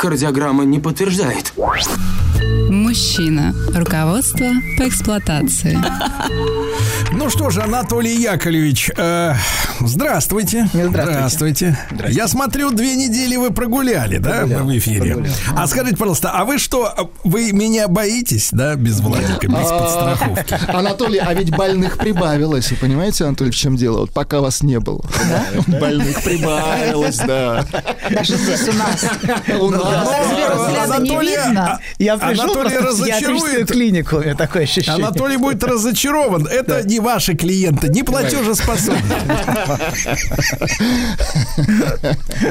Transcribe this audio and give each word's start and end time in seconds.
Кардиограмма 0.00 0.64
не 0.64 0.78
подтверждает. 0.78 1.52
Мужчина. 2.70 3.54
Руководство 3.74 4.46
по 4.78 4.88
эксплуатации. 4.88 5.78
Ну 7.12 7.28
что 7.28 7.50
же, 7.50 7.62
Анатолий 7.62 8.14
Яковлевич, 8.14 8.90
э, 8.96 9.34
здравствуйте. 9.80 10.68
Здравствуйте. 10.72 11.76
Я 12.08 12.28
смотрю, 12.28 12.70
две 12.70 12.94
недели 12.94 13.36
вы 13.36 13.50
прогуляли, 13.50 14.18
да, 14.18 14.46
в 14.46 14.78
эфире. 14.78 15.24
А 15.56 15.66
скажите, 15.66 15.96
пожалуйста, 15.96 16.30
а 16.30 16.44
вы 16.44 16.58
что, 16.58 17.10
вы 17.24 17.52
меня 17.52 17.88
боитесь, 17.88 18.50
да, 18.52 18.76
без 18.76 19.00
Владика, 19.00 19.48
без 19.48 19.68
подстраховки? 19.68 20.58
Анатолий, 20.68 21.18
а 21.18 21.34
ведь 21.34 21.50
больных 21.50 21.98
прибавилось. 21.98 22.70
Вы 22.70 22.76
понимаете, 22.76 23.24
Анатолий, 23.24 23.50
в 23.50 23.56
чем 23.56 23.76
дело? 23.76 24.00
Вот 24.00 24.12
пока 24.12 24.40
вас 24.40 24.62
не 24.62 24.78
было. 24.78 25.04
Больных 25.66 26.22
прибавилось, 26.22 27.18
да. 27.18 27.66
Даже 28.10 28.36
здесь 28.36 28.68
у 28.68 28.72
нас. 28.72 29.04
У 29.60 29.70
нас. 29.70 29.89
Анатолия- 29.90 31.78
Я 31.98 32.16
пришел 32.18 32.44
Анатолий 32.44 32.76
разочарует. 32.78 33.68
клинику, 33.70 34.16
у 34.16 34.20
меня 34.20 34.34
такое 34.34 34.64
ощущение. 34.64 35.06
Анатолий 35.06 35.36
будет 35.36 35.62
разочарован. 35.64 36.46
Это 36.46 36.82
не 36.86 37.00
ваши 37.00 37.34
клиенты, 37.34 37.88
не 37.88 38.02
платежеспособны. 38.02 39.00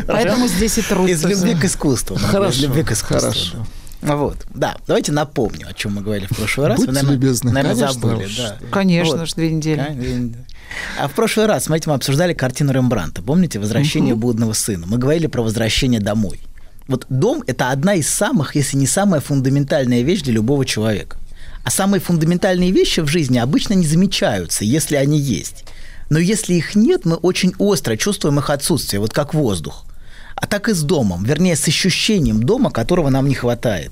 Поэтому 0.07 0.47
здесь 0.47 0.77
и 0.77 0.81
трудно. 0.81 1.11
Из 1.11 1.23
любви 1.25 1.55
к 1.55 1.65
искусству. 1.65 2.15
Из 2.15 2.21
Хорошо, 2.21 2.61
любви 2.63 2.83
к 2.83 2.91
искусству. 2.91 3.29
хорошо. 3.31 3.65
да. 4.01 4.15
Вот, 4.15 4.37
да. 4.53 4.77
Давайте 4.87 5.11
напомню, 5.11 5.67
о 5.69 5.73
чем 5.73 5.95
мы 5.95 6.01
говорили 6.01 6.27
в 6.29 6.35
прошлый 6.35 6.67
раз. 6.67 6.77
Будьте 6.77 6.91
Вы, 6.91 6.95
наверное, 6.95 7.15
любезны, 7.15 7.51
наверное, 7.51 7.87
конечно, 7.87 8.01
забыли, 8.01 8.29
да. 8.37 8.55
Конечно, 8.71 9.17
Вот. 9.17 9.35
две 9.35 9.51
недели. 9.51 10.33
А 10.99 11.07
в 11.07 11.11
прошлый 11.13 11.47
раз, 11.47 11.65
смотрите, 11.65 11.89
мы 11.89 11.95
обсуждали 11.95 12.33
картину 12.33 12.71
Рембранта. 12.71 13.21
Помните 13.23 13.59
«Возвращение 13.59 14.13
блудного 14.15 14.53
сына»? 14.53 14.85
Мы 14.87 14.97
говорили 14.99 15.25
про 15.27 15.41
возвращение 15.41 15.99
домой. 15.99 16.39
Вот 16.89 17.05
дом– 17.07 17.43
это 17.47 17.69
одна 17.69 17.93
из 17.93 18.09
самых, 18.09 18.55
если 18.55 18.75
не 18.75 18.87
самая 18.87 19.21
фундаментальная 19.21 20.01
вещь 20.01 20.23
для 20.23 20.33
любого 20.33 20.65
человека. 20.65 21.17
А 21.63 21.69
самые 21.69 22.01
фундаментальные 22.01 22.71
вещи 22.71 23.01
в 23.01 23.07
жизни 23.07 23.37
обычно 23.37 23.75
не 23.75 23.85
замечаются, 23.85 24.65
если 24.65 24.95
они 24.95 25.19
есть. 25.19 25.65
Но 26.09 26.17
если 26.17 26.55
их 26.55 26.73
нет, 26.73 27.05
мы 27.05 27.17
очень 27.17 27.53
остро 27.59 27.95
чувствуем 27.95 28.39
их 28.39 28.49
отсутствие, 28.49 28.99
вот 28.99 29.13
как 29.13 29.35
воздух. 29.35 29.85
А 30.33 30.47
так 30.47 30.67
и 30.67 30.73
с 30.73 30.81
домом, 30.81 31.23
вернее, 31.23 31.55
с 31.55 31.67
ощущением 31.67 32.41
дома, 32.41 32.71
которого 32.71 33.09
нам 33.09 33.27
не 33.27 33.35
хватает. 33.35 33.91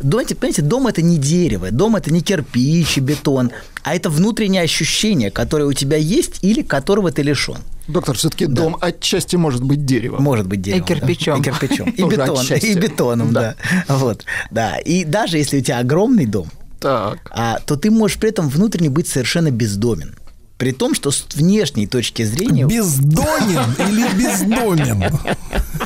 Думаете, 0.00 0.34
понимаете, 0.34 0.62
дом 0.62 0.88
это 0.88 1.02
не 1.02 1.18
дерево, 1.18 1.70
дом 1.70 1.94
это 1.94 2.12
не 2.12 2.20
кирпич 2.20 2.96
и 2.98 3.00
бетон, 3.00 3.52
а 3.84 3.94
это 3.94 4.10
внутреннее 4.10 4.62
ощущение, 4.62 5.30
которое 5.30 5.66
у 5.66 5.72
тебя 5.72 5.98
есть 5.98 6.42
или 6.42 6.62
которого 6.62 7.12
ты 7.12 7.22
лишен. 7.22 7.58
Доктор, 7.86 8.16
все-таки 8.16 8.46
дом 8.46 8.76
отчасти 8.80 9.36
может 9.36 9.62
быть 9.62 9.84
деревом. 9.84 10.22
Может 10.22 10.46
быть 10.46 10.62
деревом. 10.62 10.86
да. 10.88 10.94
кирпичом. 10.94 11.40
И 11.40 11.44
кирпичом. 11.44 11.90
И, 11.90 12.02
бетон, 12.08 12.46
и 12.46 12.74
бетоном, 12.74 13.32
да. 13.32 13.54
Вот, 13.88 14.24
да. 14.50 14.78
И 14.78 15.04
даже 15.04 15.38
если 15.38 15.58
у 15.58 15.62
тебя 15.62 15.78
огромный 15.78 16.26
дом, 16.26 16.48
Так. 16.80 17.18
а, 17.30 17.58
то 17.60 17.76
ты 17.76 17.90
можешь 17.90 18.18
при 18.18 18.30
этом 18.30 18.48
внутренне 18.48 18.90
быть 18.90 19.08
совершенно 19.08 19.50
бездомен. 19.50 20.14
При 20.56 20.70
том, 20.70 20.94
что 20.94 21.10
с 21.10 21.26
внешней 21.34 21.86
точки 21.86 22.22
зрения... 22.22 22.64
Бездонен 22.66 23.74
или 23.88 24.06
бездомен? 24.16 25.10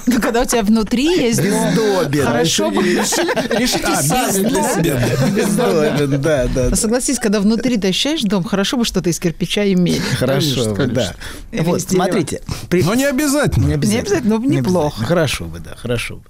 Ну, 0.06 0.20
когда 0.20 0.42
у 0.42 0.44
тебя 0.44 0.62
внутри 0.62 1.05
есть 1.05 1.42
дом, 1.42 1.74
Бездобен. 1.74 2.24
хорошо 2.24 2.70
бы... 2.70 2.83
Решите 2.83 3.84
А, 3.86 4.02
сами 4.02 4.48
для 4.48 4.62
себя. 4.74 5.08
Бездомен, 5.34 6.20
да, 6.20 6.46
да. 6.48 6.68
Но 6.70 6.77
Согласись, 6.77 7.18
когда 7.18 7.40
внутри 7.40 7.78
ты 7.78 7.89
ощущаешь 7.89 8.23
дом, 8.23 8.45
хорошо 8.45 8.77
бы 8.77 8.84
что-то 8.84 9.08
из 9.08 9.18
кирпича 9.18 9.70
иметь. 9.73 10.02
Хорошо, 10.02 10.74
да. 10.74 11.14
Вот, 11.52 11.80
смотрите. 11.80 12.42
Но 12.70 12.95
не 12.95 13.07
обязательно. 13.07 13.67
Не 13.67 13.74
обязательно. 13.74 14.39
Но 14.39 14.39
Не 14.39 14.57
неплохо. 14.57 15.05
Хорошо 15.05 15.46
бы, 15.46 15.61
да, 15.61 15.77
хорошо 15.77 16.17
бы. 16.17 16.23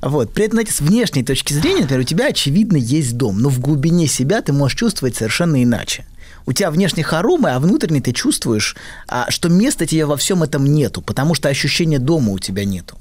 Вот. 0.00 0.32
При 0.32 0.44
этом, 0.44 0.56
знаете, 0.56 0.72
с 0.72 0.80
внешней 0.80 1.24
точки 1.24 1.52
зрения, 1.54 1.82
например, 1.82 2.00
у 2.00 2.04
тебя, 2.04 2.26
очевидно, 2.26 2.76
есть 2.76 3.16
дом, 3.16 3.40
но 3.40 3.48
в 3.48 3.60
глубине 3.60 4.06
себя 4.06 4.42
ты 4.42 4.52
можешь 4.52 4.78
чувствовать 4.78 5.16
совершенно 5.16 5.62
иначе. 5.62 6.04
У 6.48 6.52
тебя 6.54 6.70
внешне 6.70 7.02
хоромы, 7.02 7.50
а 7.50 7.60
внутренне 7.60 8.00
ты 8.00 8.12
чувствуешь, 8.12 8.74
а, 9.06 9.30
что 9.30 9.50
места 9.50 9.84
тебе 9.84 10.06
во 10.06 10.16
всем 10.16 10.42
этом 10.42 10.64
нету, 10.64 11.02
потому 11.02 11.34
что 11.34 11.50
ощущения 11.50 11.98
дома 11.98 12.32
у 12.32 12.38
тебя 12.38 12.64
нету. 12.64 12.96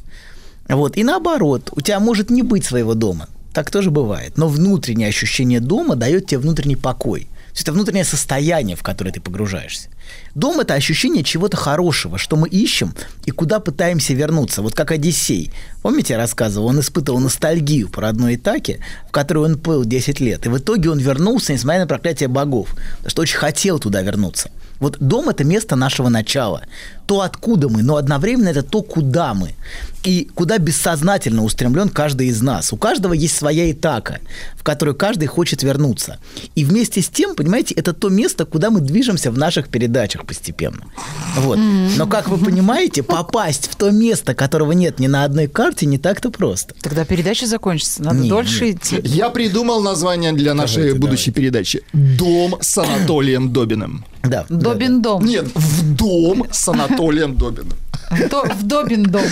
Вот. 0.67 0.97
И 0.97 1.03
наоборот, 1.05 1.69
у 1.71 1.79
тебя 1.79 2.01
может 2.01 2.29
не 2.29 2.41
быть 2.41 2.65
своего 2.65 2.93
дома. 2.93 3.29
Так 3.53 3.71
тоже 3.71 3.89
бывает. 3.89 4.37
Но 4.37 4.49
внутреннее 4.49 5.07
ощущение 5.07 5.61
дома 5.61 5.95
дает 5.95 6.27
тебе 6.27 6.39
внутренний 6.39 6.75
покой. 6.75 7.21
То 7.21 7.51
есть 7.51 7.61
это 7.61 7.71
внутреннее 7.71 8.03
состояние, 8.03 8.75
в 8.75 8.83
которое 8.83 9.13
ты 9.13 9.21
погружаешься. 9.21 9.87
Дом– 10.35 10.59
это 10.61 10.73
ощущение 10.73 11.23
чего-то 11.23 11.57
хорошего, 11.57 12.17
что 12.17 12.35
мы 12.35 12.47
ищем 12.47 12.93
и 13.25 13.31
куда 13.31 13.59
пытаемся 13.59 14.13
вернуться. 14.13 14.61
Вот 14.61 14.75
как 14.75 14.91
Одиссей. 14.91 15.51
Помните, 15.81 16.13
я 16.13 16.19
рассказывал, 16.19 16.67
он 16.67 16.79
испытывал 16.79 17.19
ностальгию 17.19 17.89
по 17.89 18.01
родной 18.01 18.35
Итаке, 18.35 18.79
в 19.07 19.11
которую 19.11 19.45
он 19.45 19.57
плыл 19.57 19.83
10 19.85 20.19
лет. 20.19 20.45
И 20.45 20.49
в 20.49 20.57
итоге 20.57 20.89
он 20.89 20.99
вернулся, 20.99 21.53
несмотря 21.53 21.81
на 21.81 21.87
проклятие 21.87 22.29
богов, 22.29 22.69
потому 22.97 23.09
что 23.09 23.21
очень 23.21 23.37
хотел 23.37 23.79
туда 23.79 24.01
вернуться. 24.01 24.51
Вот 24.79 24.97
дом– 24.99 25.29
это 25.29 25.43
место 25.43 25.75
нашего 25.75 26.09
начала. 26.09 26.61
То, 27.07 27.21
откуда 27.21 27.69
мы, 27.69 27.81
но 27.83 27.95
одновременно 27.95 28.49
это 28.49 28.63
то, 28.63 28.83
куда 28.83 29.33
мы. 29.33 29.55
И 30.03 30.29
куда 30.35 30.57
бессознательно 30.57 31.43
устремлен 31.43 31.89
каждый 31.89 32.27
из 32.27 32.41
нас. 32.41 32.71
У 32.73 32.77
каждого 32.77 33.13
есть 33.13 33.35
своя 33.35 33.71
Итака, 33.71 34.19
в 34.55 34.63
которую 34.63 34.95
каждый 34.95 35.27
хочет 35.27 35.63
вернуться. 35.63 36.19
И 36.55 36.63
вместе 36.63 37.01
с 37.01 37.09
тем, 37.09 37.35
понимаете, 37.35 37.73
это 37.73 37.93
то 37.93 38.09
место, 38.09 38.45
куда 38.45 38.69
мы 38.69 38.81
движемся 38.81 39.31
в 39.31 39.37
наших 39.37 39.69
передачах 39.69 39.96
постепенно. 40.25 40.83
Вот. 41.37 41.57
Но, 41.57 42.07
как 42.07 42.27
вы 42.27 42.37
понимаете, 42.37 43.03
попасть 43.03 43.69
в 43.71 43.75
то 43.75 43.89
место, 43.91 44.33
которого 44.35 44.71
нет 44.73 44.99
ни 44.99 45.07
на 45.07 45.23
одной 45.23 45.47
карте, 45.47 45.85
не 45.85 45.97
так-то 45.97 46.29
просто. 46.29 46.73
Тогда 46.81 47.05
передача 47.05 47.45
закончится, 47.47 48.03
надо 48.03 48.19
Не, 48.19 48.29
дольше 48.29 48.65
не. 48.65 48.71
идти. 48.71 48.99
Я 49.03 49.29
придумал 49.29 49.81
название 49.81 50.33
для 50.33 50.53
нашей 50.53 50.93
будущей 50.93 51.31
передачи. 51.31 51.81
«Дом 51.93 52.57
с 52.61 52.77
Анатолием 52.77 53.51
Добиным». 53.53 54.05
Да. 54.23 54.45
Добин 54.49 55.01
дом. 55.01 55.23
Нет, 55.23 55.45
в 55.55 55.95
дом 55.95 56.45
с 56.51 56.67
Анатолием 56.67 57.35
Добиным. 57.37 57.73
До- 58.29 58.43
В 58.43 58.63
Добин 58.63 59.03
дом. 59.03 59.23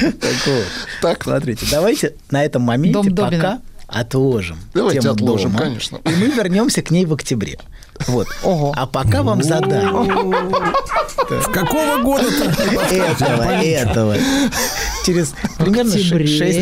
Так 0.00 0.46
вот. 0.46 0.64
Так, 1.00 1.22
Смотрите, 1.22 1.66
давайте 1.70 2.14
на 2.30 2.44
этом 2.44 2.62
моменте 2.62 2.94
Дом 2.94 3.14
Добина. 3.14 3.62
Отложим. 3.94 4.58
Давайте 4.74 5.00
тему 5.00 5.14
отложим, 5.14 5.52
дома, 5.52 5.64
конечно. 5.64 6.00
И 6.04 6.10
мы 6.10 6.26
вернемся 6.30 6.82
к 6.82 6.90
ней 6.90 7.06
в 7.06 7.12
октябре. 7.14 7.58
Вот. 8.06 8.26
Ого. 8.42 8.72
А 8.76 8.86
пока 8.86 9.22
вам 9.22 9.42
задание. 9.42 9.88
В 9.88 11.52
какого 11.52 12.02
года-то? 12.02 12.44
Этого, 12.94 13.42
этого. 13.42 14.16
Через 15.04 15.34
примерно 15.58 15.94
октябре. 15.94 16.26
6 16.26 16.58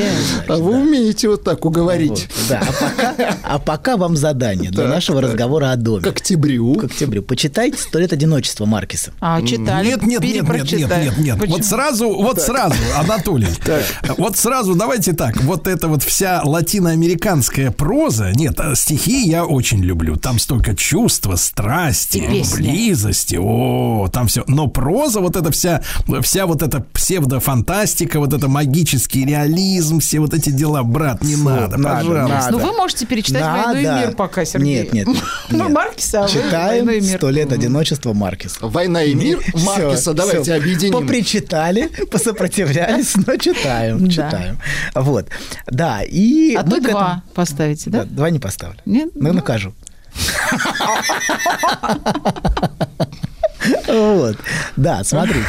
а 0.48 0.56
вы 0.56 0.82
умеете 0.82 1.28
вот 1.28 1.44
так 1.44 1.64
уговорить. 1.64 2.28
Да, 2.48 2.60
а 2.60 2.72
пока, 2.72 3.36
а 3.42 3.58
пока 3.58 3.96
вам 3.96 4.16
задание 4.16 4.70
для 4.70 4.86
нашего 4.88 5.20
разговора 5.20 5.72
о 5.72 5.76
доме. 5.76 6.02
К 6.02 6.08
октябрю. 6.08 6.74
К 6.74 6.84
октябрю. 6.84 7.22
Почитайте 7.22 7.78
«Сто 7.78 7.98
лет 7.98 8.12
одиночества» 8.12 8.66
Маркиса. 8.66 9.12
А, 9.20 9.40
читали, 9.42 9.86
Нет, 9.86 10.02
нет, 10.02 10.22
нет, 10.22 10.48
нет, 10.48 10.72
нет, 10.72 10.90
нет, 10.90 11.18
нет. 11.18 11.48
Вот 11.48 11.64
сразу, 11.64 12.10
вот 12.10 12.40
сразу, 12.40 12.74
Анатолий. 12.96 13.48
Вот 14.18 14.36
сразу, 14.36 14.74
давайте 14.74 15.12
так. 15.12 15.40
Вот 15.42 15.66
эта 15.66 15.88
вот 15.88 16.02
вся 16.02 16.42
латиноамериканская 16.44 17.70
проза, 17.70 18.30
нет, 18.32 18.58
а 18.58 18.74
стихи 18.74 19.26
я 19.26 19.44
очень 19.44 19.82
люблю. 19.82 20.16
Там 20.16 20.38
столько 20.38 20.74
чувства, 20.74 21.36
страсти, 21.36 22.44
близости. 22.54 23.36
О, 23.40 24.08
там 24.12 24.26
все. 24.26 24.44
Но 24.46 24.68
проза, 24.68 25.20
вот 25.20 25.36
эта 25.36 25.50
вся, 25.50 25.82
вся 26.22 26.46
вот 26.46 26.62
эта 26.62 26.80
псевдофантастика, 26.80 28.18
вот 28.18 28.31
это 28.32 28.48
магический 28.48 29.24
реализм, 29.24 30.00
все 30.00 30.20
вот 30.20 30.34
эти 30.34 30.50
дела, 30.50 30.82
брат, 30.82 31.22
не 31.22 31.36
надо, 31.36 31.76
надо, 31.76 32.06
пожалуйста. 32.06 32.28
надо. 32.28 32.52
Ну, 32.52 32.58
вы 32.58 32.72
можете 32.76 33.06
перечитать 33.06 33.42
«Войну 33.42 33.80
и 33.80 33.84
Надо. 33.84 34.06
мир» 34.06 34.16
пока, 34.16 34.44
Сергей. 34.44 34.82
Нет, 34.82 34.92
нет, 34.92 35.06
нет. 35.06 35.16
Ну. 35.50 35.68
Маркиса, 35.68 36.24
а 36.24 36.28
Читаем. 36.28 37.02
«Сто 37.02 37.30
лет 37.30 37.52
одиночества» 37.52 38.12
Маркиса. 38.12 38.58
Война 38.66 39.02
и 39.02 39.14
мир 39.14 39.40
Маркиса 39.54 40.12
давайте 40.14 40.54
объединим. 40.54 40.92
Попричитали, 40.92 41.88
посопротивлялись, 42.10 43.14
но 43.26 43.36
читаем, 43.36 44.08
читаем. 44.08 44.58
Вот. 44.94 45.28
Да, 45.66 46.02
и... 46.02 46.54
А 46.54 46.62
то 46.62 46.80
два 46.80 47.22
поставите, 47.34 47.90
Да, 47.90 48.04
да? 48.04 48.04
два 48.04 48.30
не 48.30 48.38
поставлю. 48.38 48.78
Нет? 48.84 49.10
Ну, 49.14 49.32
накажу. 49.32 49.72
Вот. 53.86 54.36
Да, 54.76 55.04
смотрите. 55.04 55.46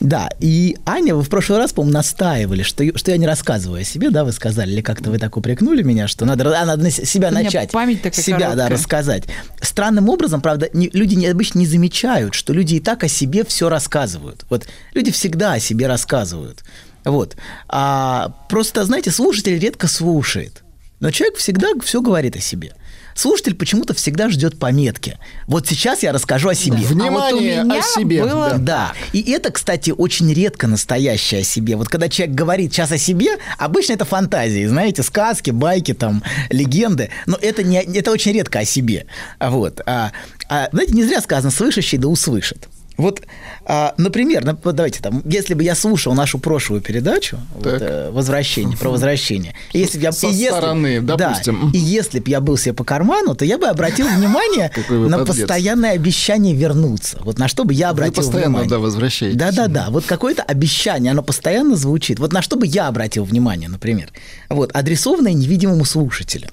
Да, 0.00 0.30
и 0.40 0.78
Аня, 0.86 1.14
вы 1.14 1.22
в 1.22 1.28
прошлый 1.28 1.58
раз, 1.58 1.74
по-моему, 1.74 1.92
настаивали, 1.92 2.62
что, 2.62 2.84
что 2.96 3.10
я 3.10 3.18
не 3.18 3.26
рассказываю 3.26 3.82
о 3.82 3.84
себе, 3.84 4.08
да, 4.08 4.24
вы 4.24 4.32
сказали, 4.32 4.70
или 4.72 4.80
как-то 4.80 5.10
вы 5.10 5.18
так 5.18 5.36
упрекнули 5.36 5.82
меня, 5.82 6.08
что 6.08 6.24
надо, 6.24 6.58
а, 6.58 6.64
надо 6.64 6.84
на 6.84 6.90
себя 6.90 7.28
У 7.28 7.32
начать. 7.32 7.70
память 7.70 8.00
такая 8.00 8.24
Себя, 8.24 8.38
да, 8.38 8.46
короткая. 8.46 8.70
рассказать. 8.70 9.24
Странным 9.60 10.08
образом, 10.08 10.40
правда, 10.40 10.70
не- 10.72 10.88
люди 10.94 11.16
не, 11.16 11.26
обычно 11.26 11.58
не 11.58 11.66
замечают, 11.66 12.32
что 12.34 12.54
люди 12.54 12.76
и 12.76 12.80
так 12.80 13.04
о 13.04 13.08
себе 13.08 13.44
все 13.44 13.68
рассказывают. 13.68 14.46
Вот 14.48 14.66
люди 14.94 15.10
всегда 15.10 15.52
о 15.52 15.60
себе 15.60 15.86
рассказывают. 15.86 16.64
Вот. 17.04 17.36
А 17.68 18.32
просто, 18.48 18.84
знаете, 18.86 19.10
слушатель 19.10 19.58
редко 19.58 19.86
слушает. 19.86 20.62
Но 21.00 21.10
человек 21.10 21.36
всегда 21.38 21.68
все 21.82 22.00
говорит 22.00 22.36
о 22.36 22.40
себе. 22.40 22.72
Слушатель 23.14 23.54
почему-то 23.54 23.92
всегда 23.92 24.28
ждет 24.30 24.58
пометки. 24.58 25.18
Вот 25.46 25.66
сейчас 25.66 26.02
я 26.02 26.12
расскажу 26.12 26.50
о 26.50 26.54
себе. 26.54 26.76
Внимание 26.76 27.10
А 27.18 27.20
вот 27.20 27.32
у 27.32 27.40
меня 27.40 27.78
о 27.80 27.82
себе. 27.82 28.22
было- 28.22 28.50
Да. 28.52 28.58
Да. 28.58 28.92
И 29.12 29.30
это, 29.32 29.50
кстати, 29.50 29.90
очень 29.90 30.32
редко 30.32 30.66
настоящее 30.68 31.40
о 31.40 31.44
себе. 31.44 31.76
Вот 31.76 31.88
когда 31.88 32.08
человек 32.08 32.34
говорит 32.34 32.72
сейчас 32.72 32.92
о 32.92 32.98
себе, 32.98 33.36
обычно 33.58 33.94
это 33.94 34.04
фантазии, 34.04 34.64
знаете, 34.66 35.02
сказки, 35.02 35.50
байки, 35.50 35.92
там, 35.92 36.22
легенды. 36.50 37.10
Но 37.26 37.36
это, 37.40 37.62
не, 37.62 37.82
это 37.82 38.10
очень 38.12 38.32
редко 38.32 38.60
о 38.60 38.64
себе. 38.64 39.06
Вот. 39.40 39.80
А, 39.86 40.12
а, 40.48 40.68
знаете, 40.72 40.92
не 40.94 41.02
зря 41.04 41.20
сказано 41.20 41.50
«слышащий 41.50 41.98
да 41.98 42.08
услышит». 42.08 42.68
Вот, 43.00 43.22
а, 43.64 43.94
например, 43.96 44.44
нап- 44.44 44.58
вот 44.64 44.74
давайте 44.74 45.00
там, 45.02 45.22
если 45.24 45.54
бы 45.54 45.62
я 45.64 45.74
слушал 45.74 46.12
нашу 46.14 46.38
прошлую 46.38 46.80
передачу, 46.82 47.38
вот, 47.54 47.64
Так. 47.64 47.82
э, 47.82 48.10
возвращение, 48.10 48.76
про 48.76 48.90
возвращение, 48.90 49.54
если 49.72 49.98
бы 49.98 50.04
я 50.04 50.12
Со 50.12 50.26
и 50.26 50.32
если- 50.32 50.48
стороны, 50.56 51.00
да, 51.00 51.16
допустим. 51.16 51.70
и 51.72 51.78
если 51.78 52.20
бы 52.20 52.30
я 52.30 52.40
был 52.40 52.56
себе 52.56 52.74
по 52.74 52.84
карману, 52.84 53.34
то 53.34 53.44
я 53.44 53.58
бы 53.58 53.66
обратил 53.66 54.06
внимание 54.16 54.70
вы 54.88 55.08
на 55.08 55.24
постоянное 55.24 55.92
обещание 55.92 56.54
вернуться. 56.54 57.18
Вот 57.24 57.38
на 57.38 57.48
что 57.48 57.64
бы 57.64 57.72
я 57.74 57.88
Вы 57.92 58.02
обратил 58.04 58.22
постоянно, 58.22 58.48
внимание. 58.48 58.70
да, 58.70 58.78
возвращаетесь. 58.78 59.36
Да-да-да, 59.38 59.86
вот 59.90 60.04
какое-то 60.04 60.42
обещание, 60.42 61.12
оно 61.12 61.22
постоянно 61.22 61.76
звучит. 61.76 62.18
Вот 62.18 62.32
на 62.32 62.42
что 62.42 62.56
бы 62.56 62.66
я 62.66 62.86
обратил 62.88 63.24
внимание, 63.24 63.68
например. 63.68 64.10
Вот, 64.48 64.70
адресованное 64.74 65.32
невидимому 65.32 65.84
слушателю. 65.84 66.48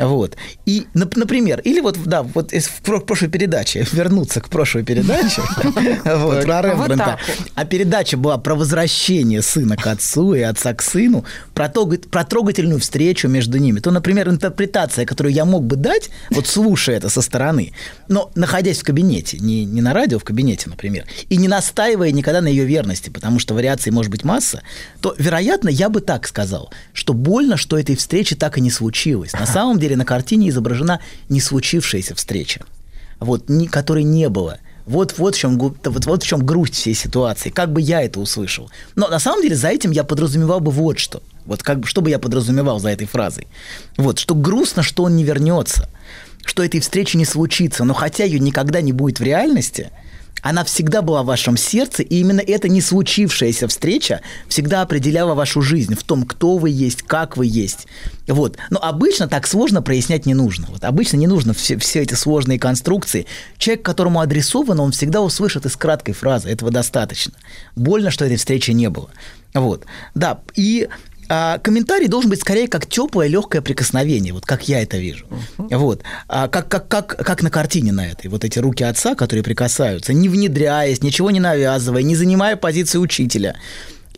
Вот. 0.00 0.36
И, 0.66 0.86
нап- 0.94 1.12
например, 1.16 1.60
или 1.60 1.80
вот, 1.80 1.98
да, 2.04 2.22
вот 2.22 2.52
из- 2.52 2.68
прошлой 3.06 3.28
передаче, 3.28 3.86
вернуться 3.92 4.40
к 4.40 4.48
прошлой 4.48 4.82
передаче, 4.82 5.42
вот, 6.04 6.44
про 6.44 6.62
Рембрандта. 6.62 7.18
А 7.54 7.64
передача 7.64 8.16
была 8.16 8.38
про 8.38 8.54
возвращение 8.54 9.42
сына 9.42 9.76
к 9.76 9.86
отцу 9.86 10.34
и 10.34 10.40
отца 10.40 10.72
к 10.72 10.82
сыну, 10.82 11.24
про 11.54 11.68
трогательную 12.24 12.80
встречу 12.80 13.28
между 13.28 13.58
ними. 13.58 13.80
То, 13.80 13.90
например, 13.90 14.28
интерпретация, 14.28 15.04
которую 15.04 15.34
я 15.34 15.44
мог 15.44 15.64
бы 15.64 15.76
дать, 15.76 16.10
вот 16.30 16.46
слушая 16.46 16.96
это 16.96 17.10
со 17.10 17.20
стороны, 17.20 17.72
но 18.08 18.30
находясь 18.34 18.80
в 18.80 18.84
кабинете, 18.84 19.38
не, 19.38 19.64
не 19.64 19.82
на 19.82 19.92
радио, 19.92 20.18
в 20.18 20.24
кабинете, 20.24 20.70
например, 20.70 21.04
и 21.28 21.36
не 21.36 21.48
настаивая 21.48 22.10
никогда 22.10 22.40
на 22.40 22.48
ее 22.48 22.64
верности, 22.64 23.10
потому 23.10 23.38
что 23.38 23.54
вариаций 23.54 23.92
может 23.92 24.10
быть 24.10 24.24
масса, 24.24 24.62
то, 25.00 25.14
вероятно, 25.18 25.68
я 25.68 25.88
бы 25.90 26.00
так 26.00 26.26
сказал, 26.26 26.72
что 26.94 27.12
больно, 27.12 27.56
что 27.56 27.78
этой 27.78 27.96
встречи 27.96 28.34
так 28.34 28.56
и 28.56 28.60
не 28.60 28.70
случилось. 28.70 29.32
На 29.32 29.46
самом 29.46 29.78
деле 29.78 29.89
на 29.96 30.04
картине 30.04 30.48
изображена 30.48 31.00
не 31.28 31.40
случившаяся 31.40 32.14
встреча, 32.14 32.64
вот, 33.18 33.48
ни, 33.48 33.66
которой 33.66 34.04
не 34.04 34.28
было. 34.28 34.58
Вот, 34.86 35.18
вот, 35.18 35.36
в 35.36 35.38
чем, 35.38 35.58
вот, 35.58 35.76
вот 35.84 36.22
в 36.22 36.26
чем 36.26 36.44
грусть 36.44 36.74
всей 36.74 36.94
ситуации. 36.94 37.50
Как 37.50 37.72
бы 37.72 37.80
я 37.80 38.02
это 38.02 38.18
услышал. 38.18 38.70
Но 38.96 39.08
на 39.08 39.20
самом 39.20 39.42
деле 39.42 39.54
за 39.54 39.68
этим 39.68 39.92
я 39.92 40.02
подразумевал 40.02 40.60
бы 40.60 40.72
вот 40.72 40.98
что. 40.98 41.22
Вот 41.44 41.62
как 41.62 41.80
бы, 41.80 41.86
что 41.86 42.00
бы 42.00 42.10
я 42.10 42.18
подразумевал 42.18 42.80
за 42.80 42.90
этой 42.90 43.06
фразой. 43.06 43.46
Вот, 43.96 44.18
что 44.18 44.34
грустно, 44.34 44.82
что 44.82 45.04
он 45.04 45.16
не 45.16 45.24
вернется, 45.24 45.88
что 46.44 46.64
этой 46.64 46.80
встречи 46.80 47.16
не 47.16 47.24
случится, 47.24 47.84
но 47.84 47.94
хотя 47.94 48.24
ее 48.24 48.40
никогда 48.40 48.80
не 48.80 48.92
будет 48.92 49.20
в 49.20 49.22
реальности, 49.22 49.90
она 50.42 50.64
всегда 50.64 51.02
была 51.02 51.22
в 51.22 51.26
вашем 51.26 51.56
сердце, 51.56 52.02
и 52.02 52.16
именно 52.20 52.40
эта 52.40 52.68
не 52.68 52.80
случившаяся 52.80 53.68
встреча 53.68 54.20
всегда 54.48 54.82
определяла 54.82 55.34
вашу 55.34 55.62
жизнь 55.62 55.94
в 55.94 56.02
том, 56.02 56.24
кто 56.24 56.56
вы 56.56 56.70
есть, 56.70 57.02
как 57.02 57.36
вы 57.36 57.46
есть. 57.46 57.86
Вот. 58.26 58.56
Но 58.70 58.78
обычно 58.82 59.28
так 59.28 59.46
сложно 59.46 59.82
прояснять 59.82 60.26
не 60.26 60.34
нужно. 60.34 60.66
Вот 60.70 60.84
обычно 60.84 61.16
не 61.16 61.26
нужно 61.26 61.52
все, 61.54 61.76
все 61.78 62.00
эти 62.02 62.14
сложные 62.14 62.58
конструкции. 62.58 63.26
Человек, 63.58 63.84
которому 63.84 64.20
адресовано, 64.20 64.82
он 64.82 64.92
всегда 64.92 65.20
услышит 65.20 65.66
из 65.66 65.76
краткой 65.76 66.14
фразы. 66.14 66.48
Этого 66.48 66.70
достаточно. 66.70 67.32
Больно, 67.76 68.10
что 68.10 68.24
этой 68.24 68.36
встречи 68.36 68.70
не 68.70 68.88
было. 68.88 69.10
Вот. 69.54 69.84
Да, 70.14 70.40
и 70.54 70.88
а, 71.30 71.58
комментарий 71.58 72.08
должен 72.08 72.28
быть 72.28 72.40
скорее 72.40 72.66
как 72.68 72.86
теплое, 72.86 73.28
легкое 73.28 73.62
прикосновение, 73.62 74.32
вот 74.34 74.44
как 74.44 74.68
я 74.68 74.82
это 74.82 74.98
вижу. 74.98 75.26
Вот. 75.58 76.02
А, 76.28 76.48
как, 76.48 76.68
как, 76.68 76.88
как, 76.88 77.16
как 77.24 77.42
на 77.42 77.50
картине 77.50 77.92
на 77.92 78.06
этой. 78.06 78.26
Вот 78.26 78.44
эти 78.44 78.58
руки 78.58 78.82
отца, 78.84 79.14
которые 79.14 79.42
прикасаются, 79.44 80.12
не 80.12 80.28
внедряясь, 80.28 81.02
ничего 81.02 81.30
не 81.30 81.40
навязывая, 81.40 82.02
не 82.02 82.16
занимая 82.16 82.56
позиции 82.56 82.98
учителя. 82.98 83.54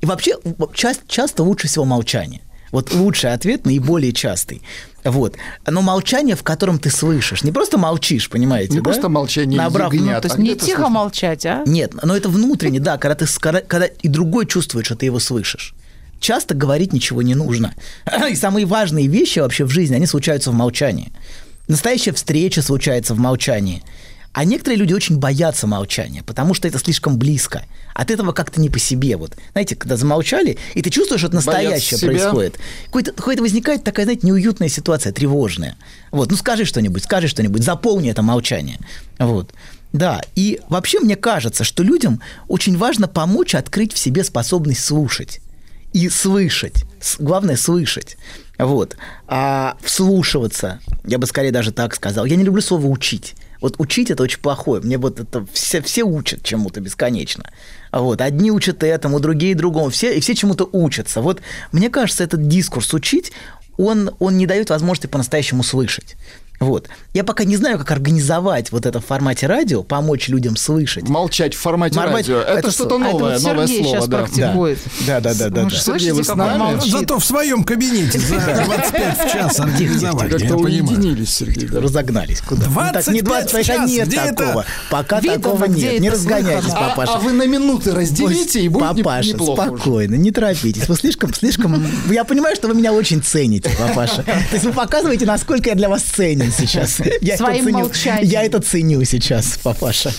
И 0.01 0.07
вообще 0.07 0.37
ча- 0.75 0.95
часто 1.07 1.43
лучше 1.45 1.69
всего 1.69 1.85
молчание. 1.85 2.41
Вот 2.73 2.95
лучший 2.95 3.35
ответ, 3.35 3.67
наиболее 3.67 4.13
частый. 4.15 4.63
Вот. 5.05 5.37
Но 5.67 5.83
молчание, 5.83 6.35
в 6.37 6.43
котором 6.43 6.79
ты 6.79 6.89
слышишь. 6.89 7.45
Не 7.45 7.53
просто 7.53 7.77
молчишь, 7.77 8.31
понимаете, 8.31 8.73
Не 8.73 8.79
да? 8.79 8.85
просто 8.85 9.11
молчание 9.11 9.59
Набрав- 9.61 9.93
ягнят, 9.93 10.15
Ну, 10.15 10.21
то 10.23 10.27
есть 10.29 10.39
а 10.39 10.41
не 10.43 10.49
тихо 10.55 10.65
слышно. 10.67 10.89
молчать, 10.89 11.45
а? 11.45 11.63
нет, 11.67 11.93
но 12.03 12.17
это 12.17 12.31
внутренне, 12.31 12.81
да, 12.81 12.97
когда 12.97 13.15
ты, 13.15 13.27
когда 13.67 13.85
и 13.87 14.09
другой 14.09 14.47
чувствует, 14.47 14.87
что 14.87 14.97
ты 14.97 15.05
его 15.07 15.19
слышишь. 15.19 15.75
Часто 16.23 16.55
говорить 16.55 16.93
ничего 16.93 17.21
не 17.21 17.35
нужно. 17.35 17.75
И 18.31 18.37
самые 18.37 18.65
важные 18.65 19.09
вещи 19.09 19.41
вообще 19.41 19.65
в 19.65 19.71
жизни, 19.71 19.97
они 19.97 20.07
случаются 20.07 20.53
в 20.53 20.55
молчании. 20.55 21.13
Настоящая 21.67 22.13
встреча 22.13 22.63
случается 22.63 23.15
в 23.15 23.19
молчании. 23.19 23.83
А 24.33 24.45
некоторые 24.45 24.79
люди 24.79 24.95
очень 24.95 25.19
боятся 25.19 25.67
молчания, 25.67 26.23
потому 26.23 26.55
что 26.55 26.69
это 26.69 26.79
слишком 26.79 27.19
близко. 27.19 27.65
От 27.93 28.13
этого 28.13 28.31
как-то 28.31 28.61
не 28.61 28.71
по 28.71 28.79
себе. 28.79 29.17
Вот, 29.17 29.37
знаете, 29.51 29.75
когда 29.75 29.97
замолчали, 29.97 30.59
и 30.75 30.81
ты 30.81 30.91
чувствуешь, 30.91 31.21
что 31.21 31.27
это 31.27 31.37
настоящее 31.37 31.99
происходит. 31.99 32.57
Какой-то, 32.87 33.13
какой-то 33.13 33.43
возникает 33.43 33.83
такая, 33.83 34.07
знаете, 34.07 34.25
неуютная 34.25 34.69
ситуация, 34.69 35.13
тревожная. 35.13 35.77
Вот, 36.13 36.31
ну 36.31 36.37
скажи 36.37 36.65
что-нибудь, 36.65 37.03
скажи 37.03 37.27
что-нибудь, 37.27 37.65
заполни 37.65 38.11
это 38.11 38.23
молчание. 38.23 38.79
Вот. 39.19 39.53
Да, 39.93 40.23
и 40.37 40.61
вообще 40.69 41.01
мне 41.01 41.17
кажется, 41.17 41.65
что 41.65 41.83
людям 41.83 42.23
очень 42.47 42.79
важно 42.79 43.09
помочь 43.09 43.57
открыть 43.57 43.93
в 43.93 43.99
себе 43.99 44.23
способность 44.23 44.85
слушать 44.85 45.41
и 45.93 46.09
слышать. 46.09 46.85
Главное 47.19 47.57
слышать. 47.57 48.17
Вот. 48.59 48.97
А 49.27 49.77
вслушиваться, 49.83 50.81
я 51.05 51.19
бы 51.19 51.27
скорее 51.27 51.51
даже 51.51 51.73
так 51.73 51.95
сказал. 51.95 52.25
Я 52.25 52.37
не 52.37 52.45
люблю 52.45 52.63
слово 52.63 52.87
учить. 52.87 53.35
Вот 53.61 53.77
учить 53.79 54.11
это 54.11 54.23
очень 54.23 54.41
плохое. 54.41 54.83
Мне 54.83 54.99
вот 54.99 55.21
это 55.21 55.47
все, 55.53 55.81
все 55.83 56.03
учат 56.03 56.43
чему-то 56.43 56.81
бесконечно. 56.81 57.51
Вот. 57.93 58.21
Одни 58.21 58.51
учат 58.51 58.83
этому, 58.83 59.21
другие 59.21 59.55
другому. 59.55 59.91
Все, 59.91 60.17
и 60.17 60.21
все 60.21 60.35
чему-то 60.35 60.69
учатся. 60.73 61.21
Вот 61.21 61.41
мне 61.71 61.89
кажется, 61.89 62.25
этот 62.25 62.49
дискурс 62.49 62.93
учить, 62.95 63.33
он, 63.77 64.11
он 64.19 64.37
не 64.37 64.47
дает 64.47 64.71
возможности 64.71 65.07
по-настоящему 65.07 65.63
слышать. 65.63 66.17
Вот. 66.65 66.89
Я 67.15 67.25
пока 67.25 67.45
не 67.45 67.57
знаю, 67.57 67.79
как 67.79 67.91
организовать 67.91 68.73
вот 68.73 68.87
это 68.87 69.01
в 69.01 69.05
формате 69.07 69.47
радио, 69.47 69.83
помочь 69.83 70.29
людям 70.29 70.57
слышать. 70.57 71.09
Молчать 71.09 71.55
в 71.55 71.59
формате 71.59 71.99
Морбать- 71.99 72.29
радио. 72.29 72.39
Это, 72.41 72.59
это 72.59 72.71
что-то 72.71 72.97
А 72.97 72.99
это 72.99 73.11
новое, 73.13 73.35
вот 73.39 73.43
новое 73.43 73.67
Сергей 73.67 73.83
слово, 73.83 73.97
сейчас 73.97 74.09
да. 74.09 74.19
практикует. 74.19 74.79
Да, 75.07 75.21
да, 75.21 75.35
да, 75.35 75.45
да. 75.45 75.51
Да. 75.51 75.65
вы 75.65 75.71
слышите, 75.71 76.25
с 76.25 76.35
нами? 76.35 76.81
Зато 76.89 77.19
в 77.19 77.25
своем 77.25 77.65
кабинете 77.65 78.19
за 78.19 78.37
25 78.37 79.19
в 79.19 79.33
час 79.33 79.61
организовали, 79.61 80.33
я 80.33 80.39
Как-то 80.39 80.57
уединились, 80.57 81.35
Сергей. 81.35 81.69
да. 81.69 81.81
Разогнались. 81.81 82.41
Куда? 82.41 82.67
Ну, 82.67 82.75
так, 82.93 83.07
не 83.09 83.23
25 83.23 83.23
25, 83.23 83.69
а 83.69 83.73
час, 83.73 83.91
нет 83.91 84.09
это? 84.15 84.35
такого. 84.37 84.65
Пока 84.91 85.21
такого 85.21 85.65
нет. 85.65 86.01
Не 86.01 86.09
это 86.09 86.17
разгоняйтесь, 86.17 86.65
слыхано. 86.65 86.89
папаша. 86.91 87.13
А, 87.13 87.17
а 87.17 87.19
вы 87.21 87.33
на 87.33 87.47
минуты 87.47 87.93
разделите, 87.93 88.61
и 88.61 88.69
будет 88.69 88.97
Папаша, 88.97 89.37
спокойно, 89.37 90.15
не 90.15 90.31
торопитесь. 90.31 90.89
Вы 90.89 90.95
слишком, 90.97 91.35
слишком... 91.35 91.85
Я 92.11 92.25
понимаю, 92.25 92.55
что 92.57 92.69
вы 92.69 92.75
меня 92.75 92.93
очень 92.93 93.23
цените, 93.23 93.71
папаша. 93.79 94.23
То 94.23 94.35
есть 94.53 94.65
вы 94.65 94.73
показываете, 94.73 95.27
насколько 95.27 95.71
я 95.71 95.75
для 95.75 95.89
вас 95.89 96.03
ценен 96.03 96.52
сейчас. 96.53 97.01
Я 97.21 97.35
это 97.35 97.45
Своим 97.45 97.65
ценю. 97.65 97.79
молчанием. 97.79 98.29
Я 98.29 98.43
это 98.45 98.61
ценю 98.61 99.05
сейчас, 99.05 99.59
папаша. 99.63 100.11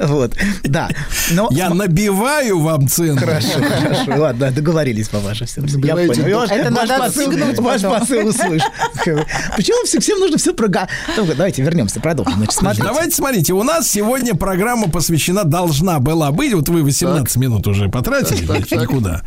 Вот, 0.00 0.34
да. 0.64 0.88
Но 1.32 1.48
Я 1.52 1.70
набиваю 1.70 2.60
вам 2.60 2.88
цену. 2.88 3.18
Хорошо, 3.18 3.60
хорошо. 3.60 4.20
Ладно, 4.20 4.50
договорились, 4.50 5.08
папаша. 5.08 5.46
Все, 5.46 5.60
я 5.60 5.94
понял. 5.96 6.38
Ваш- 6.38 6.50
Это 6.50 6.70
ваш 6.72 6.88
надо 6.88 7.04
посыл- 7.04 7.60
Ваш 7.62 7.82
посыл 7.82 8.26
услышь. 8.28 8.62
Почему 9.56 9.84
все- 9.84 10.00
всем 10.00 10.18
нужно 10.20 10.38
все 10.38 10.54
прога... 10.54 10.88
Давайте 11.16 11.62
вернемся, 11.62 12.00
продолжим. 12.00 12.34
Значит, 12.36 12.52
смотрите. 12.54 12.82
Давайте 12.82 13.16
смотрите, 13.16 13.52
у 13.52 13.62
нас 13.62 13.88
сегодня 13.90 14.34
программа 14.34 14.88
посвящена, 14.88 15.44
должна 15.44 15.98
была 15.98 16.30
быть, 16.30 16.52
вот 16.54 16.68
вы 16.68 16.82
18 16.82 17.36
минут 17.36 17.66
уже 17.66 17.88
потратили, 17.88 18.44
значит, 18.44 18.72
никуда. 18.80 19.22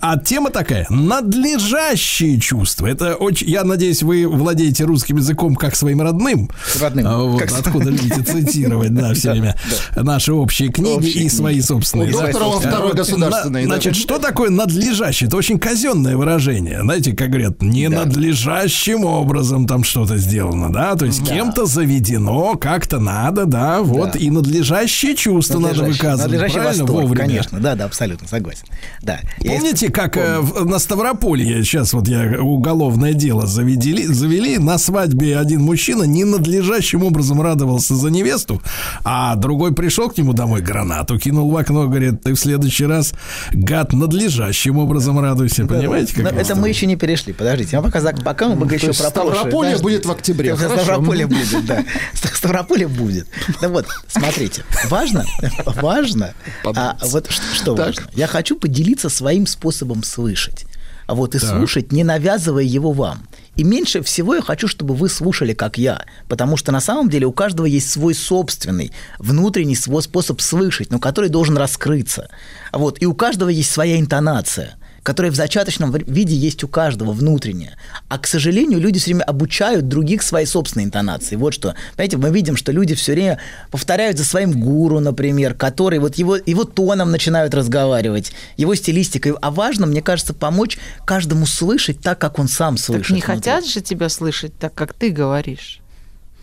А 0.00 0.18
тема 0.18 0.50
такая, 0.50 0.86
надлежащие 0.90 2.40
чувства. 2.40 2.86
Это 2.86 3.14
очень, 3.14 3.48
я 3.48 3.64
надеюсь, 3.64 4.02
вы 4.02 4.26
владеете 4.26 4.84
русским 4.84 5.16
языком 5.16 5.54
как 5.54 5.73
к 5.74 5.76
своим 5.76 6.00
родным. 6.00 6.48
Родным. 6.80 7.06
А, 7.06 7.18
вот, 7.18 7.40
Как- 7.40 7.52
откуда 7.52 7.90
любите 7.90 8.22
цитировать, 8.22 8.94
да, 8.94 9.12
все 9.14 9.32
время 9.32 9.56
наши 9.96 10.32
общие 10.32 10.68
книги 10.68 11.08
и 11.08 11.28
свои 11.28 11.60
собственные. 11.60 12.12
Доктора 12.12 12.44
во 12.44 12.60
второй 12.60 12.92
государственной, 12.94 13.62
на- 13.64 13.68
да. 13.68 13.74
Значит, 13.74 13.96
что 13.96 14.18
такое 14.18 14.50
надлежащее? 14.50 15.26
Это 15.26 15.36
очень 15.36 15.58
казенное 15.58 16.16
выражение. 16.16 16.80
Знаете, 16.82 17.12
как 17.12 17.30
говорят, 17.30 17.60
не 17.60 17.88
надлежащим 17.88 19.04
образом 19.04 19.66
там 19.66 19.82
что-то 19.82 20.16
сделано, 20.16 20.72
да? 20.72 20.94
То 20.94 21.06
есть 21.06 21.26
кем-то 21.26 21.66
заведено, 21.66 22.54
как-то 22.54 23.00
надо, 23.00 23.46
да, 23.46 23.82
вот, 23.82 24.14
и 24.14 24.30
надлежащее 24.30 25.16
чувство 25.16 25.58
надо 25.58 25.82
выказывать. 25.84 26.38
правильно? 26.38 26.84
восторг, 26.84 27.16
конечно. 27.16 27.58
Да, 27.58 27.74
да, 27.74 27.84
абсолютно 27.86 28.28
согласен. 28.28 28.64
Да. 29.02 29.18
Помните, 29.40 29.90
как 29.90 30.16
э, 30.16 30.40
на 30.64 30.78
Ставрополье 30.78 31.64
сейчас 31.64 31.92
вот 31.92 32.06
я 32.06 32.40
уголовное 32.40 33.12
дело 33.12 33.46
заведели, 33.46 34.04
завели 34.06 34.58
на 34.58 34.78
свадьбе 34.78 35.36
один 35.38 35.63
мужчина 35.64 36.04
ненадлежащим 36.04 37.02
образом 37.02 37.42
радовался 37.42 37.96
за 37.96 38.10
невесту, 38.10 38.62
а 39.04 39.34
другой 39.36 39.74
пришел 39.74 40.08
к 40.10 40.16
нему 40.16 40.32
домой 40.32 40.60
гранату 40.60 41.18
кинул 41.18 41.50
в 41.50 41.56
окно, 41.56 41.88
говорит, 41.88 42.22
ты 42.22 42.34
в 42.34 42.38
следующий 42.38 42.86
раз 42.86 43.12
гад 43.52 43.92
надлежащим 43.92 44.78
образом 44.78 45.18
радуйся, 45.18 45.66
понимаете? 45.66 46.14
Но 46.22 46.30
Как 46.30 46.38
это 46.38 46.54
мы 46.54 46.68
еще 46.68 46.86
не 46.86 46.96
перешли. 46.96 47.32
Подождите, 47.32 47.78
а 47.78 47.82
пока, 47.82 48.00
пока 48.00 48.48
мы 48.48 48.60
пока 48.60 48.74
еще 48.76 48.92
про 48.92 49.10
Подожди. 49.10 49.82
будет 49.82 50.06
в 50.06 50.10
октябре. 50.10 50.56
Ставрополье 50.56 51.26
будет, 51.26 51.66
да. 51.66 51.84
Ст- 52.12 52.34
Ставрополье 52.36 52.88
будет. 52.88 53.26
Ну 53.60 53.68
вот, 53.70 53.86
смотрите, 54.08 54.64
важно, 54.88 55.24
важно, 55.66 56.34
а, 56.64 56.96
вот 57.02 57.30
что 57.30 57.74
важно. 57.74 58.04
Я 58.14 58.26
хочу 58.26 58.56
поделиться 58.56 59.08
своим 59.08 59.46
способом 59.46 60.02
слышать. 60.02 60.66
А 61.06 61.14
вот 61.14 61.34
и 61.34 61.38
слушать, 61.38 61.92
не 61.92 62.02
навязывая 62.02 62.62
его 62.64 62.92
вам. 62.92 63.26
И 63.56 63.64
меньше 63.64 64.02
всего 64.02 64.34
я 64.34 64.42
хочу, 64.42 64.68
чтобы 64.68 64.94
вы 64.94 65.08
слушали, 65.08 65.54
как 65.54 65.78
я. 65.78 66.04
Потому 66.28 66.56
что 66.56 66.72
на 66.72 66.80
самом 66.80 67.08
деле 67.08 67.26
у 67.26 67.32
каждого 67.32 67.66
есть 67.66 67.90
свой 67.90 68.14
собственный, 68.14 68.92
внутренний 69.18 69.76
свой 69.76 70.02
способ 70.02 70.40
слышать, 70.40 70.90
но 70.90 70.98
который 70.98 71.30
должен 71.30 71.56
раскрыться. 71.56 72.28
Вот. 72.72 73.00
И 73.00 73.06
у 73.06 73.14
каждого 73.14 73.48
есть 73.48 73.70
своя 73.70 73.98
интонация 73.98 74.76
которая 75.04 75.30
в 75.30 75.36
зачаточном 75.36 75.92
виде 75.92 76.34
есть 76.34 76.64
у 76.64 76.68
каждого 76.68 77.12
внутренняя. 77.12 77.76
А, 78.08 78.18
к 78.18 78.26
сожалению, 78.26 78.80
люди 78.80 78.98
все 78.98 79.10
время 79.10 79.24
обучают 79.24 79.86
других 79.86 80.22
своей 80.22 80.46
собственной 80.46 80.86
интонации. 80.86 81.36
Вот 81.36 81.52
что. 81.54 81.74
Понимаете, 81.94 82.16
мы 82.16 82.30
видим, 82.30 82.56
что 82.56 82.72
люди 82.72 82.94
все 82.94 83.12
время 83.12 83.38
повторяют 83.70 84.16
за 84.18 84.24
своим 84.24 84.58
гуру, 84.58 84.98
например, 85.00 85.54
который 85.54 85.98
вот 85.98 86.16
его, 86.16 86.36
его 86.36 86.64
тоном 86.64 87.10
начинают 87.10 87.54
разговаривать, 87.54 88.32
его 88.56 88.74
стилистикой. 88.74 89.34
А 89.42 89.50
важно, 89.50 89.86
мне 89.86 90.00
кажется, 90.00 90.32
помочь 90.32 90.78
каждому 91.04 91.44
слышать 91.44 92.00
так, 92.00 92.18
как 92.18 92.38
он 92.38 92.48
сам 92.48 92.78
слышит. 92.78 93.08
Так 93.08 93.10
не 93.10 93.20
внутри. 93.20 93.36
хотят 93.36 93.66
же 93.66 93.82
тебя 93.82 94.08
слышать 94.08 94.58
так, 94.58 94.74
как 94.74 94.94
ты 94.94 95.10
говоришь. 95.10 95.83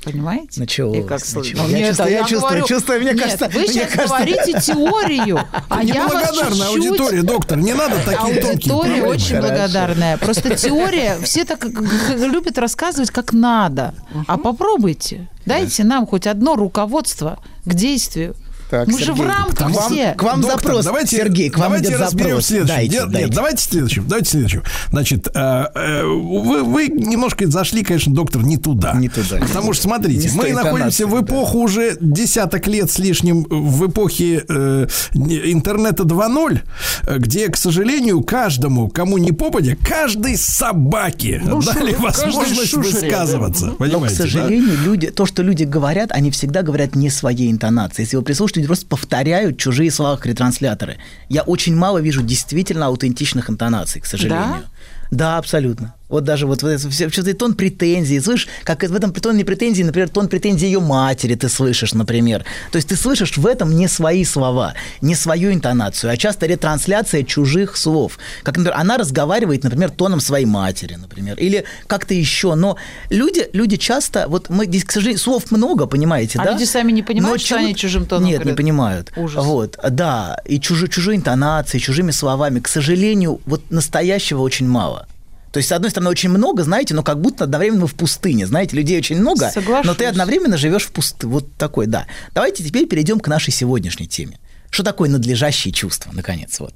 Понимаете? 0.04 0.60
Началось, 0.60 0.98
И 0.98 1.02
как 1.02 1.12
началось. 1.22 1.30
слышно. 1.48 1.62
Я 1.68 1.78
Нет, 1.78 1.88
чувствую, 1.90 2.08
а 2.08 2.10
я 2.12 2.20
чувствую, 2.24 2.42
говорю- 2.50 2.68
чувствую, 2.68 3.02
мне 3.02 3.12
Нет, 3.12 3.22
кажется, 3.22 3.46
вы 3.54 3.60
мне 3.60 3.68
сейчас 3.68 3.92
кажется- 3.92 4.08
говорите 4.08 4.62
теорию, 4.62 5.40
а 5.70 5.84
я 5.84 6.08
вас 6.08 6.32
чуть-чуть... 6.38 6.66
аудитория, 6.66 7.22
доктор, 7.22 7.58
не 7.60 7.74
надо 7.74 7.96
такие 7.98 8.42
тонкие 8.42 8.52
Аудитория 8.74 9.04
очень 9.04 9.36
Хорошо. 9.36 9.48
благодарная. 9.48 10.18
Просто 10.18 10.56
теория, 10.56 11.18
все 11.22 11.46
так 11.46 11.64
любят 11.66 12.58
рассказывать, 12.58 13.12
как 13.12 13.32
надо. 13.34 13.94
А 14.28 14.38
попробуйте. 14.38 15.28
Дайте 15.46 15.84
нам 15.84 16.08
хоть 16.08 16.26
одно 16.28 16.56
руководство 16.56 17.40
к 17.66 17.74
действию. 17.74 18.36
Так, 18.72 18.88
Мы 18.88 19.00
же 19.00 19.06
Сергей, 19.08 19.26
в 19.26 19.28
рамках 19.28 19.58
к 19.58 19.62
вам- 19.76 19.92
все. 19.94 20.14
к 20.14 20.24
вам 20.24 20.42
Доктор, 20.42 20.60
запрос, 20.62 20.86
давайте, 20.86 21.18
Сергей, 21.18 21.50
к 21.50 21.58
вам 21.58 21.68
давайте 21.68 21.90
идет 21.90 22.00
разберем 22.00 22.42
запрос. 22.42 22.68
Дайте, 22.68 22.96
Нет, 22.96 23.10
дайте. 23.12 23.26
Нет, 23.28 23.36
давайте 23.36 23.64
следующим. 23.64 24.08
Давайте 24.08 24.30
следующим. 24.32 24.64
Значит, 24.90 25.28
э, 25.28 25.66
э, 25.76 26.04
вы, 26.06 26.64
вы 26.64 26.88
немножко 26.88 27.46
зашли, 27.52 27.84
конечно, 27.84 28.14
доктор, 28.14 28.44
не 28.44 28.56
туда. 28.58 28.94
Не 28.94 29.10
туда. 29.10 29.40
Потому 29.40 29.74
что, 29.74 29.84
смотрите, 29.84 30.30
Не 30.30 30.36
мы 30.38 30.54
находимся 30.54 31.06
в 31.06 31.22
эпоху 31.22 31.60
уже 31.60 31.98
десяток 32.00 32.66
лет 32.68 32.90
с 32.90 32.98
лишним, 32.98 33.44
в 33.44 33.88
эпохе 33.90 34.46
э, 34.48 34.88
не- 35.16 35.52
интернета 35.52 36.04
2.0, 36.04 36.62
э, 37.08 37.18
где, 37.18 37.50
к 37.50 37.58
сожалению, 37.58 38.22
каждому, 38.24 38.88
кому 38.88 39.18
не 39.18 39.34
попадя, 39.34 39.76
каждой 39.76 40.38
собаке 40.38 41.42
Ну, 41.44 41.62
дали 41.62 41.92
шу- 41.94 42.02
возможность 42.02 42.70
шушере, 42.72 42.94
да. 42.94 43.00
высказываться. 43.02 43.66
Но, 43.66 43.72
к 43.74 43.78
Понимаете, 43.80 44.16
да? 44.18 44.24
сожалению, 44.24 44.78
люди, 44.86 45.08
то, 45.12 45.26
что 45.26 45.44
люди 45.44 45.64
говорят, 45.66 46.12
они 46.14 46.32
всегда 46.32 46.62
говорят 46.62 46.96
не 46.96 47.10
своей 47.10 47.52
интонацией. 47.52 48.06
Если 48.06 48.16
вы 48.16 48.22
прислушаетесь, 48.24 48.61
люди 48.62 48.68
просто 48.68 48.88
повторяют 48.88 49.58
чужие 49.58 49.92
слова 49.92 50.16
как 50.18 50.28
ретрансляторы. 50.28 50.98
Я 51.30 51.42
очень 51.44 51.76
мало 51.76 52.00
вижу 52.00 52.22
действительно 52.22 52.86
аутентичных 52.88 53.50
интонаций, 53.50 54.02
к 54.02 54.06
сожалению. 54.06 54.64
Да, 55.12 55.38
абсолютно. 55.38 55.94
Вот 56.12 56.26
даже 56.26 56.46
вот, 56.46 56.62
вот 56.62 56.80
что-то 56.94 57.34
тон 57.34 57.56
претензий, 57.56 58.20
слышишь, 58.20 58.50
как 58.64 58.84
в 58.84 58.94
этом 58.94 59.14
тоне 59.14 59.46
претензии, 59.46 59.82
например, 59.82 60.10
тон 60.10 60.28
претензий 60.28 60.66
ее 60.66 60.82
матери 60.82 61.36
ты 61.36 61.48
слышишь, 61.48 61.94
например. 61.94 62.44
То 62.72 62.76
есть 62.76 62.90
ты 62.90 62.98
слышишь 62.98 63.38
в 63.38 63.48
этом 63.48 63.76
не 63.78 63.88
свои 63.88 64.26
слова, 64.26 64.74
не 65.00 65.16
свою 65.16 65.54
интонацию, 65.54 66.12
а 66.12 66.18
часто 66.18 66.48
ретрансляция 66.48 67.24
чужих 67.24 67.78
слов. 67.78 68.20
Как, 68.44 68.58
например, 68.58 68.78
она 68.78 68.98
разговаривает, 68.98 69.64
например, 69.64 69.90
тоном 69.90 70.20
своей 70.20 70.46
матери, 70.46 70.96
например, 70.96 71.38
или 71.40 71.64
как-то 71.88 72.14
еще. 72.14 72.56
Но 72.56 72.76
люди, 73.10 73.48
люди 73.54 73.78
часто, 73.78 74.26
вот 74.28 74.50
мы 74.50 74.66
здесь, 74.66 74.84
к 74.84 74.92
сожалению, 74.92 75.20
слов 75.20 75.50
много, 75.50 75.88
понимаете, 75.88 76.40
А 76.40 76.44
да? 76.44 76.52
люди 76.52 76.66
сами 76.66 76.92
не 76.92 77.04
понимают, 77.04 77.40
Но 77.40 77.46
что 77.46 77.56
они 77.56 77.74
чужим 77.74 78.06
тоном 78.06 78.26
Нет, 78.26 78.40
не 78.40 78.44
говорят? 78.44 78.58
понимают. 78.58 79.12
Ужас. 79.16 79.46
Вот, 79.46 79.80
да, 79.90 80.42
и 80.46 80.60
чужой, 80.60 80.90
чужой 80.90 81.16
интонацией, 81.16 81.82
чужими 81.82 82.12
словами. 82.12 82.60
К 82.60 82.68
сожалению, 82.68 83.40
вот 83.46 83.72
настоящего 83.72 84.42
очень 84.42 84.68
мало. 84.68 85.08
То 85.52 85.58
есть, 85.58 85.70
с 85.70 85.72
одной 85.72 85.92
стороны, 85.92 86.10
очень 86.10 86.30
много, 86.30 86.64
знаете, 86.64 86.94
но 86.94 87.04
как 87.04 87.20
будто 87.20 87.44
одновременно 87.44 87.88
в 87.88 87.94
пустыне. 87.94 88.48
Знаете, 88.48 88.76
людей 88.76 88.98
очень 88.98 89.20
много, 89.20 89.50
Соглашусь. 89.52 89.86
но 89.86 89.96
ты 89.96 90.06
одновременно 90.06 90.58
живешь 90.58 90.84
в 90.86 90.92
пустыне. 90.92 91.34
Вот 91.34 91.54
такой, 91.56 91.88
да. 91.88 92.08
Давайте 92.34 92.64
теперь 92.64 92.88
перейдем 92.88 93.20
к 93.20 93.28
нашей 93.28 93.52
сегодняшней 93.52 94.08
теме. 94.08 94.40
Что 94.70 94.84
такое 94.84 95.10
надлежащие 95.10 95.74
чувства, 95.74 96.12
наконец? 96.14 96.58
Вот. 96.60 96.74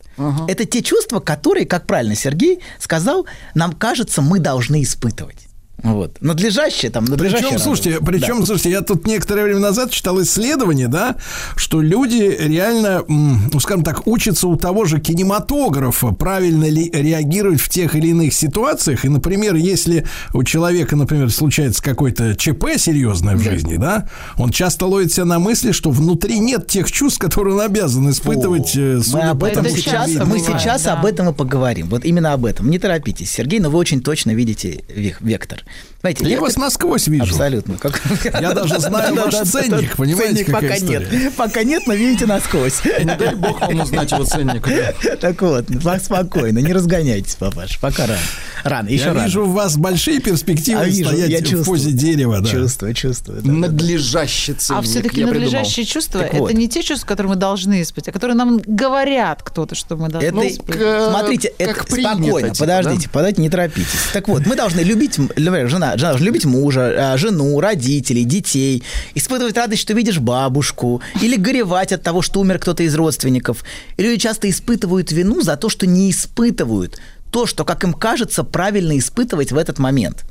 Это 0.50 0.66
те 0.66 0.82
чувства, 0.82 1.22
которые, 1.22 1.66
как 1.66 1.88
правильно 1.88 2.16
Сергей 2.16 2.60
сказал, 2.78 3.26
нам 3.54 3.72
кажется, 3.72 4.22
мы 4.22 4.40
должны 4.40 4.84
испытывать. 4.84 5.48
Вот. 5.84 6.18
Надлежащее 6.22 6.90
там, 6.90 7.06
надлежащее. 7.06 7.48
Причем, 7.50 7.60
слушайте, 7.60 8.00
причем, 8.04 8.40
Да. 8.40 8.46
слушайте, 8.46 8.72
я 8.72 8.82
тут 8.82 9.06
некоторое 9.06 9.44
время 9.44 9.60
назад 9.60 9.92
читал 9.92 10.22
исследование, 10.22 10.88
да, 10.88 11.16
что 11.56 11.82
люди 11.82 12.36
реально, 12.40 13.04
ну, 13.08 13.60
скажем 13.60 13.84
так, 13.84 14.08
учатся 14.08 14.48
у 14.48 14.56
того 14.56 14.86
же 14.86 15.00
кинематографа, 15.00 16.12
правильно 16.12 16.66
ли 16.70 16.90
реагировать 16.92 17.60
в 17.62 17.70
тех 17.70 17.96
или 17.96 18.08
иных 18.08 18.34
ситуациях. 18.34 19.06
И, 19.06 19.10
например, 19.10 19.56
если 19.56 20.06
у 20.34 20.44
человека, 20.44 20.96
например, 20.96 21.30
случается 21.32 21.84
какой-то 21.84 22.36
ЧП 22.36 22.66
серьезное 22.78 23.36
в 23.36 23.42
жизни, 23.42 23.76
да, 23.76 24.10
он 24.38 24.52
часто 24.52 24.86
ловит 24.86 25.12
себя 25.12 25.26
на 25.26 25.40
мысли, 25.40 25.72
что 25.72 25.92
внутри 25.92 26.40
нет 26.40 26.68
тех 26.68 26.92
чувств, 26.92 27.20
которые 27.20 27.56
он 27.56 27.62
обязан 27.62 28.10
испытывать. 28.10 28.76
э, 28.76 28.96
Мы 28.98 29.04
судя 29.04 29.32
об 29.32 29.42
по 29.42 29.46
этом 29.46 29.66
Это 29.66 29.70
тому, 29.76 29.82
что 29.82 29.90
сейчас, 29.92 30.10
часто 30.10 30.26
мы 30.26 30.38
видно. 30.40 30.60
сейчас 30.60 30.84
да. 30.84 30.94
об 30.94 31.06
этом 31.06 31.30
и 31.30 31.34
поговорим. 31.34 31.90
Вот 31.90 32.06
именно 32.06 32.34
об 32.34 32.46
этом. 32.46 32.70
Не 32.70 32.80
торопитесь, 32.80 33.30
Сергей, 33.30 33.60
но 33.60 33.70
вы 33.70 33.78
очень 33.78 34.02
точно 34.02 34.32
видите 34.32 34.84
век- 34.90 35.18
вектор. 35.20 35.64
Знаете, 36.02 36.24
Я 36.24 36.30
вектор- 36.30 36.44
вас 36.44 36.58
насквозь 36.58 37.08
вижу. 37.08 37.24
Абсолютно. 37.24 37.78
Как- 37.78 38.00
Я 38.40 38.54
даже 38.54 38.80
знаю 38.80 39.16
ваш 39.16 39.34
ценник, 39.36 39.96
понимаете, 39.96 40.34
Ценник 40.36 40.46
какая 40.46 40.62
пока 40.62 40.78
история? 40.78 41.08
нет. 41.12 41.34
Пока 41.36 41.64
нет, 41.64 41.84
но 41.88 41.94
видите 41.94 42.26
насквозь. 42.28 42.82
Не 42.86 43.16
дай 43.16 43.34
бог 43.36 43.60
вам 43.62 43.80
узнать 43.80 44.12
его 44.12 44.24
ценник. 44.24 44.68
Так 45.20 45.42
вот, 45.42 45.66
спокойно, 46.04 46.60
не 46.60 46.74
разгоняйтесь, 46.74 47.36
папаш. 47.36 47.80
Пока 47.80 48.06
рано. 48.06 48.20
Рано, 48.64 48.90
еще 48.90 49.06
Я 49.06 49.26
вижу 49.26 49.46
в 49.46 49.54
вас 49.54 49.78
большие 49.78 50.20
перспективы 50.20 50.82
А 50.82 50.92
стоять 50.92 51.30
я 51.30 51.38
в 51.38 51.42
чувствую. 51.42 51.66
позе 51.66 51.92
дерева. 51.92 52.40
Да. 52.42 52.50
Чувствую, 52.50 52.94
чувствую. 52.94 53.42
Надлежащий 53.44 54.54
ценник. 54.54 54.80
А 54.80 54.82
все-таки 54.84 55.22
я 55.22 55.64
чувства 55.86 56.22
Так 56.22 56.34
это 56.34 56.54
не 56.54 56.68
те 56.68 56.84
чувства, 56.84 57.08
которые 57.08 57.32
мы 57.32 57.36
должны 57.36 57.82
испытать, 57.82 58.10
а 58.10 58.12
которые 58.12 58.36
нам 58.36 58.60
говорят 58.66 59.42
кто-то, 59.44 59.76
что 59.76 59.96
мы 59.96 60.10
должны 60.10 60.48
испытать. 60.50 61.10
смотрите, 61.10 61.54
как 61.58 61.84
это 61.88 61.96
спокойно, 62.02 62.50
типа, 62.50 62.60
подождите, 62.60 63.10
подождите, 63.10 63.42
не 63.42 63.50
торопитесь. 63.50 63.88
Так 64.14 64.28
вот, 64.28 64.46
мы 64.46 64.56
должны 64.56 64.82
любить, 64.82 65.18
например, 65.56 65.70
жена, 65.70 65.98
жена 65.98 66.18
любить 66.18 66.46
мужа, 66.46 67.14
а, 67.14 67.18
жену, 67.18 67.60
родителей, 67.60 68.24
детей, 68.24 68.84
испытывать 69.16 69.58
радость, 69.58 69.82
что 69.82 69.94
видишь 69.94 70.20
бабушку, 70.20 71.02
или 71.22 71.38
горевать 71.38 71.92
от 71.92 72.04
того, 72.04 72.22
что 72.22 72.42
умер 72.42 72.60
кто-то 72.60 72.84
из 72.84 72.96
родственников. 72.96 73.64
И 73.98 74.04
люди 74.04 74.18
часто 74.18 74.50
испытывают 74.50 75.12
вину 75.12 75.42
за 75.42 75.58
то, 75.58 75.70
что 75.70 75.88
не 75.88 76.12
испытывают 76.12 77.00
то, 77.32 77.46
что, 77.46 77.66
как 77.66 77.84
им 77.84 77.94
кажется, 77.94 78.44
правильно 78.44 78.98
испытывать 78.98 79.52
в 79.52 79.58
этот 79.58 79.80
момент. 79.80 80.24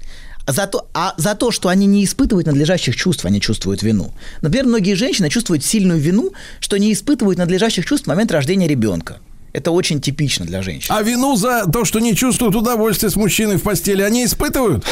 За 0.46 0.66
то, 0.66 0.88
а 0.92 1.14
за 1.16 1.34
то, 1.34 1.50
что 1.50 1.68
они 1.68 1.86
не 1.86 2.04
испытывают 2.04 2.46
надлежащих 2.46 2.96
чувств, 2.96 3.24
они 3.24 3.40
чувствуют 3.40 3.82
вину. 3.82 4.12
Например, 4.42 4.66
многие 4.66 4.94
женщины 4.94 5.30
чувствуют 5.30 5.64
сильную 5.64 5.98
вину, 5.98 6.32
что 6.60 6.76
не 6.78 6.92
испытывают 6.92 7.38
надлежащих 7.38 7.86
чувств 7.86 8.06
в 8.06 8.08
момент 8.08 8.30
рождения 8.30 8.68
ребенка. 8.68 9.18
Это 9.54 9.70
очень 9.70 10.00
типично 10.00 10.44
для 10.44 10.62
женщин. 10.62 10.92
А 10.94 11.00
вину 11.02 11.36
за 11.36 11.64
то, 11.66 11.84
что 11.84 12.00
не 12.00 12.14
чувствуют 12.14 12.56
удовольствия 12.56 13.08
с 13.08 13.14
мужчиной 13.16 13.56
в 13.56 13.62
постели, 13.62 14.02
они 14.02 14.24
испытывают? 14.24 14.84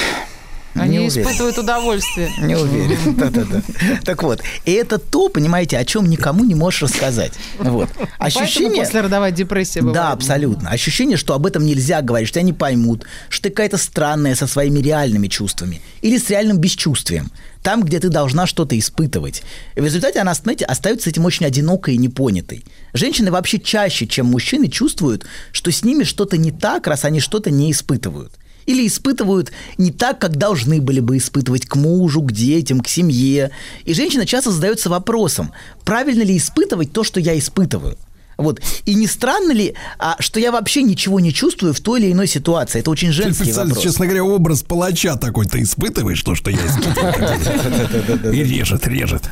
Они 0.75 0.99
Не 0.99 1.09
испытывают 1.09 1.59
удовольствие. 1.59 2.31
Не 2.39 2.57
уверен. 2.57 3.15
Да-да-да. 3.17 3.61
Так 4.05 4.23
вот, 4.23 4.41
и 4.65 4.73
это 4.73 4.99
то, 4.99 5.29
понимаете, 5.29 5.77
о 5.77 5.85
чем 5.85 6.09
никому 6.09 6.45
не 6.45 6.55
можешь 6.55 6.83
рассказать. 6.83 7.33
Вот. 7.59 7.91
Поэтому 8.19 8.45
Ощущение... 8.45 8.83
послеродовая 8.83 9.33
депрессия 9.33 9.81
бывает. 9.81 9.97
Да, 9.97 10.13
абсолютно. 10.13 10.71
Ощущение, 10.71 11.17
что 11.17 11.35
об 11.35 11.45
этом 11.45 11.67
нельзя 11.67 12.01
говорить, 12.01 12.29
что 12.29 12.37
тебя 12.37 12.47
не 12.47 12.53
поймут, 12.53 13.05
что 13.29 13.43
ты 13.45 13.51
какая-то 13.51 13.77
странная 13.77 14.35
со 14.35 14.47
своими 14.47 14.79
реальными 14.79 15.27
чувствами 15.27 15.83
или 16.01 16.17
с 16.17 16.31
реальным 16.31 16.59
бесчувствием. 16.59 17.31
Там, 17.63 17.85
где 17.85 18.01
ты 18.01 18.09
должна 18.09 18.47
что-то 18.47 18.77
испытывать. 18.79 19.43
В 19.77 19.85
результате 19.85 20.19
она, 20.19 20.35
знаете, 20.35 20.65
остается 20.65 21.11
этим 21.11 21.25
очень 21.25 21.47
одинокой 21.47 21.95
и 21.95 21.99
непонятой. 21.99 22.65
Женщины 22.93 23.31
вообще 23.31 23.61
чаще, 23.61 24.07
чем 24.07 24.27
мужчины, 24.27 24.69
чувствуют, 24.69 25.27
что 25.53 25.71
с 25.71 25.85
ними 25.85 26.03
что-то 26.03 26.37
не 26.37 26.51
так, 26.51 26.87
раз 26.87 27.05
они 27.05 27.21
что-то 27.21 27.51
не 27.51 27.71
испытывают. 27.71 28.33
Или 28.67 28.87
испытывают 28.87 29.53
не 29.79 29.91
так, 29.91 30.21
как 30.21 30.37
должны 30.37 30.81
были 30.81 31.01
бы 31.01 31.17
испытывать 31.17 31.67
к 31.67 31.77
мужу, 31.77 32.23
к 32.23 32.33
детям, 32.33 32.81
к 32.81 32.89
семье. 32.89 33.51
И 33.85 33.95
женщина 33.95 34.27
часто 34.27 34.51
задается 34.51 34.89
вопросом, 34.89 35.53
правильно 35.85 36.23
ли 36.23 36.37
испытывать 36.37 36.93
то, 36.93 37.05
что 37.05 37.21
я 37.21 37.37
испытываю. 37.39 37.97
Вот. 38.43 38.61
И 38.85 38.95
не 38.95 39.07
странно 39.07 39.53
ли, 39.53 39.75
а, 39.99 40.17
что 40.21 40.41
я 40.41 40.53
вообще 40.53 40.83
ничего 40.83 41.21
не 41.21 41.33
чувствую 41.33 41.75
в 41.75 41.81
той 41.81 42.01
или 42.01 42.13
иной 42.13 42.27
ситуации? 42.27 42.81
Это 42.81 42.91
очень 42.91 43.09
Ты 43.09 43.15
женский 43.15 43.45
специально, 43.45 43.71
вопрос. 43.71 43.85
честно 43.85 44.07
говоря, 44.07 44.25
образ 44.25 44.63
палача 44.63 45.17
такой 45.17 45.47
ты 45.47 45.63
испытываешь, 45.63 46.23
то, 46.23 46.35
что 46.35 46.51
я 46.51 46.59
испытываю. 46.59 48.35
И 48.35 48.43
режет, 48.43 48.87
режет. 48.87 49.23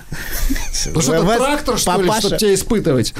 Ну 0.94 1.00
что, 1.00 1.22
трактор, 1.36 1.78
что 1.78 2.00
ли, 2.00 2.10
чтобы 2.18 2.36
тебя 2.36 2.54
испытывать? 2.54 3.14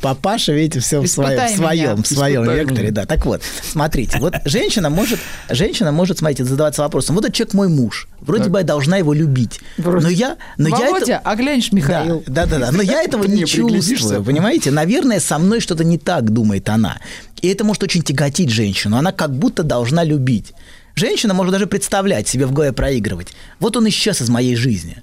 Папаша, 0.00 0.52
видите, 0.52 0.80
все 0.80 1.00
в 1.00 1.06
своем, 1.06 2.02
в 2.02 2.06
своем, 2.06 2.44
векторе, 2.44 2.90
да. 2.90 3.06
Так 3.06 3.26
вот, 3.26 3.42
смотрите, 3.62 4.18
вот 4.18 4.34
женщина 4.44 4.90
может, 4.90 5.18
женщина 5.50 5.92
может, 5.92 6.18
смотрите, 6.18 6.44
задаваться 6.44 6.82
вопросом, 6.82 7.16
вот 7.16 7.24
этот 7.24 7.34
человек 7.34 7.54
мой 7.54 7.68
муж, 7.68 8.08
вроде 8.20 8.48
бы 8.50 8.58
я 8.58 8.64
должна 8.64 8.96
его 8.96 9.12
любить, 9.12 9.60
но 9.76 10.08
я, 10.08 10.36
но 10.56 10.68
я 10.68 10.76
Володя, 10.76 11.12
это... 11.14 11.20
а 11.24 11.36
глянешь, 11.36 11.72
Михаил. 11.72 12.22
Да, 12.26 12.46
да, 12.46 12.58
да, 12.58 12.72
но 12.72 12.82
я 12.82 13.02
этого 13.02 13.24
не 13.24 13.44
чувствую, 13.46 14.22
понимаете? 14.22 14.70
Наверное, 14.70 15.20
со 15.24 15.38
мной 15.38 15.60
что-то 15.60 15.84
не 15.84 15.98
так, 15.98 16.30
думает 16.30 16.68
она. 16.68 16.98
И 17.42 17.48
это 17.48 17.64
может 17.64 17.82
очень 17.82 18.02
тяготить 18.02 18.50
женщину. 18.50 18.96
Она 18.96 19.12
как 19.12 19.34
будто 19.34 19.62
должна 19.62 20.04
любить. 20.04 20.52
Женщина 20.94 21.34
может 21.34 21.52
даже 21.52 21.66
представлять 21.66 22.28
себе 22.28 22.46
в 22.46 22.52
голове 22.52 22.72
проигрывать. 22.72 23.34
Вот 23.58 23.76
он 23.76 23.88
исчез 23.88 24.20
из 24.20 24.28
моей 24.28 24.54
жизни. 24.56 25.02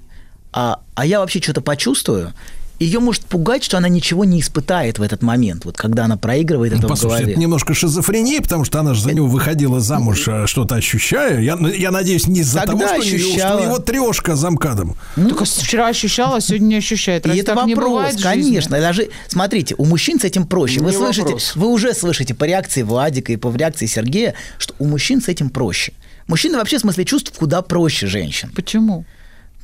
А, 0.52 0.80
а 0.94 1.06
я 1.06 1.20
вообще 1.20 1.40
что-то 1.40 1.60
почувствую. 1.60 2.32
Ее 2.78 2.98
может 2.98 3.24
пугать, 3.26 3.62
что 3.62 3.76
она 3.78 3.88
ничего 3.88 4.24
не 4.24 4.40
испытает 4.40 4.98
в 4.98 5.02
этот 5.02 5.22
момент, 5.22 5.64
вот 5.64 5.76
когда 5.76 6.06
она 6.06 6.16
проигрывает 6.16 6.72
это 6.72 6.80
в 6.80 6.82
Ну, 6.82 6.88
Послушайте, 6.88 7.18
голове. 7.24 7.32
это 7.34 7.40
немножко 7.40 7.74
шизофрения, 7.74 8.40
потому 8.40 8.64
что 8.64 8.80
она 8.80 8.94
же 8.94 9.02
за 9.02 9.12
него 9.12 9.28
выходила 9.28 9.78
замуж, 9.78 10.24
э, 10.26 10.46
что-то 10.46 10.74
ощущая. 10.74 11.38
Я, 11.40 11.56
я 11.76 11.90
надеюсь, 11.92 12.26
не 12.26 12.40
из-за 12.40 12.60
Тогда 12.62 12.88
того, 12.88 13.02
что, 13.02 13.02
у 13.02 13.04
него- 13.04 13.18
что 13.18 13.28
ощущала. 13.28 13.60
у 13.60 13.64
него 13.64 13.78
трешка 13.78 14.34
замкадом. 14.34 14.96
Только 15.14 15.44
вчера 15.44 15.86
ощущала, 15.88 16.36
а 16.38 16.40
сегодня 16.40 16.66
не 16.66 16.76
ощущает. 16.76 17.24
И 17.24 17.28
Разве 17.28 17.42
это 17.42 17.54
вопрос, 17.54 18.14
в 18.14 18.22
конечно. 18.22 18.80
Даже, 18.80 19.10
смотрите, 19.28 19.76
у 19.78 19.84
мужчин 19.84 20.18
с 20.18 20.24
этим 20.24 20.46
проще. 20.46 20.80
Вы 20.80 20.90
Не 20.90 20.96
слышите, 20.96 21.22
вопрос. 21.22 21.52
вы 21.54 21.68
уже 21.68 21.94
слышите 21.94 22.34
по 22.34 22.42
реакции 22.44 22.82
Владика 22.82 23.32
и 23.32 23.36
по 23.36 23.54
реакции 23.54 23.86
Сергея, 23.86 24.34
что 24.58 24.74
у 24.80 24.86
мужчин 24.86 25.22
с 25.22 25.28
этим 25.28 25.50
проще. 25.50 25.92
Мужчины 26.26 26.56
вообще 26.58 26.78
в 26.78 26.80
смысле 26.80 27.04
чувств 27.04 27.32
куда 27.38 27.62
проще 27.62 28.06
женщин. 28.08 28.50
Почему? 28.56 29.04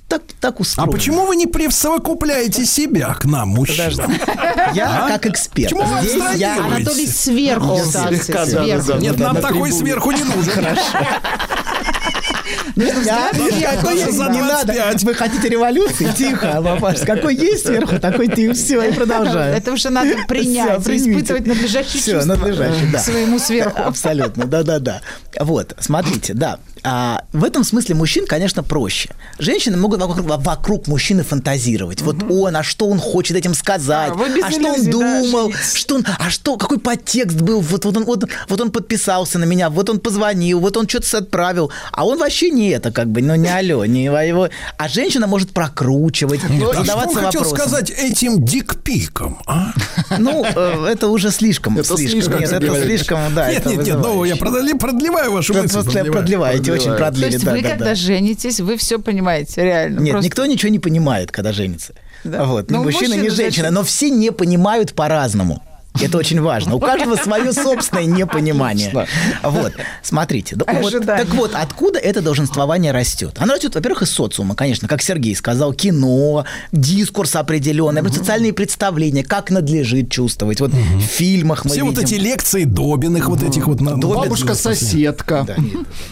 Так, 0.09 0.23
так 0.41 0.55
А 0.57 0.63
устроено. 0.63 0.91
почему 0.93 1.27
вы 1.27 1.37
не 1.37 1.47
присовокупляете 1.47 2.65
себя 2.65 3.13
к 3.15 3.27
нам, 3.27 3.51
мужчинам? 3.51 3.93
Подожди. 4.11 4.21
Я 4.75 5.05
А? 5.05 5.09
как 5.09 5.27
эксперт. 5.27 5.71
Почему 5.71 5.83
вы 5.85 6.01
Здесь 6.01 6.23
я... 6.41 6.65
Анатолий 6.65 7.07
сверху 7.07 7.73
Он 7.75 7.85
ставится, 7.85 8.25
слегка, 8.25 8.47
да, 8.47 8.51
сверху. 8.65 8.87
да, 8.89 8.95
да. 8.95 9.01
Нет, 9.01 9.19
на- 9.19 9.25
нам 9.27 9.35
на 9.35 9.41
такой 9.43 9.71
трибуне. 9.71 9.79
сверху 9.79 10.11
не 10.13 10.25
нужен. 10.25 10.67
Я- 12.77 13.31
какой 13.75 13.83
тоже 13.83 13.97
есть, 14.07 14.17
за 14.17 14.25
не 14.31 14.41
надо. 14.41 14.73
25. 14.73 15.03
Вы 15.05 15.15
хотите 15.15 15.49
революции? 15.49 16.11
Тихо, 16.17 16.63
папаш. 16.63 17.01
Какой 17.01 17.35
есть 17.35 17.67
сверху, 17.67 17.99
такой 17.99 18.29
ты. 18.29 18.53
Все, 18.55 18.83
и 18.83 18.93
продолжаю. 18.93 19.55
Это 19.55 19.73
уже 19.73 19.91
надо 19.91 20.11
принять, 20.27 20.83
примите. 20.85 21.11
испытывать 21.13 21.47
надлежащие 21.47 22.01
Всё, 22.01 22.13
чувства 22.15 22.35
надлежащие, 22.37 22.91
да. 22.93 22.99
своему 23.01 23.39
сверху. 23.39 23.83
Абсолютно, 23.83 24.47
да-да-да. 24.47 25.01
Вот, 25.41 25.75
смотрите, 25.81 26.35
да. 26.35 26.59
А, 26.85 27.25
в 27.33 27.45
этом 27.45 27.65
смысле 27.65 27.95
мужчин, 27.95 28.27
конечно, 28.27 28.63
проще. 28.63 29.11
Женщины 29.39 29.77
могут 29.77 30.01
вокруг, 30.01 30.27
вокруг 30.27 30.87
мужчины 30.87 31.23
фантазировать. 31.23 32.03
Вот 32.03 32.17
он, 32.31 32.57
а 32.57 32.63
что 32.63 32.87
он 32.87 32.99
хочет 32.99 33.37
этим 33.37 33.55
сказать? 33.55 34.13
А, 34.13 34.47
а 34.47 34.51
что 34.51 34.73
он 34.73 34.85
да, 34.85 34.91
думал? 34.91 35.53
что 35.75 35.97
он, 35.97 36.07
а 36.19 36.31
что, 36.31 36.57
какой 36.57 36.79
подтекст 36.79 37.41
был? 37.41 37.61
Вот, 37.61 37.85
вот, 37.85 37.97
он, 37.97 38.05
вот, 38.05 38.25
вот 38.49 38.61
он 38.61 38.71
подписался 38.71 39.39
на 39.39 39.45
меня, 39.45 39.71
вот 39.71 39.91
он 39.91 40.01
позвонил, 40.01 40.61
вот 40.61 40.77
он 40.77 40.89
что-то 40.89 41.19
отправил. 41.19 41.71
А 41.93 42.07
он 42.07 42.19
вообще 42.19 42.51
не 42.51 42.71
это, 42.71 42.93
как 42.93 43.09
бы, 43.09 43.23
ну 43.23 43.35
не 43.35 43.49
алло, 43.49 43.85
не 43.85 44.05
его. 44.05 44.49
А 44.77 44.89
женщина 44.89 45.27
может 45.27 45.51
прокручивать, 45.51 46.41
А 46.45 46.47
что 46.47 46.69
он 46.69 46.77
задаваться 46.77 47.19
хотел 47.19 47.43
вопросом. 47.43 47.59
сказать 47.59 47.91
этим 47.91 48.45
дикпиком, 48.45 49.39
а? 49.47 49.73
Ну, 50.19 50.45
э, 50.45 50.87
это 50.91 51.09
уже 51.09 51.31
слишком. 51.31 51.79
Это 51.79 51.97
слишком, 51.97 52.41
Нет, 52.41 52.53
это 52.53 52.83
слишком, 52.83 53.35
да. 53.35 53.51
Нет, 53.51 53.61
это 53.61 53.71
нет, 53.71 53.87
нет, 53.87 53.99
ну 53.99 54.25
я 54.25 54.37
продлеваю 54.37 55.33
вашу 55.33 55.55
мысль. 55.55 55.73
Просто 55.73 56.05
продлеваете, 56.69 56.89
очень 56.91 56.91
То 56.93 56.97
продлили, 56.99 57.33
есть 57.33 57.45
да, 57.45 57.53
вы, 57.53 57.63
да, 57.63 57.69
когда 57.71 57.85
да. 57.87 57.95
женитесь, 57.95 58.61
вы 58.61 58.77
все 58.77 58.99
понимаете, 58.99 59.63
реально. 59.65 60.01
Нет, 60.01 60.13
Просто- 60.13 60.27
никто 60.27 60.47
ничего 60.47 60.71
не 60.71 60.79
понимает, 60.79 61.31
когда 61.33 61.53
женится. 61.53 61.95
Да. 62.25 62.45
Вот. 62.45 62.71
Ни 62.71 62.75
Ну, 62.75 62.83
мужчина, 62.85 63.15
ни 63.15 63.19
мужчина 63.19 63.35
женщина. 63.37 63.63
зачем? 63.65 63.75
Но 63.75 63.83
все 63.85 64.11
не 64.11 64.33
понимают 64.33 64.95
по-разному. 64.95 65.63
Это 66.03 66.19
очень 66.19 66.41
важно. 66.41 66.75
У 66.75 66.81
каждого 66.81 67.17
свое 67.17 67.53
собственное 67.53 68.05
непонимание. 68.07 69.07
Вот, 69.43 69.73
смотрите. 70.03 70.57
так 70.57 71.29
вот, 71.35 71.53
откуда 71.55 71.99
это 71.99 72.21
долженствование 72.23 72.93
растет? 72.93 73.37
Оно 73.39 73.55
растет, 73.55 73.75
во-первых, 73.75 74.03
из 74.03 74.11
социума, 74.11 74.55
конечно, 74.55 74.89
как 74.89 75.03
Сергей 75.03 75.35
сказал, 75.35 75.73
кино, 75.73 76.45
дискурс 76.73 77.37
определенный, 77.37 78.03
социальные 78.13 78.53
представления, 78.53 79.25
как 79.25 79.51
надлежит 79.51 80.11
чувствовать. 80.11 80.61
Вот 80.61 80.73
в 80.73 81.01
фильмах 81.01 81.65
мы 81.65 81.71
Все 81.73 81.83
вот 81.83 81.99
эти 81.99 82.15
лекции 82.15 82.65
Добиных, 82.65 83.29
вот 83.29 83.43
этих 83.43 83.67
вот... 83.67 83.81
на- 83.81 83.97
Бабушка-соседка. 83.97 85.47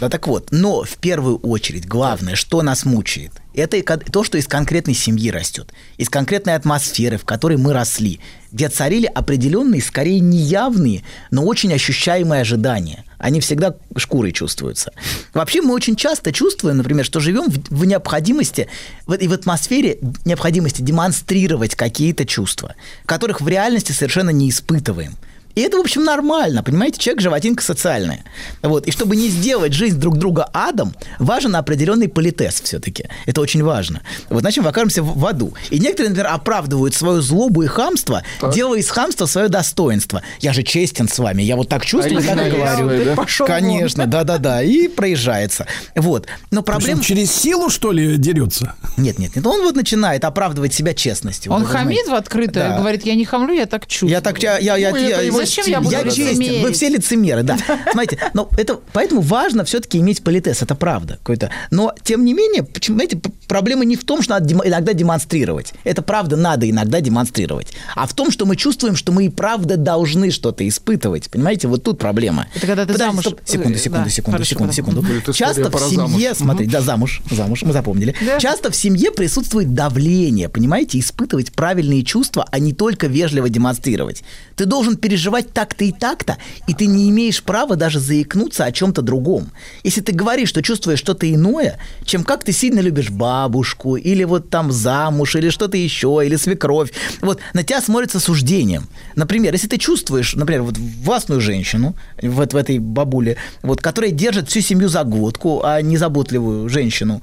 Да, 0.01 0.09
так 0.09 0.27
вот. 0.27 0.49
Но 0.51 0.83
в 0.85 0.97
первую 0.97 1.39
очередь 1.39 1.87
главное, 1.87 2.35
что 2.35 2.63
нас 2.63 2.85
мучает, 2.85 3.33
это 3.57 3.99
то, 3.99 4.23
что 4.23 4.39
из 4.39 4.47
конкретной 4.47 4.95
семьи 4.95 5.31
растет, 5.31 5.73
из 5.97 6.09
конкретной 6.09 6.55
атмосферы, 6.55 7.17
в 7.17 7.25
которой 7.25 7.57
мы 7.57 7.73
росли, 7.73 8.21
где 8.53 8.69
царили 8.69 9.07
определенные, 9.07 9.83
скорее 9.83 10.21
неявные, 10.21 11.05
но 11.31 11.45
очень 11.45 11.73
ощущаемые 11.73 12.43
ожидания. 12.43 13.05
Они 13.19 13.41
всегда 13.41 13.75
шкурой 13.97 14.33
чувствуются. 14.33 14.93
Вообще 15.33 15.63
мы 15.63 15.73
очень 15.73 15.97
часто 15.97 16.33
чувствуем, 16.33 16.77
например, 16.77 17.05
что 17.05 17.19
живем 17.19 17.51
в, 17.51 17.59
в 17.71 17.85
необходимости 17.87 18.69
в, 19.07 19.15
и 19.15 19.27
в 19.27 19.33
атмосфере 19.33 19.99
необходимости 20.25 20.83
демонстрировать 20.83 21.75
какие-то 21.75 22.27
чувства, 22.27 22.75
которых 23.07 23.41
в 23.41 23.49
реальности 23.49 23.93
совершенно 23.93 24.31
не 24.31 24.51
испытываем. 24.51 25.17
И 25.57 25.61
это, 25.63 25.79
в 25.79 25.81
общем, 25.81 26.05
нормально, 26.05 26.63
понимаете, 26.63 26.99
человек 27.01 27.23
животинка 27.23 27.63
социальная. 27.65 28.25
Вот. 28.63 28.87
И 28.87 28.91
чтобы 28.91 29.17
не 29.17 29.29
сделать 29.29 29.73
жизнь 29.73 29.99
друг 29.99 30.19
друга 30.19 30.49
адом, 30.53 30.95
важен 31.19 31.57
определенный 31.57 32.09
политез 32.09 32.61
все-таки. 32.61 33.07
Это 33.25 33.41
очень 33.41 33.65
важно. 33.65 34.03
Вот 34.29 34.43
иначе 34.43 34.61
мы 34.61 34.69
окажемся 34.69 35.03
в, 35.03 35.19
в 35.19 35.27
аду. 35.27 35.55
И 35.71 35.79
некоторые, 35.81 36.11
например, 36.11 36.31
оправдывают 36.33 36.95
свою 36.95 37.23
злобу 37.23 37.63
и 37.63 37.67
хамство, 37.67 38.23
делая 38.53 38.81
из 38.81 38.91
хамства 38.91 39.25
свое 39.25 39.49
достоинство. 39.49 40.23
Я 40.41 40.53
же 40.53 40.63
честен 40.63 41.09
с 41.09 41.19
вами, 41.19 41.43
я 41.43 41.57
вот 41.57 41.71
так 41.71 41.87
чувствую, 41.87 42.23
так 42.23 42.47
и 42.47 42.51
говорю. 42.51 43.05
да? 43.07 43.15
Пошел. 43.15 43.47
Конечно, 43.47 44.07
да-да-да. 44.07 44.63
И 44.63 44.89
проезжается. 44.89 45.67
Вот. 45.95 46.27
Но 46.51 46.63
проблема... 46.63 47.03
через 47.03 47.33
силу, 47.33 47.71
что 47.71 47.93
ли, 47.93 48.19
дерется? 48.19 48.75
Нет, 48.99 49.19
нет, 49.19 49.35
нет. 49.35 49.47
Он 49.47 49.63
вот 49.63 49.75
начинает 49.75 50.25
оправдывать 50.25 50.75
себя 50.75 50.93
честностью. 50.93 51.51
Он 51.51 51.63
Вот 51.63 51.71
хамит 51.71 52.05
знаете. 52.05 52.11
в 52.11 52.15
открытое, 52.15 52.69
Да. 52.71 52.79
говорит, 52.79 53.07
я 53.07 53.15
не 53.15 53.25
хамлю, 53.25 53.55
я 53.55 53.65
так 53.65 53.87
чувствую. 53.87 54.11
Я 54.11 54.21
так, 54.21 54.43
я, 54.43 54.59
я, 54.59 54.77
я, 54.77 54.91
Ну, 54.91 54.97
я- 54.97 55.23
Зачем 55.47 55.67
я 55.67 55.81
буду 55.81 55.93
я 55.93 56.05
честен, 56.05 56.63
вы 56.63 56.73
все 56.73 56.89
лицемеры, 56.89 57.43
да. 57.43 57.59
Смотрите, 57.93 58.19
но 58.35 58.49
это, 58.57 58.81
поэтому 58.93 59.21
важно 59.21 59.65
все-таки 59.65 59.99
иметь 59.99 60.23
политез, 60.23 60.63
это 60.63 60.75
правда. 60.75 61.15
Какой-то. 61.15 61.51
Но, 61.71 61.93
тем 62.03 62.25
не 62.25 62.35
менее, 62.35 62.63
почему, 62.63 62.97
знаете, 62.97 63.21
проблема 63.49 63.85
не 63.85 63.97
в 63.97 64.05
том, 64.05 64.23
что 64.23 64.35
надо 64.35 64.55
иногда 64.55 64.93
демонстрировать. 64.93 65.73
Это 65.85 66.03
правда 66.03 66.37
надо 66.37 66.69
иногда 66.69 67.01
демонстрировать. 67.01 67.73
А 67.95 68.07
в 68.07 68.15
том, 68.15 68.31
что 68.31 68.47
мы 68.47 68.57
чувствуем, 68.57 68.97
что 68.97 69.13
мы 69.13 69.27
и 69.27 69.29
правда 69.29 69.77
должны 69.77 70.31
что-то 70.31 70.67
испытывать. 70.67 71.31
Понимаете, 71.31 71.69
вот 71.69 71.83
тут 71.83 71.99
проблема. 71.99 72.47
Это 72.55 72.67
когда 72.67 72.87
ты 72.87 72.93
Подожди, 72.93 73.11
замуж- 73.11 73.27
стоп. 73.27 73.41
Секунду, 73.45 73.79
э, 73.79 73.81
секунду, 73.81 74.05
да, 74.05 74.11
секунду, 74.11 74.37
хорошо, 74.39 74.49
секунду, 74.51 74.73
секунду. 74.73 75.33
Часто 75.33 75.71
в 75.71 75.91
семье, 75.91 76.35
замуж. 76.35 76.37
смотри, 76.39 76.67
да, 76.67 76.81
замуж, 76.81 77.23
замуж, 77.31 77.63
мы 77.63 77.73
запомнили. 77.73 78.15
Да. 78.25 78.39
Часто 78.39 78.71
в 78.71 78.77
семье 78.77 79.11
присутствует 79.11 79.75
давление, 79.75 80.49
понимаете, 80.49 80.99
испытывать 80.99 81.53
правильные 81.53 82.03
чувства, 82.03 82.47
а 82.51 82.59
не 82.59 82.73
только 82.73 83.07
вежливо 83.07 83.49
демонстрировать. 83.49 84.23
Ты 84.57 84.65
должен 84.65 84.97
переживать 84.97 85.36
бывать 85.37 85.53
так-то 85.53 85.85
и 85.85 85.93
так-то, 85.93 86.39
и 86.67 86.73
ты 86.73 86.87
не 86.87 87.11
имеешь 87.11 87.43
права 87.43 87.77
даже 87.77 88.01
заикнуться 88.01 88.65
о 88.65 88.73
чем-то 88.73 89.03
другом. 89.03 89.51
Если 89.85 90.01
ты 90.01 90.13
говоришь, 90.13 90.49
что 90.49 90.63
чувствуешь 90.63 90.99
что-то 90.99 91.31
иное, 91.31 91.79
чем 92.07 92.25
как 92.25 92.43
ты 92.43 92.53
сильно 92.53 92.81
любишь 92.81 93.11
бабушку, 93.11 93.97
или 93.97 94.25
вот 94.25 94.49
там 94.49 94.73
замуж, 94.73 95.37
или 95.37 95.51
что-то 95.51 95.77
еще, 95.77 96.23
или 96.25 96.37
свекровь, 96.37 96.91
вот 97.21 97.41
на 97.53 97.63
тебя 97.65 97.83
смотрится 97.83 98.19
суждением. 98.19 98.89
Например, 99.15 99.53
если 99.53 99.69
ты 99.69 99.77
чувствуешь, 99.77 100.35
например, 100.35 100.63
вот 100.63 100.79
властную 100.79 101.43
женщину, 101.43 101.95
вот 102.23 102.55
в 102.55 102.57
этой 102.57 102.79
бабуле, 102.79 103.37
вот, 103.63 103.83
которая 103.83 104.13
держит 104.13 104.49
всю 104.49 104.63
семью 104.63 104.89
за 104.89 105.05
глотку, 105.05 105.61
а 105.65 105.83
не 105.83 105.99
заботливую 105.99 106.71
женщину. 106.71 107.21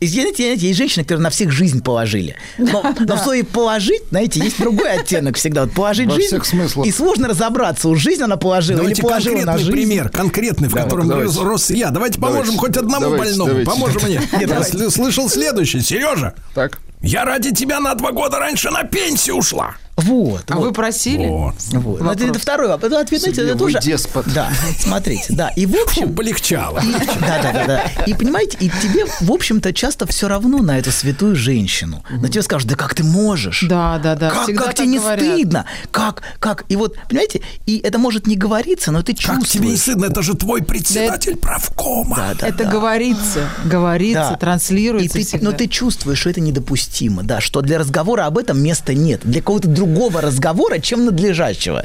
Есть, 0.00 0.14
знаете, 0.14 0.56
есть 0.58 0.76
женщины, 0.78 1.04
которые 1.04 1.22
на 1.22 1.30
всех 1.30 1.50
жизнь 1.50 1.82
положили. 1.82 2.36
Но, 2.58 2.94
но 3.00 3.16
в 3.16 3.18
слове 3.20 3.44
положить, 3.44 4.02
знаете, 4.10 4.40
есть 4.40 4.58
другой 4.58 4.92
оттенок 4.92 5.36
всегда. 5.36 5.62
Вот 5.64 5.72
положить 5.72 6.08
Во 6.08 6.14
жизнь. 6.14 6.26
всех 6.28 6.44
смыслах. 6.44 6.86
И 6.86 6.92
сложно 6.92 7.28
разобраться, 7.28 7.88
уж 7.88 7.98
жизнь 8.00 8.22
она 8.22 8.36
положила 8.36 8.78
Давайте 8.78 9.00
или 9.00 9.08
положила 9.08 9.34
на 9.36 9.44
конкретный 9.44 9.58
жизнь. 9.64 9.72
пример, 9.72 10.08
конкретный, 10.10 10.68
в 10.68 10.74
Да, 10.74 10.82
котором 10.84 11.08
давайте. 11.08 11.40
рос, 11.40 11.70
я. 11.70 11.88
Давайте 11.90 12.20
поможем 12.20 12.56
Давайте, 12.56 12.58
хоть 12.58 12.76
одному 12.76 13.00
давайте, 13.06 13.24
больному. 13.24 13.48
давайте. 13.50 13.70
Поможем 13.70 14.02
мне. 14.02 14.14
Нет, 14.32 14.40
Я 14.42 14.46
давайте. 14.46 14.90
слышал 14.90 15.30
следующее. 15.30 15.80
Сережа, 15.82 16.34
Так. 16.54 16.78
я 17.00 17.24
ради 17.24 17.52
тебя 17.54 17.80
на 17.80 17.94
два 17.94 18.12
года 18.12 18.38
раньше 18.38 18.70
на 18.70 18.82
пенсию 18.84 19.36
ушла. 19.36 19.76
Вот. 19.96 20.44
А 20.48 20.56
вот. 20.56 20.64
вы 20.66 20.72
просили? 20.72 21.26
Вот. 21.26 21.54
Вот. 21.72 22.00
Но 22.00 22.12
это, 22.12 22.24
это 22.26 22.38
второй 22.38 22.68
вопрос. 22.68 22.92
Это 22.92 23.00
ответ, 23.00 23.20
знаете, 23.20 23.36
Сергей, 23.40 23.50
это 23.52 23.58
тоже... 23.58 23.80
деспот. 23.80 24.26
Да, 24.34 24.50
смотрите, 24.78 25.24
да. 25.30 25.48
И 25.56 25.64
в 25.64 25.72
Фу, 25.72 25.82
общем... 25.84 26.14
полегчало. 26.14 26.82
Да, 27.20 27.42
да, 27.42 27.52
да, 27.52 27.66
да. 27.66 28.04
И 28.04 28.12
понимаете, 28.14 28.58
и 28.60 28.68
тебе, 28.68 29.06
в 29.20 29.32
общем-то, 29.32 29.72
часто 29.72 30.06
все 30.06 30.28
равно 30.28 30.58
на 30.58 30.78
эту 30.78 30.90
святую 30.92 31.34
женщину. 31.34 32.04
На 32.10 32.28
тебе 32.28 32.42
скажут, 32.42 32.68
да 32.68 32.76
как 32.76 32.94
ты 32.94 33.04
можешь? 33.04 33.64
Да, 33.68 33.98
да, 33.98 34.14
да. 34.16 34.30
Как, 34.30 34.54
как 34.54 34.74
тебе 34.74 34.86
не 34.88 34.98
говорят. 34.98 35.24
стыдно? 35.24 35.64
Как, 35.90 36.22
как? 36.40 36.64
И 36.68 36.76
вот, 36.76 36.96
понимаете, 37.08 37.40
и 37.64 37.78
это 37.78 37.98
может 37.98 38.26
не 38.26 38.36
говориться, 38.36 38.92
но 38.92 39.02
ты 39.02 39.14
чувствуешь. 39.14 39.40
Как 39.44 39.48
тебе 39.48 39.68
не 39.68 39.76
стыдно? 39.76 40.04
Это 40.06 40.22
же 40.22 40.34
твой 40.34 40.62
председатель 40.62 41.36
правкома. 41.36 42.16
Да, 42.16 42.34
да, 42.38 42.46
Это 42.48 42.64
да. 42.64 42.70
говорится, 42.70 43.48
говорится, 43.64 44.30
Да. 44.32 44.36
транслируется 44.36 45.18
И 45.18 45.22
ты, 45.22 45.26
всегда. 45.26 45.50
но 45.50 45.56
ты 45.56 45.68
чувствуешь, 45.68 46.18
что 46.18 46.28
это 46.30 46.40
недопустимо, 46.40 47.22
да, 47.22 47.40
что 47.40 47.62
для 47.62 47.78
разговора 47.78 48.26
об 48.26 48.36
этом 48.36 48.62
места 48.62 48.92
нет, 48.92 49.20
для 49.24 49.40
какого-то 49.40 49.68
другого 49.68 49.85
разговора, 50.20 50.78
чем 50.78 51.04
надлежащего. 51.04 51.84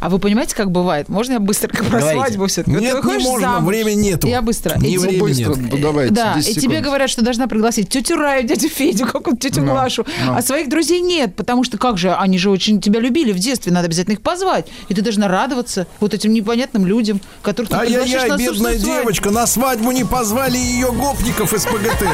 А 0.00 0.10
вы 0.10 0.20
понимаете, 0.20 0.54
как 0.54 0.70
бывает? 0.70 1.08
Можно 1.08 1.32
я 1.32 1.40
быстро 1.40 1.68
про 1.70 2.00
свадьбу 2.00 2.46
все-таки? 2.46 2.76
Нет, 2.76 3.02
не 3.02 3.18
можно, 3.18 3.58
времени 3.58 4.10
нету. 4.10 4.28
Я 4.28 4.42
быстро. 4.42 4.78
Не 4.78 4.90
И 4.94 4.96
времени 4.98 5.18
Быстро, 5.20 5.54
нет. 5.56 5.80
давайте, 5.80 6.14
Да, 6.14 6.34
10 6.36 6.50
и 6.50 6.54
тебе 6.54 6.62
секунд. 6.76 6.84
говорят, 6.86 7.10
что 7.10 7.22
должна 7.22 7.48
пригласить 7.48 7.88
тетю 7.88 8.14
Раю, 8.16 8.46
дядю 8.46 8.68
Федю, 8.68 9.06
какую-то 9.06 9.40
тетю 9.40 9.62
Ну, 9.62 9.72
Глашу. 9.72 10.06
ну. 10.24 10.34
А 10.36 10.42
своих 10.42 10.68
друзей 10.68 11.00
нет, 11.00 11.34
потому 11.34 11.64
что 11.64 11.78
как 11.78 11.98
же, 11.98 12.14
они 12.14 12.38
же 12.38 12.48
очень 12.48 12.80
тебя 12.80 13.00
любили 13.00 13.32
в 13.32 13.40
детстве, 13.40 13.72
надо 13.72 13.86
обязательно 13.86 14.12
их 14.14 14.20
позвать. 14.22 14.68
И 14.88 14.94
ты 14.94 15.02
должна 15.02 15.26
радоваться 15.26 15.88
вот 15.98 16.14
этим 16.14 16.32
непонятным 16.32 16.86
людям, 16.86 17.20
которых 17.42 17.68
ты 17.68 17.78
приглашаешь 17.78 18.22
Ай-яй-яй, 18.22 18.28
на 18.30 18.52
бедная 18.52 18.78
девочка, 18.78 19.30
на 19.32 19.48
свадьбу 19.48 19.90
не 19.90 20.04
позвали 20.04 20.56
ее 20.58 20.92
гопников 20.92 21.52
из 21.52 21.64
ПГТ. 21.66 22.04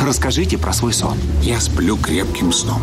Расскажите 0.06 0.58
про 0.58 0.74
свой 0.74 0.92
сон. 0.92 1.16
Я 1.42 1.60
сплю 1.60 1.96
крепким 1.96 2.52
сном. 2.52 2.82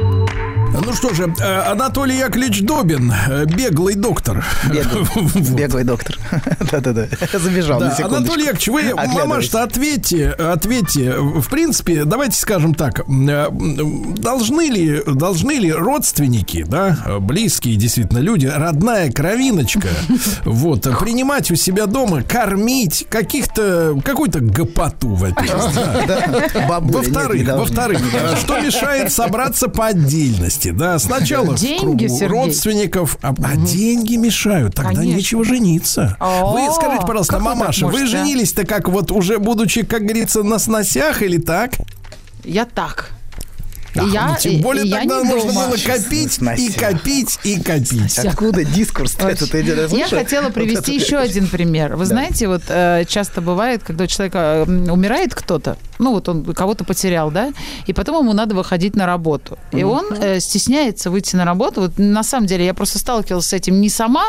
Ну 0.73 0.93
что 0.93 1.13
же, 1.13 1.33
э, 1.39 1.71
Анатолий 1.71 2.17
Яковлевич 2.17 2.61
Добин, 2.61 3.11
э, 3.29 3.45
беглый 3.45 3.95
доктор. 3.95 4.43
Беглый, 4.71 5.05
беглый 5.55 5.83
доктор. 5.83 6.17
Да-да-да. 6.71 7.07
Забежал 7.39 7.79
Да, 7.79 7.87
на 7.89 7.95
секундочку. 7.95 8.15
Анатолий 8.17 8.43
Яковлевич, 8.45 8.67
вы, 8.69 8.79
Оглядываясь. 8.81 9.13
мамаш-то, 9.15 9.63
ответьте, 9.63 10.29
ответьте. 10.29 11.13
В 11.17 11.47
принципе, 11.49 12.05
давайте 12.05 12.37
скажем 12.37 12.73
так, 12.73 13.01
э, 13.01 13.47
должны 14.17 14.69
ли, 14.69 15.03
должны 15.05 15.53
ли 15.53 15.71
родственники, 15.71 16.63
да, 16.67 16.97
близкие 17.19 17.75
действительно 17.75 18.19
люди, 18.19 18.47
родная 18.47 19.11
кровиночка, 19.11 19.89
вот, 20.45 20.83
принимать 20.99 21.51
у 21.51 21.55
себя 21.55 21.85
дома, 21.85 22.23
кормить 22.23 23.05
каких-то, 23.09 23.99
какую-то 24.03 24.39
гопоту, 24.39 25.15
во-первых, 25.15 25.75
Во-вторых, 26.81 27.47
во-вторых, 27.55 27.99
что 28.41 28.59
мешает 28.59 29.11
собраться 29.11 29.67
по 29.67 29.87
отдельности, 29.87 30.60
да, 30.69 30.99
сначала 30.99 31.55
в 31.55 31.59
Деньги, 31.59 32.07
кругу 32.07 32.27
родственников, 32.27 33.17
а, 33.21 33.33
а 33.43 33.55
деньги 33.57 34.15
мешают, 34.15 34.75
тогда 34.75 34.91
Конечно. 34.95 35.15
нечего 35.17 35.43
жениться. 35.43 36.15
О, 36.19 36.53
Вы 36.53 36.73
скажите, 36.73 37.05
пожалуйста, 37.05 37.37
вы 37.37 37.43
мамаша, 37.43 37.87
вы 37.87 38.05
женились-то 38.05 38.65
как 38.65 38.87
вот 38.89 39.11
уже 39.11 39.39
будучи, 39.39 39.83
как 39.83 40.03
говорится, 40.03 40.43
на 40.43 40.59
сносях 40.59 41.21
или 41.21 41.37
так? 41.37 41.73
Я 42.43 42.65
так. 42.65 43.09
А, 43.93 44.03
я, 44.05 44.27
ну, 44.29 44.35
тем 44.39 44.61
более 44.61 44.85
и 44.85 44.87
я 44.87 44.99
тогда 44.99 45.21
нужно 45.21 45.51
дома. 45.51 45.67
было 45.67 45.75
копить 45.75 46.39
и 46.57 46.71
копить 46.71 47.39
и 47.43 47.59
копить. 47.59 48.17
Откуда 48.19 48.63
дискурс 48.63 49.17
этот 49.19 49.53
идет? 49.53 49.91
Я 49.91 50.07
хотела 50.07 50.45
Вот 50.45 50.53
привести 50.53 50.95
это- 50.95 51.05
еще 51.05 51.17
один 51.17 51.47
пример. 51.49 51.97
Вы 51.97 52.05
знаете, 52.05 52.47
вот 52.47 52.61
э, 52.69 53.03
часто 53.09 53.41
бывает, 53.41 53.83
когда 53.83 54.05
у 54.05 54.07
человека 54.07 54.63
м, 54.65 54.89
умирает 54.89 55.35
кто-то, 55.35 55.75
ну 56.01 56.11
вот 56.11 56.27
он 56.27 56.43
кого-то 56.43 56.83
потерял, 56.83 57.31
да, 57.31 57.53
и 57.85 57.93
потом 57.93 58.23
ему 58.23 58.33
надо 58.33 58.55
выходить 58.55 58.95
на 58.95 59.05
работу. 59.05 59.57
И 59.71 59.83
он 59.83 60.05
э, 60.13 60.39
стесняется 60.39 61.09
выйти 61.09 61.35
на 61.35 61.45
работу. 61.45 61.81
Вот 61.81 61.93
на 61.97 62.23
самом 62.23 62.47
деле 62.47 62.65
я 62.65 62.73
просто 62.73 62.99
сталкивалась 62.99 63.45
с 63.45 63.53
этим 63.53 63.79
не 63.79 63.89
сама, 63.89 64.25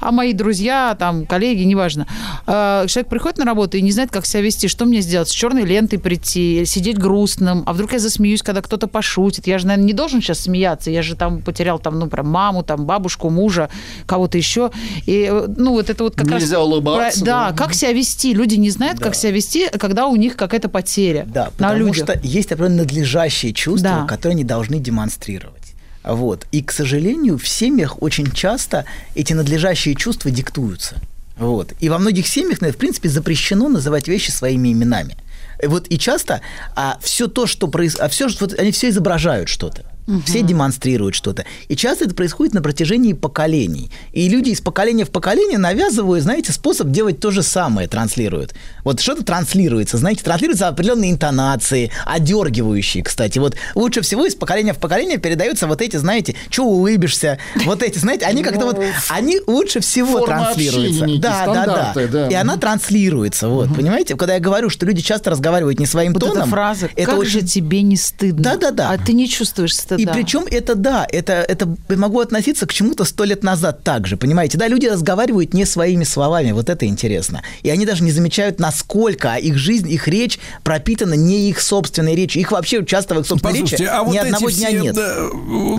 а 0.00 0.12
мои 0.12 0.32
друзья, 0.32 0.94
там, 0.98 1.26
коллеги, 1.26 1.62
неважно. 1.62 2.06
Э, 2.46 2.84
человек 2.86 3.08
приходит 3.08 3.38
на 3.38 3.44
работу 3.44 3.76
и 3.78 3.82
не 3.82 3.90
знает, 3.92 4.10
как 4.10 4.26
себя 4.26 4.42
вести, 4.42 4.68
что 4.68 4.84
мне 4.84 5.00
сделать, 5.00 5.28
с 5.28 5.32
черной 5.32 5.64
лентой 5.64 5.98
прийти, 5.98 6.64
сидеть 6.66 6.98
грустным, 6.98 7.62
а 7.66 7.72
вдруг 7.72 7.92
я 7.92 7.98
засмеюсь, 7.98 8.42
когда 8.42 8.60
кто-то 8.60 8.86
пошутит. 8.86 9.46
Я 9.46 9.58
же, 9.58 9.66
наверное, 9.66 9.86
не 9.86 9.92
должен 9.94 10.20
сейчас 10.20 10.40
смеяться, 10.40 10.90
я 10.90 11.02
же 11.02 11.16
там 11.16 11.40
потерял 11.42 11.78
там, 11.78 11.98
ну, 11.98 12.06
прям 12.08 12.28
маму, 12.28 12.62
там, 12.62 12.84
бабушку, 12.84 13.30
мужа, 13.30 13.70
кого-то 14.06 14.36
еще. 14.36 14.70
И, 15.06 15.28
э, 15.30 15.46
ну, 15.56 15.72
вот 15.72 15.88
это 15.88 16.04
вот 16.04 16.14
как 16.14 16.28
раз... 16.28 16.42
Нельзя 16.42 16.60
улыбаться, 16.60 17.20
Про- 17.20 17.26
Да, 17.26 17.50
да. 17.50 17.56
как 17.56 17.74
себя 17.74 17.92
вести. 17.92 18.34
Люди 18.34 18.56
не 18.56 18.70
знают, 18.70 19.00
как 19.00 19.14
себя 19.14 19.32
вести, 19.32 19.68
когда 19.78 20.06
у 20.06 20.16
них 20.16 20.36
какая-то 20.36 20.68
потеря 20.68 21.05
Да, 21.26 21.44
на 21.44 21.50
потому 21.50 21.78
людях. 21.78 22.04
что 22.04 22.20
есть 22.22 22.52
определенно 22.52 22.82
надлежащие 22.82 23.52
чувства, 23.52 23.90
Да. 24.02 24.06
которые 24.06 24.34
они 24.34 24.44
должны 24.44 24.78
демонстрировать. 24.78 25.74
Вот. 26.04 26.46
И, 26.52 26.62
к 26.62 26.70
сожалению, 26.72 27.36
в 27.38 27.48
семьях 27.48 28.00
очень 28.02 28.30
часто 28.30 28.84
эти 29.14 29.32
надлежащие 29.32 29.94
чувства 29.94 30.30
диктуются. 30.30 30.96
Вот. 31.36 31.72
И 31.80 31.88
во 31.88 31.98
многих 31.98 32.26
семьях, 32.28 32.60
наверное, 32.60 32.76
в 32.76 32.78
принципе, 32.80 33.08
запрещено 33.08 33.68
называть 33.68 34.08
вещи 34.08 34.30
своими 34.30 34.72
именами. 34.72 35.16
И 35.62 35.66
вот 35.66 35.86
и 35.90 35.98
часто 35.98 36.40
а, 36.74 36.98
все 37.02 37.26
то, 37.26 37.46
что 37.46 37.66
происходит, 37.68 38.04
а 38.04 38.08
все, 38.08 38.28
вот 38.40 38.58
они 38.58 38.70
все 38.70 38.88
изображают 38.90 39.48
что-то. 39.48 39.84
Все 40.24 40.42
демонстрируют 40.42 41.14
что-то. 41.14 41.44
И 41.68 41.76
часто 41.76 42.04
это 42.04 42.14
происходит 42.14 42.54
на 42.54 42.62
протяжении 42.62 43.12
поколений. 43.12 43.90
И 44.12 44.28
люди 44.28 44.50
из 44.50 44.60
поколения 44.60 45.04
в 45.04 45.10
поколение 45.10 45.58
навязывают, 45.58 46.22
знаете, 46.22 46.52
способ 46.52 46.88
делать 46.88 47.18
то 47.20 47.30
же 47.30 47.42
самое, 47.42 47.88
транслируют. 47.88 48.54
Вот 48.84 49.00
что-то 49.00 49.24
транслируется, 49.24 49.98
знаете, 49.98 50.22
транслируются 50.22 50.68
определенные 50.68 51.10
интонации, 51.10 51.90
одергивающие, 52.04 53.02
кстати. 53.02 53.38
Вот 53.38 53.56
лучше 53.74 54.00
всего 54.02 54.26
из 54.26 54.34
поколения 54.34 54.72
в 54.72 54.78
поколение 54.78 55.18
передаются 55.18 55.66
вот 55.66 55.82
эти, 55.82 55.96
знаете, 55.96 56.36
что 56.50 56.64
улыбишься, 56.64 57.38
вот 57.64 57.82
эти, 57.82 57.98
знаете, 57.98 58.26
они 58.26 58.42
как-то 58.42 58.66
вот, 58.66 58.80
они 59.08 59.40
лучше 59.46 59.80
всего 59.80 60.24
транслируются. 60.24 61.06
Да, 61.18 61.46
да, 61.46 61.92
да. 61.94 62.06
да. 62.06 62.28
И 62.28 62.34
она 62.34 62.56
транслируется, 62.56 63.48
вот, 63.48 63.74
понимаете? 63.74 64.16
Когда 64.16 64.34
я 64.34 64.40
говорю, 64.40 64.70
что 64.70 64.86
люди 64.86 65.02
часто 65.02 65.30
разговаривают 65.30 65.80
не 65.80 65.86
своим 65.86 66.14
тоном, 66.14 66.48
фраза, 66.48 66.88
это 66.94 67.10
как 67.10 67.26
же 67.26 67.42
тебе 67.42 67.82
не 67.82 67.96
стыдно? 67.96 68.42
Да-да-да. 68.42 68.90
А 68.90 68.98
ты 68.98 69.12
не 69.12 69.28
чувствуешь 69.28 69.74
стыда. 69.74 69.95
И 69.96 70.06
причем 70.06 70.44
это 70.50 70.74
да, 70.74 71.06
это, 71.10 71.32
это 71.32 71.68
могу 71.96 72.20
относиться 72.20 72.66
к 72.66 72.72
чему-то 72.72 73.04
сто 73.04 73.24
лет 73.24 73.42
назад 73.42 73.82
также, 73.82 74.16
понимаете? 74.16 74.58
Да, 74.58 74.68
люди 74.68 74.86
разговаривают 74.86 75.54
не 75.54 75.64
своими 75.64 76.04
словами, 76.04 76.52
вот 76.52 76.68
это 76.70 76.86
интересно. 76.86 77.42
И 77.62 77.70
они 77.70 77.86
даже 77.86 78.04
не 78.04 78.10
замечают, 78.10 78.58
насколько 78.60 79.34
их 79.36 79.56
жизнь, 79.58 79.90
их 79.90 80.08
речь 80.08 80.38
пропитана 80.64 81.14
не 81.14 81.48
их 81.48 81.60
собственной 81.60 82.14
речью. 82.14 82.40
Их 82.42 82.52
вообще 82.52 82.84
часто 82.84 83.14
в 83.14 83.20
их 83.20 83.26
собственной 83.26 83.52
Послушайте, 83.52 83.84
речи 83.84 83.92
а 83.92 84.02
вот 84.02 84.12
ни 84.12 84.18
одного 84.18 84.48
все, 84.48 84.58
дня 84.58 84.70
нет. 84.72 84.94
да, 84.94 85.16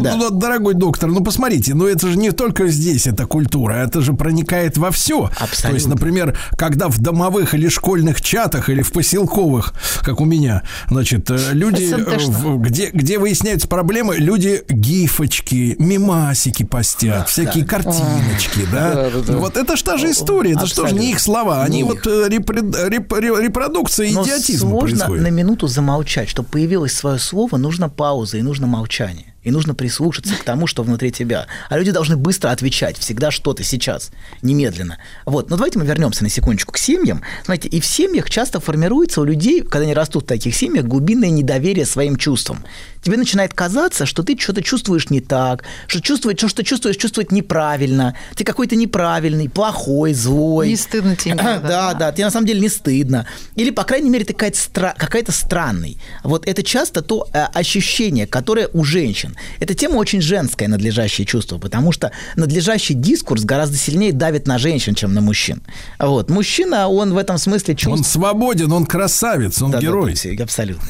Да. 0.02 0.16
ну, 0.16 0.30
дорогой 0.30 0.74
доктор, 0.74 1.10
ну 1.10 1.24
посмотрите, 1.24 1.74
ну 1.74 1.88
это 1.88 2.08
же 2.08 2.18
не 2.18 2.32
только 2.32 2.68
здесь 2.68 3.08
эта 3.08 3.26
культура, 3.26 3.74
это 3.74 4.02
же 4.02 4.14
проникает 4.14 4.78
во 4.78 4.92
все. 4.92 5.28
То 5.28 5.30
есть, 5.30 5.42
Абсолютно. 5.42 5.90
например, 5.92 6.38
когда 6.58 6.88
в 6.88 7.00
домовых 7.00 7.54
или 7.54 7.68
школьных 7.68 8.22
чатах 8.22 8.70
или 8.70 8.82
в 8.82 8.92
поселковых, 8.92 9.74
как 10.02 10.22
у 10.22 10.26
меня, 10.26 10.64
значит, 10.90 11.30
э, 11.30 11.38
люди, 11.52 11.94
э, 11.94 12.58
где, 12.58 12.90
где 12.90 13.18
выясняются 13.20 13.68
проблемы, 13.68 14.07
люди 14.15 14.63
гифочки, 14.70 15.76
мимасики 15.80 16.63
постят, 16.63 17.30
всякие 17.30 17.65
картиночки, 17.65 18.62
да? 18.72 18.93
Да, 18.96 19.10
да, 19.10 19.20
да. 19.28 19.38
Вот 19.38 19.58
это 19.58 19.76
ж 19.76 19.84
та 19.84 19.98
же 19.98 20.12
история, 20.12 20.52
это 20.54 20.65
что 20.67 20.88
же 20.88 20.96
не 20.96 21.12
их 21.12 21.20
слова, 21.20 21.63
они 21.63 21.78
Не 21.78 21.84
вот 21.84 22.06
э, 22.08 22.28
репро- 22.30 22.89
реп- 22.89 23.13
ре- 23.20 23.43
репродукция 23.43 24.12
Но 24.12 24.24
идиотизма 24.24 24.70
сложно 24.72 24.98
происходит. 24.98 25.24
на 25.24 25.30
минуту 25.30 25.67
замолчать. 25.67 26.30
Чтобы 26.30 26.50
появилось 26.50 26.93
свое 26.93 27.20
слово, 27.20 27.58
нужно 27.58 27.89
пауза 27.89 28.38
и 28.38 28.41
нужно 28.41 28.67
молчание. 28.67 29.34
И 29.48 29.52
нужно 29.52 29.74
прислушаться 29.74 30.36
к 30.36 30.44
тому, 30.44 30.68
что 30.68 30.84
внутри 30.84 31.10
тебя. 31.10 31.48
А 31.70 31.78
люди 31.78 31.92
должны 31.92 32.18
быстро 32.18 32.50
отвечать, 32.50 32.98
всегда 32.98 33.32
что-то 33.32 33.64
сейчас, 33.64 34.12
немедленно. 34.42 34.98
Вот, 35.26 35.50
но 35.50 35.56
давайте 35.56 35.80
мы 35.80 35.86
вернемся 35.86 36.24
на 36.24 36.30
секундочку 36.30 36.74
к 36.74 36.78
семьям. 36.78 37.22
Смотрите, 37.46 37.70
и 37.70 37.80
в 37.80 37.86
семьях 37.86 38.30
часто 38.30 38.60
формируется 38.60 39.22
у 39.22 39.24
людей, 39.24 39.62
когда 39.62 39.84
они 39.86 39.94
растут 39.94 40.26
в 40.26 40.28
таких 40.28 40.54
семьях, 40.54 40.84
глубинное 40.84 41.30
недоверие 41.30 41.86
своим 41.86 42.18
чувствам. 42.18 42.66
Тебе 43.02 43.16
начинает 43.16 43.54
казаться, 43.54 44.06
что 44.06 44.22
ты 44.22 44.38
что-то 44.38 44.62
чувствуешь 44.62 45.10
не 45.10 45.22
так, 45.22 45.64
что 45.88 46.02
чувствуешь, 46.02 46.38
что, 46.38 46.50
что 46.50 46.66
чувствуешь, 46.66 46.98
чувствовать 46.98 47.32
неправильно, 47.32 48.18
ты 48.36 48.44
какой-то 48.44 48.76
неправильный, 48.76 49.48
плохой, 49.48 50.14
злой. 50.14 50.68
Не 50.68 50.76
стыдно 50.76 51.16
тебе 51.16 51.32
никогда, 51.36 51.60
Да, 51.60 51.94
да, 51.94 52.12
тебе 52.12 52.26
на 52.26 52.32
самом 52.32 52.48
деле 52.48 52.60
не 52.60 52.68
стыдно. 52.68 53.26
Или, 53.56 53.70
по 53.70 53.86
крайней 53.86 54.10
мере, 54.10 54.26
ты 54.26 54.34
какая-то, 54.34 54.58
стра- 54.58 54.94
какая-то 54.98 55.32
странный. 55.32 55.98
Вот 56.24 56.46
это 56.46 56.64
часто 56.64 57.02
то 57.02 57.30
э, 57.32 57.46
ощущение, 57.54 58.28
которое 58.28 58.68
у 58.74 58.84
женщин. 58.84 59.37
Эта 59.60 59.73
тема 59.73 59.95
очень 59.97 60.21
женская, 60.21 60.67
надлежащее 60.67 61.26
чувство, 61.26 61.58
потому 61.58 61.91
что 61.91 62.12
надлежащий 62.36 62.93
дискурс 62.93 63.43
гораздо 63.43 63.78
сильнее 63.78 64.13
давит 64.13 64.47
на 64.47 64.58
женщин, 64.58 64.95
чем 64.95 65.13
на 65.13 65.21
мужчин. 65.21 65.62
Вот. 66.00 66.30
Мужчина, 66.30 66.88
он 66.88 67.13
в 67.13 67.17
этом 67.17 67.38
смысле 67.38 67.73
Он 67.73 67.78
чувствует... 67.78 68.06
свободен, 68.06 68.71
он 68.71 68.86
красавец, 68.86 69.62
он 69.62 69.71
Да, 69.71 69.78
да, 69.78 69.82
герой. 69.82 70.12
да, 70.12 70.15
все, 70.15 70.36
абсолютно. 70.41 70.88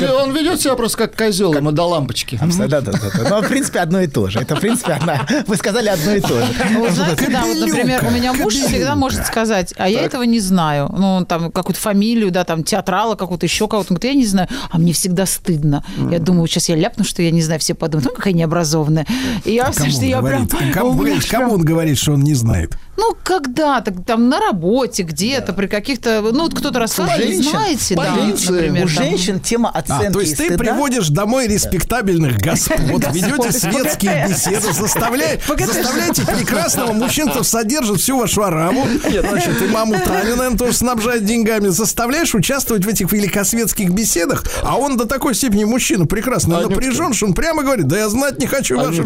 да, 0.00 0.08
Ну, 0.08 0.14
Он 0.16 0.34
ведет 0.34 0.60
себя 0.60 0.74
просто 0.74 0.98
как 0.98 1.16
козел, 1.16 1.54
ему 1.54 1.72
до 1.72 1.84
лампочки. 1.84 2.36
Абсолютно, 2.40 2.80
да, 2.80 2.92
да, 2.92 2.92
да. 2.92 3.30
Но, 3.30 3.42
в 3.42 3.48
принципе, 3.48 3.80
одно 3.80 4.00
и 4.00 4.06
то 4.06 4.28
же. 4.28 4.40
Это, 4.40 4.56
в 4.56 4.60
принципе, 4.60 4.92
одна... 4.92 5.26
Вы 5.46 5.56
сказали 5.56 5.88
одно 5.88 6.12
и 6.12 6.20
то 6.20 6.28
же. 6.28 6.46
Вы 6.78 6.90
знаете, 6.90 7.28
да, 7.30 7.44
вот, 7.44 7.58
например, 7.58 8.04
у 8.06 8.10
меня 8.10 8.32
муж 8.32 8.54
всегда 8.54 8.94
может 8.94 9.26
сказать, 9.26 9.74
а 9.76 9.88
я 9.88 10.00
этого 10.02 10.22
не 10.22 10.40
знаю. 10.40 10.88
Ну, 10.96 11.14
он 11.16 11.26
там 11.26 11.50
какую-то 11.50 11.80
фамилию, 11.80 12.30
да, 12.30 12.44
там 12.44 12.64
театрала 12.64 13.14
какого-то, 13.14 13.46
еще 13.46 13.68
кого-то. 13.68 13.92
Он 13.92 13.96
говорит, 13.96 14.14
я 14.14 14.18
не 14.18 14.26
знаю, 14.26 14.48
а 14.70 14.78
мне 14.78 14.92
всегда 14.92 15.26
стыдно. 15.26 15.84
Я 16.10 16.18
думаю, 16.18 16.46
сейчас 16.46 16.68
я 16.68 16.76
ляпну, 16.76 17.04
что 17.04 17.22
я 17.22 17.30
не 17.30 17.42
знаю, 17.42 17.55
все 17.58 17.74
подумают, 17.74 18.10
ну, 18.10 18.16
какая 18.16 18.34
необразованная. 18.34 19.06
И 19.44 19.52
я, 19.52 19.64
А 19.66 19.72
Кому 19.72 19.90
что 19.90 20.04
я 20.04 20.20
говорит? 20.20 20.50
прям... 20.50 20.72
Кому, 20.72 21.04
кому 21.28 21.54
он 21.54 21.62
говорит, 21.62 21.98
что 21.98 22.12
он 22.12 22.22
не 22.22 22.34
знает? 22.34 22.76
Ну, 22.96 23.16
когда 23.22 23.80
так 23.80 23.94
там 24.06 24.28
на 24.28 24.40
работе 24.40 25.02
где-то, 25.02 25.52
при 25.52 25.66
каких-то... 25.66 26.20
Ну, 26.22 26.44
вот 26.44 26.54
кто-то 26.54 26.78
рассказывает, 26.78 27.22
женщин, 27.28 27.50
знаете, 27.50 27.94
да, 27.94 28.14
например, 28.14 28.84
У 28.84 28.88
там. 28.88 28.88
женщин 28.88 29.40
тема 29.40 29.70
А, 29.72 29.78
оценки 29.80 30.12
то 30.12 30.20
есть 30.20 30.36
ты 30.36 30.48
стыда- 30.48 30.58
приводишь 30.58 31.08
домой 31.08 31.46
респектабельных 31.46 32.38
господ, 32.38 32.78
ведете 33.12 33.52
светские 33.52 34.26
беседы, 34.28 34.72
заставляете, 34.72 35.42
заставляете 35.66 36.22
прекрасного 36.22 36.92
мужчину, 36.92 37.44
содержит 37.44 38.00
всю 38.00 38.18
вашу 38.18 38.42
араву, 38.42 38.86
значит, 39.02 39.62
и 39.62 39.66
маму 39.66 39.94
Таню, 40.04 40.36
наверное, 40.36 40.58
тоже 40.58 40.74
снабжает 40.74 41.24
деньгами, 41.24 41.68
заставляешь 41.68 42.34
участвовать 42.34 42.84
в 42.84 42.88
этих 42.88 43.12
великосветских 43.12 43.90
беседах, 43.90 44.44
а 44.62 44.76
он 44.76 44.96
до 44.96 45.06
такой 45.06 45.34
степени 45.34 45.64
мужчина 45.64 46.06
прекрасно 46.06 46.60
напряжен, 46.60 47.12
что 47.12 47.26
он 47.26 47.34
прямо 47.34 47.62
говорит, 47.62 47.86
да 47.86 47.98
я 47.98 48.08
знать 48.08 48.38
не 48.38 48.46
хочу 48.46 48.76
вашу. 48.78 49.04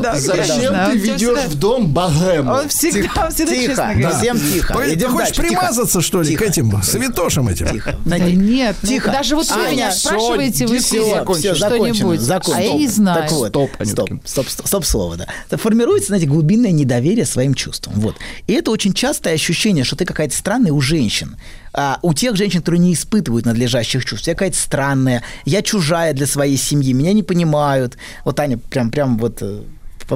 Да, 0.00 0.16
Зачем 0.16 0.72
да, 0.72 0.90
ты 0.90 0.98
ведешь 0.98 1.38
в 1.46 1.58
дом 1.58 1.86
богему? 1.88 2.52
Он 2.52 2.68
всегда, 2.68 3.29
он 3.30 3.34
всегда 3.34 3.52
Тихо, 3.52 3.66
честно 3.66 3.76
да. 3.86 3.94
говорит. 3.94 4.18
всем 4.18 4.40
тихо. 4.52 4.72
Погоди, 4.74 4.90
Ты 4.90 4.96
Идем 4.98 5.10
хочешь 5.10 5.26
дальше, 5.28 5.42
тихо. 5.42 5.48
примазаться, 5.60 6.00
что 6.00 6.22
ли, 6.22 6.26
к 6.36 6.38
Тихо. 6.38 6.44
этим 6.44 6.82
святошам 6.82 7.48
этим? 7.48 7.68
Тихо. 7.68 7.96
Да 8.04 8.18
нет, 8.18 8.76
ну, 8.82 8.88
Тихо. 8.88 9.10
даже 9.12 9.36
вот 9.36 9.50
вы 9.50 9.72
меня 9.72 9.92
спрашиваете, 9.92 10.66
вы 10.66 10.78
все 10.78 11.08
закончено, 11.10 11.54
что-нибудь, 11.54 12.20
закончено. 12.20 12.56
а 12.58 12.60
я 12.60 12.72
не 12.74 12.88
знаю. 12.88 13.22
Так 13.22 13.32
вот, 13.32 13.48
Стоп, 13.48 13.70
стоп, 13.84 14.48
стоп, 14.48 14.66
стоп, 14.66 14.84
слово, 14.84 15.16
да. 15.48 15.56
Формируется, 15.56 16.08
знаете, 16.08 16.26
глубинное 16.26 16.70
недоверие 16.72 17.24
своим 17.26 17.54
чувствам. 17.54 17.94
Вот. 17.96 18.16
И 18.46 18.52
это 18.52 18.70
очень 18.70 18.92
частое 18.92 19.34
ощущение, 19.34 19.84
что 19.84 19.96
ты 19.96 20.04
какая-то 20.04 20.34
странная 20.36 20.72
у 20.72 20.80
женщин. 20.80 21.36
А 21.72 21.98
у 22.02 22.12
тех 22.14 22.34
женщин, 22.36 22.58
которые 22.60 22.80
не 22.80 22.94
испытывают 22.94 23.46
надлежащих 23.46 24.04
чувств. 24.04 24.26
Я 24.26 24.34
какая-то 24.34 24.56
странная, 24.56 25.22
я 25.44 25.62
чужая 25.62 26.12
для 26.14 26.26
своей 26.26 26.56
семьи, 26.56 26.92
меня 26.92 27.12
не 27.12 27.22
понимают. 27.22 27.96
Вот 28.24 28.40
Аня 28.40 28.58
прям, 28.58 28.90
прям 28.90 29.18
вот 29.18 29.38
э, 29.40 29.62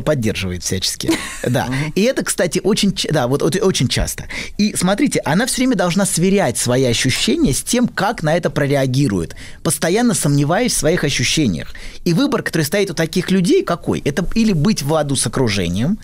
поддерживает 0.00 0.62
всячески. 0.62 1.10
Да. 1.46 1.68
И 1.94 2.00
это, 2.02 2.24
кстати, 2.24 2.60
очень, 2.64 2.96
да, 3.10 3.26
вот, 3.28 3.42
вот 3.42 3.54
очень 3.56 3.86
часто. 3.86 4.24
И 4.56 4.74
смотрите, 4.74 5.20
она 5.26 5.44
все 5.44 5.58
время 5.58 5.76
должна 5.76 6.06
сверять 6.06 6.56
свои 6.56 6.84
ощущения 6.84 7.52
с 7.52 7.62
тем, 7.62 7.86
как 7.86 8.22
на 8.22 8.34
это 8.34 8.48
прореагирует, 8.48 9.36
постоянно 9.62 10.14
сомневаясь 10.14 10.72
в 10.72 10.78
своих 10.78 11.04
ощущениях. 11.04 11.74
И 12.04 12.14
выбор, 12.14 12.42
который 12.42 12.62
стоит 12.62 12.90
у 12.90 12.94
таких 12.94 13.30
людей, 13.30 13.62
какой? 13.62 14.00
Это 14.00 14.26
или 14.34 14.54
быть 14.54 14.82
в 14.82 14.90
ладу 14.90 15.16
с 15.16 15.26
окружением, 15.26 15.98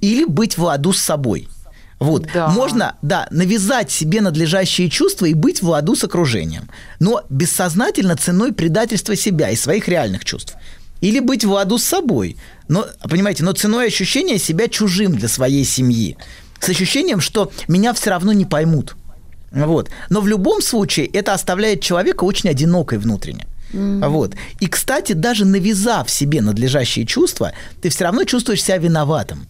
или 0.00 0.24
быть 0.24 0.56
в 0.56 0.62
ладу 0.62 0.94
с 0.94 0.98
собой. 0.98 1.48
Вот. 1.98 2.26
Да. 2.32 2.48
Можно, 2.48 2.96
да, 3.02 3.26
навязать 3.30 3.90
себе 3.90 4.20
надлежащие 4.20 4.90
чувства 4.90 5.26
и 5.26 5.34
быть 5.34 5.62
в 5.62 5.68
ладу 5.68 5.96
с 5.96 6.04
окружением, 6.04 6.68
но 7.00 7.22
бессознательно 7.30 8.16
ценой 8.16 8.52
предательства 8.52 9.16
себя 9.16 9.50
и 9.50 9.56
своих 9.56 9.88
реальных 9.88 10.24
чувств. 10.24 10.55
Или 11.00 11.20
быть 11.20 11.44
в 11.44 11.50
ладу 11.50 11.78
с 11.78 11.84
собой, 11.84 12.36
но, 12.68 12.86
понимаете, 13.08 13.44
но 13.44 13.52
ценой 13.52 13.86
ощущения 13.86 14.38
себя 14.38 14.68
чужим 14.68 15.16
для 15.16 15.28
своей 15.28 15.64
семьи. 15.64 16.16
С 16.58 16.68
ощущением, 16.68 17.20
что 17.20 17.52
меня 17.68 17.92
все 17.92 18.10
равно 18.10 18.32
не 18.32 18.44
поймут. 18.44 18.96
Вот. 19.50 19.90
Но 20.10 20.20
в 20.20 20.26
любом 20.26 20.62
случае 20.62 21.06
это 21.06 21.32
оставляет 21.32 21.80
человека 21.80 22.24
очень 22.24 22.50
одинокой 22.50 22.98
внутренне. 22.98 23.46
Вот. 23.72 24.34
И, 24.60 24.68
кстати, 24.68 25.12
даже 25.12 25.44
навязав 25.44 26.10
себе 26.10 26.40
надлежащие 26.40 27.04
чувства, 27.04 27.52
ты 27.82 27.90
все 27.90 28.04
равно 28.04 28.24
чувствуешь 28.24 28.62
себя 28.62 28.78
виноватым. 28.78 29.46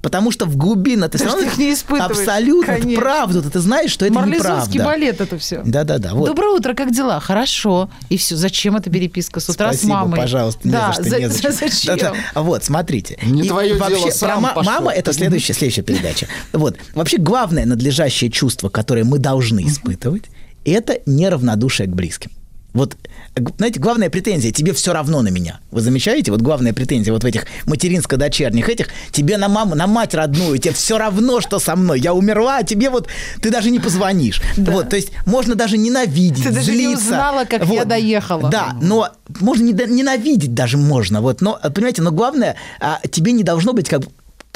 Потому 0.00 0.30
что 0.30 0.46
в 0.46 0.56
глубине 0.56 1.08
ты 1.08 1.18
все 1.18 1.26
Потому 1.26 1.42
равно 1.42 1.56
ты 1.56 1.62
их 1.62 1.66
не 1.68 1.74
испытываешь, 1.74 2.18
абсолютно 2.18 2.74
конечно. 2.74 3.00
правду, 3.02 3.42
ты 3.42 3.58
знаешь, 3.58 3.90
что 3.90 4.04
это 4.04 4.14
Марлезонский 4.14 4.74
неправда. 4.74 4.84
балет 4.84 5.20
это 5.20 5.38
все. 5.38 5.62
Да-да-да. 5.64 6.14
Вот. 6.14 6.26
Доброе 6.28 6.50
утро, 6.54 6.74
как 6.74 6.92
дела? 6.92 7.18
Хорошо. 7.18 7.90
И 8.08 8.16
все. 8.16 8.36
Зачем 8.36 8.76
эта 8.76 8.90
переписка 8.90 9.40
с 9.40 9.48
утра 9.48 9.72
Спасибо, 9.72 9.88
с 9.88 9.92
мамой? 9.92 10.20
пожалуйста, 10.20 10.60
не 10.68 10.72
да, 10.72 10.92
за 10.96 11.02
что, 11.04 11.18
не 11.18 11.28
за 11.28 11.38
что. 11.38 11.52
зачем? 11.52 11.96
Да-да. 11.98 12.42
Вот, 12.42 12.62
смотрите. 12.64 13.18
Не 13.24 13.48
твое 13.48 13.74
дело, 13.74 13.88
вообще, 13.88 14.12
сам 14.12 14.46
про. 14.54 14.62
Мама– 14.62 14.92
это 14.94 15.12
следующая, 15.12 15.54
следующая 15.54 15.82
передача. 15.82 16.28
Вот. 16.52 16.76
Вообще, 16.94 17.18
главное 17.18 17.66
надлежащее 17.66 18.30
чувство, 18.30 18.68
которое 18.68 19.02
мы 19.02 19.18
должны 19.18 19.66
испытывать, 19.66 20.24
это 20.64 20.98
неравнодушие 21.06 21.88
к 21.88 21.90
близким. 21.92 22.30
Вот, 22.74 22.96
г- 23.34 23.52
знаете, 23.56 23.80
главная 23.80 24.10
претензия, 24.10 24.52
тебе 24.52 24.72
все 24.72 24.92
равно 24.92 25.22
на 25.22 25.28
меня. 25.28 25.60
Вы 25.70 25.80
замечаете? 25.80 26.30
Вот 26.30 26.42
главная 26.42 26.72
претензия 26.72 27.12
вот 27.12 27.22
в 27.24 27.26
этих 27.26 27.46
материнско-дочерних 27.64 28.68
этих, 28.68 28.88
тебе 29.10 29.36
на 29.38 29.48
маму, 29.48 29.74
на 29.74 29.86
мать 29.86 30.14
родную, 30.14 30.58
тебе 30.58 30.74
все 30.74 30.98
равно, 30.98 31.40
что 31.40 31.58
со 31.58 31.76
мной. 31.76 32.00
Я 32.00 32.12
умерла, 32.14 32.58
а 32.58 32.62
тебе 32.64 32.90
вот, 32.90 33.08
ты 33.40 33.50
даже 33.50 33.70
не 33.70 33.78
позвонишь. 33.80 34.42
Вот, 34.56 34.90
то 34.90 34.96
есть 34.96 35.10
можно 35.26 35.54
даже 35.54 35.78
ненавидеть, 35.78 36.44
Ты 36.44 36.50
даже 36.52 36.70
не 36.72 36.76
злиться. 36.78 37.04
узнала, 37.06 37.44
как 37.44 37.64
я 37.66 37.84
доехала. 37.84 38.50
Да, 38.50 38.76
но 38.82 39.08
можно 39.40 39.64
не 39.64 39.72
ненавидеть 39.72 40.54
даже 40.54 40.76
можно. 40.76 41.20
Вот, 41.20 41.40
но, 41.40 41.58
понимаете, 41.74 42.02
но 42.02 42.10
главное, 42.12 42.56
а, 42.80 43.00
тебе 43.10 43.32
не 43.32 43.44
должно 43.44 43.72
быть 43.72 43.88
как 43.88 44.02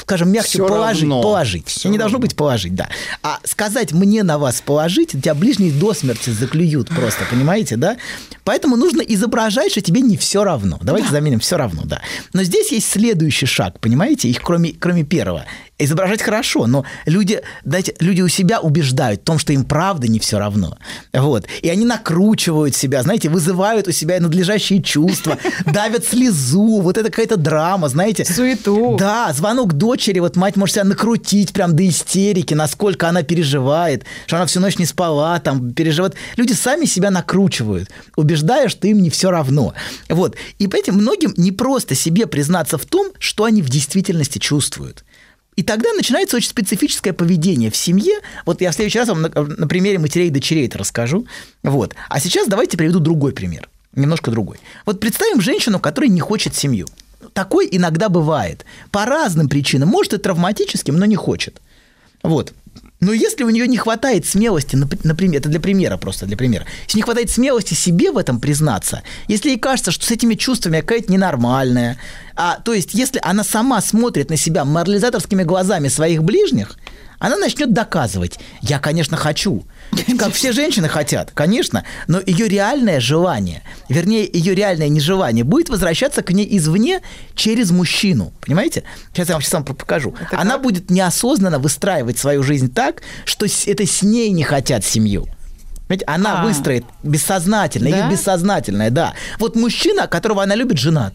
скажем, 0.03 0.31
мягче 0.31 0.59
Всё 0.59 0.67
положить, 0.67 1.01
равно. 1.03 1.21
положить. 1.21 1.67
Всё 1.67 1.89
не 1.89 1.97
должно 1.97 2.19
быть 2.19 2.35
положить, 2.35 2.75
да. 2.75 2.89
А 3.23 3.39
сказать 3.43 3.91
мне 3.91 4.23
на 4.23 4.37
вас 4.37 4.61
положить, 4.61 5.11
тебя 5.11 5.33
ближние 5.33 5.71
до 5.71 5.93
смерти 5.93 6.29
заклюют 6.29 6.89
просто, 6.89 7.25
понимаете, 7.29 7.77
да? 7.77 7.97
Поэтому 8.43 8.75
нужно 8.75 9.01
изображать, 9.01 9.71
что 9.71 9.81
тебе 9.81 10.01
не 10.01 10.17
все 10.17 10.43
равно. 10.43 10.77
Давайте 10.81 11.09
заменим 11.09 11.39
все 11.39 11.57
равно, 11.57 11.83
да. 11.85 12.01
Но 12.33 12.43
здесь 12.43 12.71
есть 12.71 12.89
следующий 12.89 13.45
шаг, 13.45 13.79
понимаете, 13.79 14.29
их 14.29 14.41
кроме, 14.41 14.73
кроме 14.73 15.03
первого. 15.03 15.45
Изображать 15.79 16.21
хорошо, 16.21 16.67
но 16.67 16.85
люди, 17.07 17.41
дайте, 17.65 17.95
люди 17.99 18.21
у 18.21 18.27
себя 18.27 18.59
убеждают 18.59 19.21
в 19.21 19.23
том, 19.23 19.39
что 19.39 19.53
им 19.53 19.65
правда 19.65 20.07
не 20.07 20.19
все 20.19 20.37
равно. 20.37 20.77
Вот. 21.11 21.47
И 21.63 21.69
они 21.69 21.83
накручивают 21.83 22.75
себя, 22.75 23.01
знаете, 23.01 23.29
вызывают 23.29 23.87
у 23.87 23.91
себя 23.91 24.19
надлежащие 24.19 24.83
чувства, 24.83 25.39
давят 25.65 26.05
слезу, 26.05 26.79
вот 26.79 26.99
это 26.99 27.09
какая-то 27.09 27.37
драма, 27.37 27.89
знаете. 27.89 28.23
Суету. 28.23 28.97
Да, 28.99 29.33
звонок 29.33 29.73
дочери, 29.73 30.19
вот 30.19 30.35
мать 30.35 30.57
может 30.57 30.75
себя 30.75 30.83
накрутить 30.83 31.53
прям 31.53 31.75
до 31.75 31.87
истерики, 31.87 32.53
насколько 32.53 33.09
она 33.09 33.23
переживает, 33.23 34.03
что 34.27 34.37
она 34.37 34.45
всю 34.45 34.59
ночь 34.59 34.77
не 34.77 34.85
спала, 34.85 35.39
там, 35.39 35.73
переживает. 35.73 36.13
Люди 36.37 36.53
сами 36.53 36.85
себя 36.85 37.09
накручивают, 37.09 37.89
убеждая, 38.15 38.69
что 38.69 38.87
им 38.87 39.01
не 39.01 39.09
все 39.09 39.31
равно. 39.31 39.73
Вот. 40.07 40.35
И 40.59 40.67
поэтому 40.67 40.99
многим 40.99 41.33
не 41.35 41.51
просто 41.51 41.95
себе 41.95 42.27
признаться 42.27 42.77
в 42.77 42.85
том, 42.85 43.11
что 43.17 43.45
они 43.45 43.63
в 43.63 43.69
действительности 43.69 44.37
чувствуют. 44.37 45.03
И 45.55 45.63
тогда 45.63 45.93
начинается 45.93 46.37
очень 46.37 46.49
специфическое 46.49 47.13
поведение 47.13 47.69
в 47.69 47.77
семье. 47.77 48.19
Вот 48.45 48.61
я 48.61 48.71
в 48.71 48.75
следующий 48.75 48.99
раз 48.99 49.09
вам 49.09 49.21
на, 49.21 49.29
на 49.29 49.67
примере 49.67 49.99
матерей 49.99 50.27
и 50.27 50.31
дочерей 50.31 50.67
это 50.67 50.79
расскажу. 50.79 51.27
Вот. 51.61 51.95
А 52.09 52.19
сейчас 52.19 52.47
давайте 52.47 52.77
приведу 52.77 52.99
другой 52.99 53.33
пример. 53.33 53.69
Немножко 53.95 54.31
другой. 54.31 54.57
Вот 54.85 54.99
представим 54.99 55.41
женщину, 55.41 55.79
которая 55.79 56.09
не 56.09 56.19
хочет 56.19 56.55
семью. 56.55 56.87
Такой 57.33 57.67
иногда 57.71 58.09
бывает. 58.09 58.65
По 58.91 59.05
разным 59.05 59.49
причинам. 59.49 59.89
Может, 59.89 60.13
и 60.13 60.17
травматическим, 60.17 60.97
но 60.97 61.05
не 61.05 61.15
хочет. 61.15 61.61
Вот. 62.23 62.53
Но 63.03 63.11
если 63.11 63.43
у 63.43 63.49
нее 63.49 63.67
не 63.67 63.77
хватает 63.77 64.25
смелости, 64.25 64.75
нап- 64.75 64.99
например, 65.03 65.41
это 65.41 65.49
для 65.49 65.59
примера 65.59 65.97
просто, 65.97 66.25
для 66.25 66.37
примера, 66.37 66.65
если 66.87 66.97
не 66.97 67.03
хватает 67.03 67.29
смелости 67.29 67.73
себе 67.73 68.11
в 68.11 68.17
этом 68.17 68.39
признаться, 68.39 69.03
если 69.27 69.49
ей 69.49 69.59
кажется, 69.59 69.91
что 69.91 70.05
с 70.05 70.11
этими 70.11 70.35
чувствами 70.35 70.79
какая-то 70.79 71.11
ненормальная, 71.11 71.97
а, 72.35 72.59
то 72.63 72.73
есть 72.73 72.93
если 72.93 73.19
она 73.21 73.43
сама 73.43 73.81
смотрит 73.81 74.29
на 74.29 74.37
себя 74.37 74.63
морализаторскими 74.63 75.43
глазами 75.43 75.89
своих 75.89 76.23
ближних, 76.23 76.77
она 77.23 77.37
начнет 77.37 77.71
доказывать. 77.71 78.37
Я, 78.61 78.79
конечно, 78.79 79.15
хочу. 79.15 79.63
Как 80.19 80.33
все 80.33 80.51
женщины 80.51 80.89
хотят, 80.89 81.31
конечно, 81.31 81.85
но 82.07 82.19
ее 82.25 82.49
реальное 82.49 82.99
желание, 82.99 83.61
вернее, 83.87 84.29
ее 84.31 84.53
реальное 84.55 84.89
нежелание 84.89 85.45
будет 85.45 85.69
возвращаться 85.69 86.21
к 86.21 86.31
ней 86.31 86.45
извне 86.57 87.01
через 87.33 87.71
мужчину. 87.71 88.33
Понимаете? 88.41 88.83
Сейчас 89.13 89.29
я 89.29 89.35
вам 89.35 89.41
сейчас 89.41 89.53
вам 89.53 89.63
покажу. 89.63 90.13
Это 90.19 90.37
она 90.39 90.53
как? 90.55 90.63
будет 90.63 90.89
неосознанно 90.89 91.59
выстраивать 91.59 92.17
свою 92.17 92.43
жизнь 92.43 92.73
так, 92.73 93.03
что 93.23 93.45
это 93.67 93.85
с 93.85 94.01
ней 94.01 94.31
не 94.31 94.43
хотят 94.43 94.83
семью. 94.83 95.27
Понимаете, 95.87 96.05
она 96.07 96.41
А. 96.41 96.45
выстроит 96.45 96.83
бессознательно, 97.03 97.89
Да? 97.89 97.97
ее 98.05 98.11
бессознательное, 98.11 98.89
да. 98.89 99.13
Вот 99.39 99.55
мужчина, 99.55 100.07
которого 100.07 100.43
она 100.43 100.55
любит, 100.55 100.77
женат. 100.77 101.13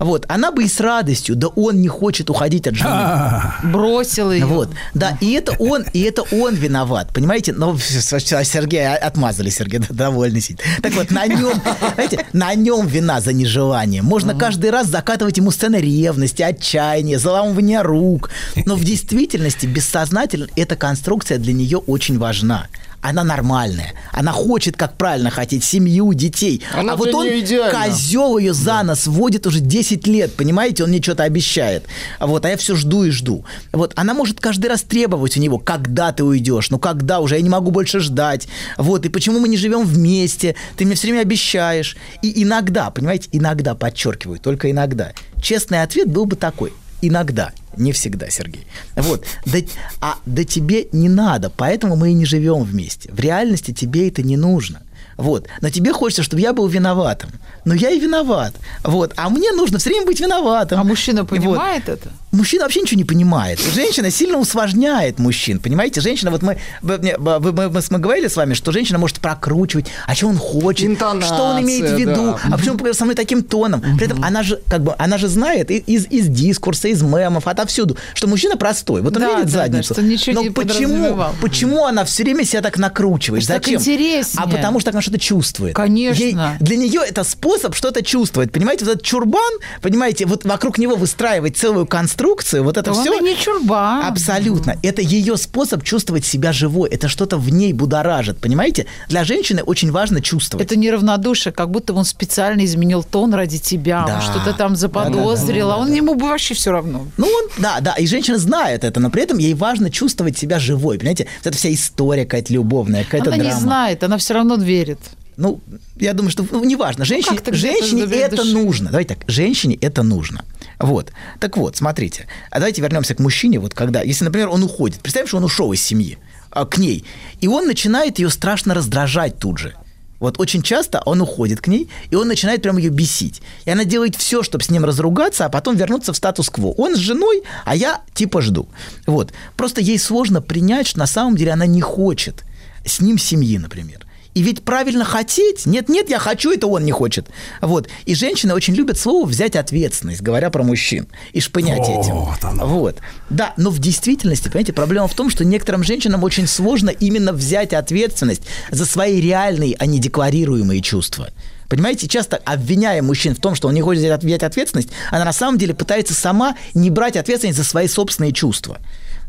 Вот, 0.00 0.24
она 0.28 0.50
бы 0.50 0.64
и 0.64 0.68
с 0.68 0.80
радостью, 0.80 1.36
да 1.36 1.48
он 1.48 1.82
не 1.82 1.88
хочет 1.88 2.30
уходить 2.30 2.66
от 2.66 2.74
жены. 2.74 2.90
А, 2.90 3.60
Бросил 3.62 4.32
ее. 4.32 4.46
Вот, 4.46 4.70
да, 4.94 5.18
и 5.20 5.32
это 5.32 5.52
он, 5.58 5.84
и 5.92 6.00
это 6.00 6.22
он 6.32 6.54
виноват, 6.54 7.12
понимаете? 7.14 7.52
Но 7.52 7.76
Сергей 7.78 8.88
отмазали, 8.96 9.50
Сергей 9.50 9.80
довольный 9.90 10.40
сидит. 10.40 10.62
Так 10.82 10.94
вот, 10.94 11.10
на 11.10 11.26
нем, 11.26 11.60
знаете, 11.94 12.26
на 12.32 12.54
нем 12.54 12.86
вина 12.86 13.20
за 13.20 13.34
нежелание. 13.34 14.00
Можно 14.00 14.34
каждый 14.34 14.70
раз 14.70 14.86
закатывать 14.86 15.36
ему 15.36 15.50
сцены 15.50 15.76
ревности, 15.76 16.42
отчаяния, 16.42 17.18
заламывания 17.18 17.82
рук. 17.82 18.30
Но 18.64 18.76
в 18.76 18.84
действительности 18.84 19.66
бессознательно 19.66 20.46
эта 20.56 20.76
конструкция 20.76 21.36
для 21.36 21.52
нее 21.52 21.76
очень 21.76 22.18
важна. 22.18 22.68
Она 23.02 23.22
нормальная. 23.22 23.94
Она 24.12 24.32
хочет, 24.32 24.76
как 24.76 24.96
правильно 24.96 25.30
хотеть, 25.30 25.64
семью, 25.64 26.12
детей. 26.12 26.62
Она 26.72 26.94
а 26.94 26.96
вот 26.96 27.14
он 27.14 27.26
козел 27.70 28.38
ее 28.38 28.54
за 28.54 28.82
нос 28.82 29.06
водит 29.06 29.46
уже 29.46 29.60
10 29.60 30.06
лет, 30.06 30.34
понимаете? 30.34 30.84
Он 30.84 30.90
мне 30.90 31.02
что-то 31.02 31.24
обещает. 31.24 31.84
Вот, 32.18 32.44
а 32.44 32.50
я 32.50 32.56
все 32.56 32.74
жду 32.74 33.04
и 33.04 33.10
жду. 33.10 33.44
Вот, 33.72 33.92
она 33.96 34.14
может 34.14 34.40
каждый 34.40 34.66
раз 34.66 34.82
требовать 34.82 35.36
у 35.36 35.40
него, 35.40 35.58
когда 35.58 36.12
ты 36.12 36.24
уйдешь, 36.24 36.70
ну 36.70 36.78
когда 36.78 37.20
уже, 37.20 37.36
я 37.36 37.42
не 37.42 37.48
могу 37.48 37.70
больше 37.70 38.00
ждать. 38.00 38.48
Вот, 38.76 39.06
и 39.06 39.08
почему 39.08 39.38
мы 39.38 39.48
не 39.48 39.56
живем 39.56 39.84
вместе? 39.84 40.54
Ты 40.76 40.84
мне 40.84 40.94
все 40.94 41.08
время 41.08 41.20
обещаешь. 41.20 41.96
И 42.22 42.42
иногда, 42.42 42.90
понимаете, 42.90 43.28
иногда, 43.32 43.74
подчеркиваю, 43.74 44.38
только 44.38 44.70
иногда. 44.70 45.12
Честный 45.42 45.82
ответ 45.82 46.08
был 46.08 46.26
бы 46.26 46.36
такой. 46.36 46.72
Иногда. 47.02 47.52
Не 47.76 47.92
всегда, 47.92 48.30
Сергей. 48.30 48.66
Вот. 48.96 49.24
Да, 49.46 49.58
а 50.00 50.14
да 50.26 50.44
тебе 50.44 50.88
не 50.92 51.08
надо, 51.08 51.50
поэтому 51.50 51.96
мы 51.96 52.10
и 52.10 52.14
не 52.14 52.24
живем 52.24 52.62
вместе. 52.62 53.10
В 53.12 53.20
реальности 53.20 53.72
тебе 53.72 54.08
это 54.08 54.22
не 54.22 54.36
нужно. 54.36 54.82
Вот. 55.16 55.46
Но 55.60 55.70
тебе 55.70 55.92
хочется, 55.92 56.22
чтобы 56.22 56.42
я 56.42 56.52
был 56.52 56.66
виноватым. 56.66 57.30
Но 57.64 57.74
я 57.74 57.90
и 57.90 58.00
виноват. 58.00 58.54
Вот. 58.84 59.12
А 59.16 59.28
мне 59.28 59.52
нужно 59.52 59.78
все 59.78 59.90
время 59.90 60.06
быть 60.06 60.20
виноватым. 60.20 60.80
А 60.80 60.84
мужчина 60.84 61.22
Вот. 61.22 61.30
понимает 61.30 61.88
это? 61.88 62.08
Мужчина 62.32 62.62
вообще 62.64 62.80
ничего 62.80 62.96
не 62.98 63.04
понимает. 63.04 63.58
Женщина 63.74 64.08
сильно 64.10 64.38
усложняет 64.38 65.18
мужчин. 65.18 65.58
Понимаете, 65.58 66.00
женщина, 66.00 66.30
вот 66.30 66.42
мы, 66.42 66.58
вы- 66.80 66.98
мы, 67.18 67.38
мы, 67.52 67.68
мы 67.90 67.98
говорили 67.98 68.28
с 68.28 68.36
вами, 68.36 68.54
что 68.54 68.70
женщина 68.70 68.98
может 68.98 69.18
прокручивать, 69.18 69.86
а 70.06 70.14
что 70.14 70.28
он 70.28 70.36
хочет, 70.38 70.86
Интонация, 70.86 71.34
что 71.34 71.42
он 71.44 71.62
имеет 71.62 71.90
в 71.90 71.96
виду, 71.98 72.14
да. 72.32 72.38
а 72.44 72.56
почему 72.56 72.72
он 72.72 72.76
говорит 72.78 72.96
со 72.96 73.04
мной 73.04 73.16
таким 73.16 73.42
тоном. 73.42 73.80
При 73.98 74.06
этом 74.06 74.22
она 74.24 74.44
же, 74.44 74.60
как 74.68 74.82
бы, 74.84 74.94
она 74.96 75.18
же 75.18 75.26
знает 75.26 75.70
из, 75.72 76.06
из 76.06 76.28
дискурса, 76.28 76.86
из 76.88 77.02
мемов, 77.02 77.48
отовсюду, 77.48 77.96
что 78.14 78.28
мужчина 78.28 78.56
простой. 78.56 79.02
Вот 79.02 79.16
он 79.16 79.22
Да, 79.22 79.28
видит 79.40 79.46
да, 79.46 79.52
да, 79.52 79.58
задницу. 79.66 79.94
что 79.94 80.02
ничего 80.02 80.34
Но 80.36 80.42
не 80.42 80.50
почему, 80.50 81.24
почему 81.40 81.84
она 81.84 82.04
все 82.04 82.22
время 82.22 82.44
себя 82.44 82.62
так 82.62 82.78
накручивает? 82.78 83.42
Что 83.42 83.54
так 83.54 83.64
Зачем? 83.64 83.80
интереснее. 83.80 84.44
А 84.44 84.48
потому 84.48 84.78
что 84.78 84.90
она 84.90 85.02
что-то 85.02 85.18
чувствует. 85.18 85.74
Конечно. 85.74 86.22
Ей- 86.22 86.36
для 86.60 86.76
нее 86.76 87.00
это 87.04 87.24
способ 87.24 87.49
что-то 87.72 88.02
чувствовать. 88.02 88.52
Понимаете, 88.52 88.84
вот 88.84 88.94
этот 88.94 89.06
чурбан, 89.06 89.52
понимаете, 89.82 90.26
вот 90.26 90.44
вокруг 90.44 90.78
него 90.78 90.96
выстраивать 90.96 91.56
целую 91.56 91.86
конструкцию, 91.86 92.64
вот 92.64 92.76
это 92.76 92.92
Он 92.92 93.00
все. 93.00 93.18
не 93.20 93.36
чурбан. 93.36 94.04
Абсолютно. 94.04 94.76
Это 94.82 95.02
ее 95.02 95.36
способ 95.36 95.82
чувствовать 95.84 96.24
себя 96.24 96.52
живой. 96.52 96.88
Это 96.90 97.08
что-то 97.08 97.36
в 97.36 97.50
ней 97.50 97.72
будоражит, 97.72 98.38
понимаете? 98.38 98.86
Для 99.08 99.24
женщины 99.24 99.62
очень 99.62 99.90
важно 99.90 100.20
чувствовать. 100.20 100.66
Это 100.66 100.76
неравнодушие, 100.76 101.52
как 101.52 101.70
будто 101.70 101.92
он 101.92 102.04
специально 102.04 102.64
изменил 102.64 103.02
тон 103.02 103.34
ради 103.34 103.58
тебя, 103.58 104.04
Да. 104.06 104.16
он 104.16 104.20
что-то 104.22 104.52
там 104.54 104.76
заподозрил, 104.76 105.70
а 105.70 105.76
он 105.76 105.92
ему 105.92 106.14
бы 106.14 106.28
вообще 106.28 106.54
все 106.54 106.70
равно. 106.72 107.06
Ну, 107.16 107.26
он, 107.26 107.48
да, 107.58 107.80
да, 107.80 107.94
и 107.94 108.06
женщина 108.06 108.38
знает 108.38 108.84
это, 108.84 109.00
но 109.00 109.10
при 109.10 109.22
этом 109.22 109.38
ей 109.38 109.54
важно 109.54 109.90
чувствовать 109.90 110.38
себя 110.38 110.58
живой, 110.58 110.98
понимаете? 110.98 111.26
Вот 111.38 111.48
эта 111.48 111.56
вся 111.56 111.72
история 111.72 112.24
какая-то 112.24 112.52
любовная, 112.52 113.04
какая-то 113.04 113.28
Она 113.30 113.36
драма. 113.38 113.54
не 113.54 113.60
знает, 113.60 114.04
она 114.04 114.18
все 114.18 114.34
равно 114.34 114.56
верит. 114.56 114.98
Ну, 115.40 115.62
я 115.96 116.12
думаю, 116.12 116.30
что 116.30 116.46
ну, 116.50 116.62
неважно. 116.64 117.06
Женщине, 117.06 117.38
где-то 117.38 117.56
женщине 117.56 118.02
в 118.02 118.08
глубине 118.08 118.24
это 118.24 118.36
души. 118.36 118.52
нужно. 118.52 118.90
Давайте 118.90 119.14
так, 119.14 119.24
женщине 119.26 119.78
это 119.80 120.02
нужно. 120.02 120.44
Вот. 120.78 121.12
Так 121.38 121.56
вот, 121.56 121.76
смотрите. 121.78 122.26
А 122.50 122.58
давайте 122.58 122.82
вернемся 122.82 123.14
к 123.14 123.20
мужчине. 123.20 123.58
Вот 123.58 123.72
когда, 123.72 124.02
если, 124.02 124.24
например, 124.24 124.50
он 124.50 124.62
уходит, 124.62 125.00
представим, 125.00 125.28
что 125.28 125.38
он 125.38 125.44
ушел 125.44 125.72
из 125.72 125.82
семьи 125.82 126.18
а, 126.50 126.66
к 126.66 126.76
ней, 126.76 127.06
и 127.40 127.48
он 127.48 127.66
начинает 127.66 128.18
ее 128.18 128.28
страшно 128.28 128.74
раздражать 128.74 129.38
тут 129.38 129.56
же. 129.56 129.74
Вот 130.18 130.38
очень 130.38 130.60
часто 130.60 131.00
он 131.06 131.22
уходит 131.22 131.62
к 131.62 131.68
ней, 131.68 131.88
и 132.10 132.16
он 132.16 132.28
начинает 132.28 132.60
прям 132.60 132.76
ее 132.76 132.90
бесить. 132.90 133.40
И 133.64 133.70
она 133.70 133.84
делает 133.84 134.16
все, 134.16 134.42
чтобы 134.42 134.62
с 134.62 134.68
ним 134.68 134.84
разругаться, 134.84 135.46
а 135.46 135.48
потом 135.48 135.74
вернуться 135.74 136.12
в 136.12 136.16
статус-кво. 136.18 136.74
Он 136.76 136.94
с 136.94 136.98
женой, 136.98 137.42
а 137.64 137.74
я 137.74 138.02
типа 138.12 138.42
жду. 138.42 138.68
Вот. 139.06 139.32
Просто 139.56 139.80
ей 139.80 139.98
сложно 139.98 140.42
принять, 140.42 140.86
что 140.86 140.98
на 140.98 141.06
самом 141.06 141.36
деле 141.36 141.52
она 141.52 141.64
не 141.64 141.80
хочет 141.80 142.44
с 142.84 143.00
ним 143.00 143.16
семьи, 143.16 143.56
например. 143.56 144.04
И 144.34 144.42
ведь 144.42 144.62
правильно 144.62 145.04
хотеть, 145.04 145.66
нет, 145.66 145.88
нет, 145.88 146.08
я 146.08 146.20
хочу, 146.20 146.52
это 146.52 146.68
он 146.68 146.84
не 146.84 146.92
хочет. 146.92 147.28
Вот. 147.60 147.88
И 148.04 148.14
женщины 148.14 148.54
очень 148.54 148.74
любят 148.74 148.96
слово 148.96 149.26
взять 149.26 149.56
ответственность, 149.56 150.22
говоря 150.22 150.50
про 150.50 150.62
мужчин, 150.62 151.08
и 151.32 151.40
шпынять 151.40 151.78
Вот 151.78 152.04
этим. 152.04 152.48
оно. 152.48 152.66
Вот. 152.66 152.96
Да, 153.28 153.54
но 153.56 153.70
в 153.70 153.80
действительности, 153.80 154.44
понимаете, 154.44 154.72
проблема 154.72 155.08
в 155.08 155.14
том, 155.14 155.30
что 155.30 155.44
некоторым 155.44 155.82
женщинам 155.82 156.22
очень 156.22 156.46
сложно 156.46 156.90
именно 156.90 157.32
взять 157.32 157.72
ответственность 157.72 158.42
за 158.70 158.86
свои 158.86 159.20
реальные, 159.20 159.74
а 159.78 159.86
не 159.86 159.98
декларируемые 159.98 160.80
чувства. 160.80 161.30
Понимаете, 161.68 162.08
часто 162.08 162.36
обвиняя 162.36 163.02
мужчин 163.02 163.34
в 163.34 163.40
том, 163.40 163.54
что 163.54 163.68
он 163.68 163.74
не 163.74 163.80
хочет 163.80 164.02
взять 164.02 164.22
взять 164.22 164.42
ответственность, 164.42 164.90
она 165.10 165.24
на 165.24 165.32
самом 165.32 165.58
деле 165.58 165.74
пытается 165.74 166.14
сама 166.14 166.56
не 166.74 166.90
брать 166.90 167.16
ответственность 167.16 167.58
за 167.58 167.64
свои 167.64 167.88
собственные 167.88 168.32
чувства. 168.32 168.78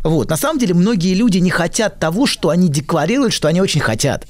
Вот. 0.04 0.30
На 0.30 0.38
самом 0.38 0.60
деле 0.60 0.74
многие 0.74 1.14
люди 1.14 1.38
не 1.38 1.52
хотят 1.52 2.00
того, 2.00 2.26
что 2.26 2.50
они 2.50 2.70
декларируют, 2.70 3.34
что 3.34 3.48
они 3.48 3.62
очень 3.62 3.82
хотят. 3.82 4.26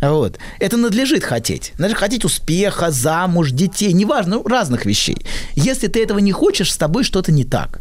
Вот. 0.00 0.38
Это 0.58 0.76
надлежит 0.76 1.24
хотеть. 1.24 1.72
Надлежит 1.78 1.98
хотеть 1.98 2.24
успеха, 2.24 2.90
замуж, 2.90 3.50
детей, 3.50 3.92
неважно, 3.92 4.36
ну, 4.36 4.46
разных 4.48 4.86
вещей. 4.86 5.18
Если 5.54 5.88
ты 5.88 6.02
этого 6.02 6.18
не 6.18 6.32
хочешь, 6.32 6.72
с 6.72 6.76
тобой 6.76 7.04
что-то 7.04 7.32
не 7.32 7.44
так. 7.44 7.80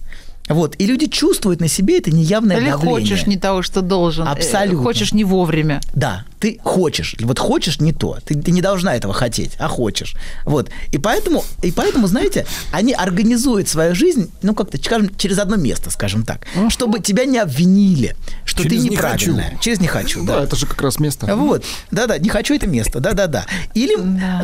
Вот. 0.50 0.76
И 0.80 0.86
люди 0.88 1.06
чувствуют 1.08 1.62
на 1.62 1.68
себе 1.68 2.00
это 2.00 2.12
неявное 2.12 2.58
Или 2.58 2.70
давление. 2.72 3.00
хочешь 3.02 3.28
не 3.28 3.38
того, 3.38 3.62
что 3.62 3.82
должен. 3.82 4.28
э, 4.28 4.32
Абсолютно. 4.32 4.84
Хочешь 4.84 5.14
не 5.14 5.24
вовремя. 5.24 5.80
Да, 5.94 6.26
ты 6.40 6.60
хочешь. 6.64 7.16
Вот 7.20 7.38
хочешь 7.40 7.80
не 7.82 7.92
то. 7.92 8.18
Ты, 8.26 8.36
ты 8.42 8.52
не 8.52 8.62
должна 8.62 8.96
этого 8.96 9.14
хотеть, 9.14 9.52
а 9.60 9.68
хочешь. 9.68 10.16
Вот. 10.46 10.70
И 10.92 10.98
поэтому, 10.98 11.44
и 11.62 11.72
поэтому, 11.72 12.08
знаете, 12.08 12.46
они 12.72 12.94
организуют 12.94 13.68
свою 13.68 13.94
жизнь, 13.96 14.32
ну, 14.42 14.56
как-то, 14.56 14.78
скажем, 14.78 15.14
через 15.18 15.38
одно 15.40 15.58
место, 15.58 15.90
скажем 15.90 16.24
так, 16.24 16.48
чтобы 16.70 17.00
тебя 17.02 17.26
не 17.26 17.40
обвинили, 17.40 18.16
что 18.46 18.64
Через 18.64 18.84
ты 18.84 18.90
«не 18.90 18.96
хочу». 18.96 19.32
неправильная. 19.32 19.60
Через 19.60 19.80
не 19.82 19.88
хочу, 19.88 20.24
да. 20.24 20.38
Да, 20.38 20.44
это 20.46 20.56
же 20.56 20.66
как 20.66 20.82
раз 20.82 21.00
место. 21.00 21.36
Вот, 21.36 21.64
да-да, 21.92 22.18
не 22.18 22.30
хочу 22.30 22.54
это 22.56 22.68
место, 22.68 23.00
да-да-да. 23.00 23.46
Или, 23.74 23.96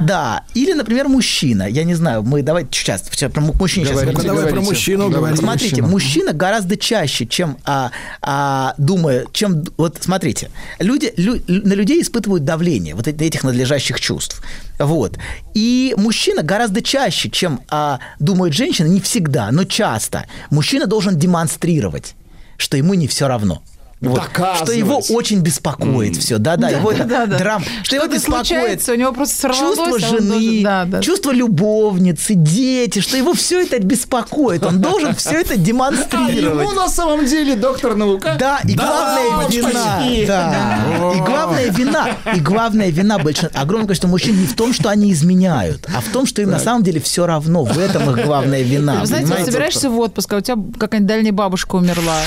да. 0.02 0.44
или, 0.54 0.74
например, 0.74 1.08
мужчина, 1.08 1.64
я 1.64 1.84
не 1.84 1.94
знаю, 1.96 2.24
мы 2.24 2.42
давайте 2.42 2.70
сейчас, 2.74 3.04
сейчас 3.10 3.32
про 3.32 3.42
мужчин 3.42 3.84
сейчас 3.86 4.02
Говорите, 4.02 4.18
Ну, 4.18 4.24
давай 4.28 4.44
про 4.44 4.52
говорите. 4.52 4.70
мужчину 4.72 5.04
Давай. 5.10 5.16
говорим. 5.18 5.38
Смотрите, 5.38 5.82
мужчина. 5.82 5.88
мужчина 5.92 6.34
гораздо 6.34 6.76
чаще, 6.78 7.26
чем 7.26 7.58
а, 7.64 7.92
а, 8.22 8.74
думая, 8.78 9.26
чем 9.32 9.64
вот 9.78 9.98
смотрите, 10.02 10.50
люди 10.80 11.14
лю- 11.18 11.42
на 11.48 11.74
людей 11.74 11.85
испытывают 11.94 12.44
давление 12.44 12.96
вот 12.96 13.08
эти- 13.08 13.24
этих 13.24 13.44
надлежащих 13.44 14.00
чувств, 14.00 14.42
вот. 14.80 15.18
И 15.54 15.94
мужчина 15.98 16.44
гораздо 16.44 16.82
чаще, 16.82 17.30
чем 17.30 17.62
а, 17.70 18.00
думают 18.20 18.54
женщины, 18.54 18.88
не 18.88 19.00
всегда, 19.00 19.52
но 19.52 19.64
часто, 19.64 20.26
мужчина 20.50 20.88
должен 20.88 21.18
демонстрировать, 21.18 22.16
что 22.58 22.78
ему 22.78 22.94
не 22.94 23.08
все 23.08 23.28
равно. 23.28 23.62
Вот. 24.02 24.16
Доказывать. 24.22 24.64
Что 24.70 24.72
его 24.74 25.02
очень 25.10 25.40
беспокоит 25.40 26.18
все, 26.18 26.38
да-да, 26.38 26.70
его 26.70 26.92
это 26.92 27.06
да-да. 27.06 27.38
драм, 27.38 27.64
что 27.82 27.96
его 27.96 28.06
Что-то 28.06 28.18
беспокоит 28.18 28.48
случается, 28.48 28.92
у 28.92 28.96
него 28.96 29.14
просто 29.14 29.36
сорвалось, 29.36 29.78
чувство 29.78 29.86
а 29.86 29.94
он 29.94 30.00
жены, 30.00 30.30
должен- 30.32 30.64
да, 30.64 30.86
да. 30.86 31.02
чувство 31.02 31.32
любовницы, 31.32 32.34
дети, 32.36 33.00
что 33.00 33.16
его 33.18 33.34
все 33.34 33.62
это 33.64 33.80
беспокоит, 33.80 34.64
он 34.66 34.80
должен 34.82 35.16
все 35.16 35.40
это 35.42 35.54
А 35.56 35.58
демонстрировать. 35.58 36.68
ему 36.68 36.72
на 36.74 36.90
самом 36.90 37.26
деле 37.26 37.56
доктор 37.56 37.96
наука. 37.96 38.36
Да, 38.38 38.60
и 38.66 38.74
главная 38.76 39.44
почти. 39.46 39.60
вина. 39.62 40.02
Да. 40.28 41.14
И 41.16 41.20
главная 41.22 41.70
вина, 41.72 42.10
и 42.36 42.40
главная 42.42 42.90
вина 42.90 43.18
большинства, 43.18 43.62
огромное 43.62 43.88
количество 43.88 44.08
мужчин 44.10 44.40
не 44.40 44.46
в 44.46 44.56
том, 44.56 44.74
что 44.74 44.90
они 44.90 45.12
изменяют, 45.14 45.88
а 45.96 46.02
в 46.02 46.06
том, 46.12 46.26
что 46.26 46.42
им 46.42 46.50
на 46.52 46.60
самом 46.60 46.84
деле 46.84 47.00
все 47.00 47.26
равно. 47.26 47.64
В 47.64 47.78
этом 47.80 48.10
их 48.12 48.26
главная 48.26 48.62
вина. 48.62 49.00
Вы 49.00 49.08
знаете, 49.08 49.34
вот 49.34 49.46
собираешься 49.46 49.90
в 49.90 49.98
отпуск, 50.00 50.34
а 50.34 50.38
у 50.38 50.42
тебя 50.42 50.58
какая-нибудь 50.78 51.08
дальняя 51.08 51.34
бабушка 51.34 51.76
умерла. 51.76 52.18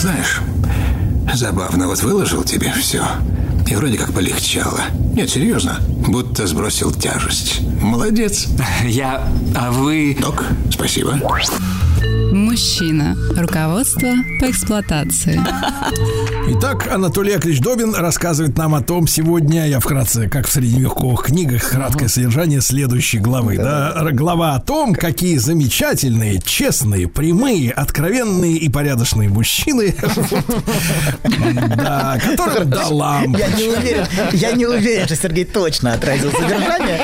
Знаешь, 0.00 0.40
забавно, 1.34 1.88
вот 1.88 2.02
выложил 2.02 2.42
тебе 2.44 2.72
все. 2.72 3.04
И 3.66 3.74
вроде 3.74 3.98
как 3.98 4.12
полегчало. 4.12 4.80
Нет, 5.14 5.28
серьезно, 5.30 5.80
будто 6.08 6.46
сбросил 6.46 6.92
тяжесть. 6.92 7.60
Молодец. 7.80 8.46
Я... 8.84 9.28
А 9.54 9.70
вы... 9.70 10.16
Док, 10.20 10.44
спасибо. 10.70 11.18
Мужчина. 12.56 13.14
Руководство 13.36 14.14
по 14.40 14.50
эксплуатации. 14.50 15.38
Итак, 16.48 16.90
Анатолий 16.90 17.32
Яковлевич 17.32 17.60
Добин 17.60 17.94
рассказывает 17.94 18.56
нам 18.56 18.74
о 18.74 18.80
том 18.80 19.06
сегодня, 19.06 19.68
я 19.68 19.78
вкратце, 19.78 20.26
как 20.26 20.46
в 20.46 20.52
средневековых 20.52 21.24
книгах, 21.24 21.68
краткое 21.68 22.08
содержание 22.08 22.62
следующей 22.62 23.18
главы. 23.18 23.58
Да, 23.58 24.08
глава 24.12 24.54
о 24.54 24.60
том, 24.60 24.94
какие 24.94 25.36
замечательные, 25.36 26.40
честные, 26.40 27.08
прямые, 27.08 27.72
откровенные 27.72 28.56
и 28.56 28.70
порядочные 28.70 29.28
мужчины, 29.28 29.94
да, 31.76 32.18
которым 32.24 32.70
до 32.70 32.86
лампочки. 32.86 33.40
Я 33.42 33.56
не 33.56 33.68
уверен, 33.68 34.06
я 34.32 34.52
не 34.52 34.66
уверен, 34.66 35.04
что 35.04 35.16
Сергей 35.16 35.44
точно 35.44 35.92
отразил 35.92 36.30
содержание. 36.30 37.00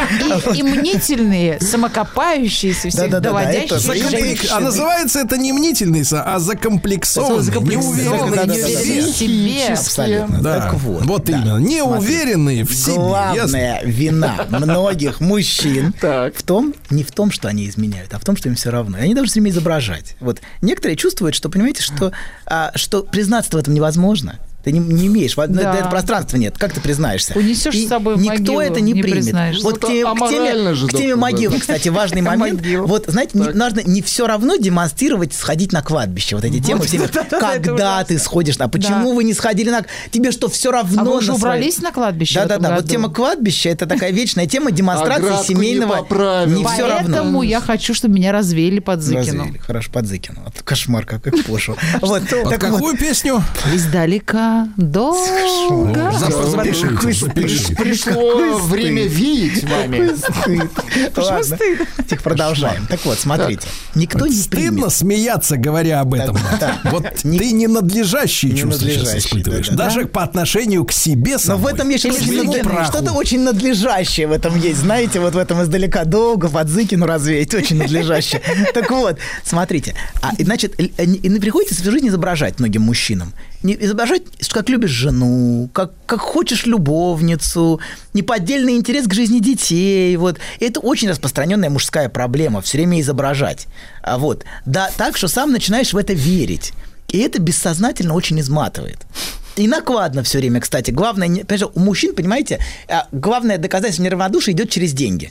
И, 0.54 0.58
и 0.60 0.62
мнительные, 0.62 1.60
самокопающиеся, 1.60 3.08
доводящие. 3.20 4.50
А 4.50 4.60
называется 4.60 5.18
это 5.18 5.41
не 5.42 5.52
мнительный, 5.52 6.02
а 6.12 6.38
закомплексованный, 6.38 7.52
неуверенный 7.60 8.46
в 8.48 9.12
себе. 9.16 9.72
Абсолютно. 9.72 10.40
Да, 10.40 10.60
Так 10.60 10.74
вот. 10.74 11.04
вот 11.04 11.24
да. 11.24 11.32
именно, 11.32 11.58
неуверенные 11.58 12.64
в 12.64 12.74
себе. 12.74 12.94
ясно? 12.94 13.02
Главная 13.02 13.80
вина 13.84 14.46
многих 14.48 15.20
мужчин 15.20 15.92
Так. 16.00 16.34
в 16.36 16.42
том, 16.42 16.74
не 16.90 17.04
в 17.04 17.12
том, 17.12 17.30
что 17.30 17.48
они 17.48 17.68
изменяют, 17.68 18.14
а 18.14 18.18
в 18.18 18.24
том, 18.24 18.36
что 18.36 18.48
им 18.48 18.54
все 18.54 18.70
равно. 18.70 18.98
И 18.98 19.02
они 19.02 19.14
должны 19.14 19.32
себя 19.34 19.50
изображать. 19.50 20.16
Вот 20.20 20.40
некоторые 20.60 20.96
чувствуют, 20.96 21.34
что, 21.34 21.48
понимаете, 21.48 21.82
что, 21.82 22.12
а, 22.46 22.72
что 22.74 23.02
признаться 23.02 23.50
в 23.52 23.56
этом 23.56 23.74
невозможно. 23.74 24.38
Ты 24.62 24.72
не, 24.72 24.78
не 24.78 25.06
имеешь, 25.08 25.34
Да. 25.34 25.74
это 25.74 25.88
пространства 25.88 26.36
нет. 26.36 26.56
Как 26.58 26.72
ты 26.72 26.80
признаешься? 26.80 27.34
Унесешь 27.36 27.74
И 27.74 27.86
с 27.86 27.88
собой 27.88 28.16
в 28.16 28.20
Никто 28.20 28.38
могилу, 28.54 28.60
это 28.60 28.80
не, 28.80 28.92
не 28.92 29.02
примет. 29.02 29.18
признаешься. 29.24 29.62
Вот 29.64 29.78
к 29.78 29.82
Ну, 29.82 29.88
теме, 29.88 30.00
это 30.02 30.14
к 30.14 30.30
теме- 30.30 30.74
же, 30.74 30.86
к 30.86 30.90
теме 30.92 31.16
могилы, 31.16 31.58
кстати, 31.58 31.88
важный 31.88 32.20
момент. 32.22 32.62
Вот, 32.86 33.06
знаете, 33.08 33.38
не, 33.38 33.48
нужно 33.48 33.80
не 33.84 34.02
все 34.02 34.26
равно 34.26 34.56
демонстрировать, 34.56 35.32
сходить 35.34 35.72
на 35.72 35.82
кладбище. 35.82 36.36
Вот 36.36 36.44
эти 36.44 36.60
темы. 36.60 36.84
всеми. 36.84 37.04
это 37.04 37.24
Когда 37.40 38.04
ты 38.04 38.18
сходишь 38.18 38.58
на... 38.58 38.68
Почему 38.68 39.12
вы 39.14 39.24
не 39.24 39.34
сходили 39.34 39.70
на... 39.70 39.84
Тебе 40.10 40.30
что, 40.32 40.48
все 40.48 40.70
равно 40.70 41.02
А 41.02 41.04
вы 41.04 41.18
уже 41.18 41.28
на 41.28 41.34
убрались 41.34 41.78
на 41.80 41.92
кладбище 41.92 42.34
Да-да-да, 42.34 42.76
вот 42.76 42.88
тема 42.88 43.10
кладбища 43.10 43.68
это 43.70 43.86
такая 43.86 44.12
вечная 44.12 44.46
тема 44.46 44.70
демонстрации 44.72 45.46
семейного. 45.46 46.06
Не 46.46 46.64
все 46.64 46.86
равно. 46.88 47.08
Поэтому 47.16 47.42
я 47.42 47.60
хочу, 47.60 47.94
чтобы 47.94 48.14
меня 48.14 48.32
развеяли 48.32 48.78
под 48.78 49.02
Зыкину. 49.02 49.54
Хорошо, 49.60 49.90
под 49.92 50.06
Зыкину. 50.06 50.40
Вот 50.44 50.62
Кошмар, 50.62 51.04
как 51.04 51.22
пошло. 51.46 51.76
Вот, 52.00 52.22
Под 52.28 52.44
вот. 52.44 52.58
какую 52.58 52.96
песню? 52.96 53.42
Издалека, 53.74 54.51
долго. 54.76 56.12
Запишите. 56.12 57.12
стыд. 57.14 57.76
Пришло 57.76 58.58
время 58.58 59.06
видеть 59.06 59.64
вами. 59.64 60.14
Стыд. 60.16 60.70
Ладно. 61.16 61.58
Теперь 61.98 62.20
продолжаем. 62.20 62.86
Так 62.86 63.04
вот, 63.04 63.18
смотрите. 63.18 63.66
Никто 63.94 64.26
не 64.26 64.36
Стыдно 64.36 64.90
смеяться, 64.90 65.56
говоря 65.56 66.00
об 66.00 66.14
этом. 66.14 66.36
Вот 66.84 67.06
ты 67.22 67.52
ненадлежащие 67.52 68.52
Не 68.52 68.60
чувства 68.60 68.88
сейчас 68.88 69.16
испытываешь. 69.16 69.68
Даже 69.68 70.06
по 70.06 70.22
отношению 70.22 70.84
к 70.84 70.92
себе 70.92 71.32
Но 71.32 71.38
самой. 71.38 71.62
в 71.62 71.66
этом 71.74 71.88
есть 71.88 72.04
что-то 72.04 73.12
очень, 73.12 73.40
надлежащее 73.40 74.26
в 74.26 74.32
этом 74.32 74.58
есть. 74.58 74.80
Знаете, 74.80 75.20
вот 75.20 75.34
в 75.34 75.38
этом 75.38 75.62
издалека 75.62 76.04
долго 76.04 76.48
под 76.48 76.68
Зыкину 76.68 77.06
развеять. 77.06 77.54
Очень 77.54 77.78
надлежащее. 77.78 78.42
Так 78.74 78.90
вот, 78.90 79.18
смотрите. 79.44 79.94
А, 80.20 80.30
значит, 80.38 80.78
и 80.78 81.40
приходится 81.40 81.74
всю 81.74 81.90
жизнь 81.90 82.08
изображать 82.08 82.58
многим 82.58 82.82
мужчинам. 82.82 83.32
Не 83.62 83.74
изображать, 83.74 84.22
как 84.50 84.68
любишь 84.68 84.90
жену, 84.90 85.70
как, 85.72 85.92
как 86.06 86.20
хочешь 86.20 86.66
любовницу, 86.66 87.80
неподдельный 88.12 88.76
интерес 88.76 89.06
к 89.06 89.14
жизни 89.14 89.38
детей. 89.38 90.16
Вот. 90.16 90.38
И 90.58 90.64
это 90.64 90.80
очень 90.80 91.08
распространенная 91.08 91.70
мужская 91.70 92.08
проблема, 92.08 92.60
все 92.60 92.78
время 92.78 93.00
изображать. 93.00 93.66
А 94.02 94.18
вот. 94.18 94.44
Да, 94.66 94.90
так, 94.96 95.16
что 95.16 95.28
сам 95.28 95.52
начинаешь 95.52 95.92
в 95.92 95.96
это 95.96 96.12
верить. 96.12 96.72
И 97.08 97.18
это 97.18 97.40
бессознательно 97.40 98.14
очень 98.14 98.40
изматывает. 98.40 98.98
И 99.56 99.68
накладно 99.68 100.22
все 100.22 100.38
время, 100.38 100.60
кстати. 100.60 100.90
Главное, 100.90 101.44
у 101.74 101.80
мужчин, 101.80 102.14
понимаете, 102.14 102.58
а, 102.88 103.06
главное 103.12 103.58
доказательство 103.58 104.02
неравнодушия 104.02 104.54
идет 104.54 104.70
через 104.70 104.92
деньги. 104.92 105.30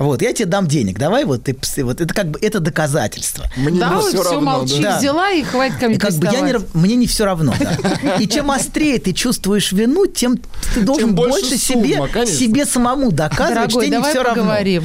Вот, 0.00 0.22
я 0.22 0.32
тебе 0.32 0.46
дам 0.46 0.66
денег, 0.66 0.98
давай 0.98 1.24
вот 1.26 1.44
ты 1.44 1.52
псы, 1.52 1.84
вот 1.84 2.00
это 2.00 2.14
как 2.14 2.30
бы 2.30 2.38
это 2.40 2.58
доказательство. 2.58 3.44
Мне 3.54 3.78
Да, 3.78 3.90
не 3.90 3.94
вот 3.96 4.04
все 4.08 4.22
все 4.22 4.32
равно. 4.32 4.40
молчи, 4.40 4.82
да. 4.82 4.98
взяла 4.98 5.30
и 5.30 5.42
хватит 5.42 5.76
ко 5.78 5.86
мне 5.88 5.96
И 5.96 5.98
как 5.98 6.14
бы 6.14 6.26
я 6.32 6.40
не, 6.40 6.54
мне 6.72 6.96
не 6.96 7.06
все 7.06 7.26
равно, 7.26 7.52
да. 7.60 8.14
И 8.16 8.26
чем 8.26 8.50
острее 8.50 8.98
ты 8.98 9.12
чувствуешь 9.12 9.72
вину, 9.72 10.06
тем 10.06 10.40
ты 10.74 10.80
должен 10.80 11.14
больше 11.14 11.42
больше, 11.42 11.58
сумма, 11.58 11.84
себе, 11.84 12.06
конечно. 12.08 12.34
себе 12.34 12.64
самому 12.64 13.12
доказывать, 13.12 13.70
что 13.70 13.80
Дорогой, 13.80 13.86
тебе 13.86 13.96
не 13.96 14.02
давай 14.02 14.10
все 14.12 14.22
равно. 14.22 14.42
поговорим. 14.42 14.84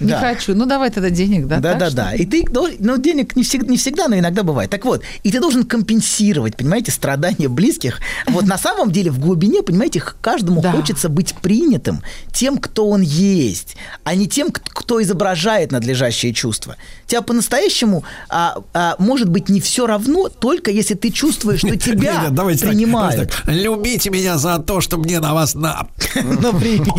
Не 0.00 0.10
Да. 0.12 0.20
хочу. 0.20 0.54
Ну, 0.54 0.66
давай 0.66 0.90
тогда 0.90 1.10
денег, 1.10 1.46
да? 1.46 1.58
Да, 1.60 1.70
так 1.70 1.78
да, 1.78 1.86
что 1.86 1.96
да. 1.96 2.14
И 2.14 2.24
ты, 2.26 2.44
ну, 2.78 2.96
денег 2.98 3.36
не 3.36 3.42
всегда, 3.42 3.68
не 3.68 3.76
всегда, 3.76 4.08
но 4.08 4.18
иногда 4.18 4.42
бывает. 4.42 4.70
Так 4.70 4.84
вот, 4.84 5.02
и 5.22 5.30
ты 5.30 5.40
должен 5.40 5.64
компенсировать, 5.64 6.56
понимаете, 6.56 6.90
страдания 6.92 7.48
близких. 7.48 8.00
Вот 8.26 8.46
на 8.46 8.58
самом 8.58 8.90
деле 8.90 9.10
в 9.10 9.18
глубине, 9.18 9.62
понимаете, 9.62 10.02
каждому 10.20 10.60
Да. 10.60 10.72
хочется 10.72 11.08
быть 11.08 11.34
принятым 11.42 12.02
тем, 12.32 12.58
кто 12.58 12.88
он 12.88 13.00
есть, 13.02 13.76
а 14.04 14.14
не 14.14 14.26
тем, 14.26 14.50
кто 14.52 15.02
изображает 15.02 15.72
надлежащие 15.72 16.32
чувства. 16.32 16.76
Тебя 17.06 17.22
по-настоящему 17.22 18.04
а, 18.28 18.56
а, 18.72 18.96
может 18.98 19.28
быть 19.28 19.48
не 19.48 19.60
все 19.60 19.86
равно, 19.86 20.28
только 20.28 20.70
если 20.70 20.94
ты 20.94 21.10
чувствуешь, 21.10 21.60
что 21.60 21.76
тебя 21.76 22.22
Нет, 22.22 22.34
давайте 22.34 22.60
так, 22.62 22.70
принимают. 22.70 23.14
давайте 23.14 23.32
так. 23.44 23.54
Любите 23.54 24.10
меня 24.10 24.38
за 24.38 24.58
то, 24.58 24.80
что 24.80 24.98
мне 24.98 25.20
на 25.20 25.34
вас 25.34 25.54
на. 25.54 25.86
Ну, 26.24 26.52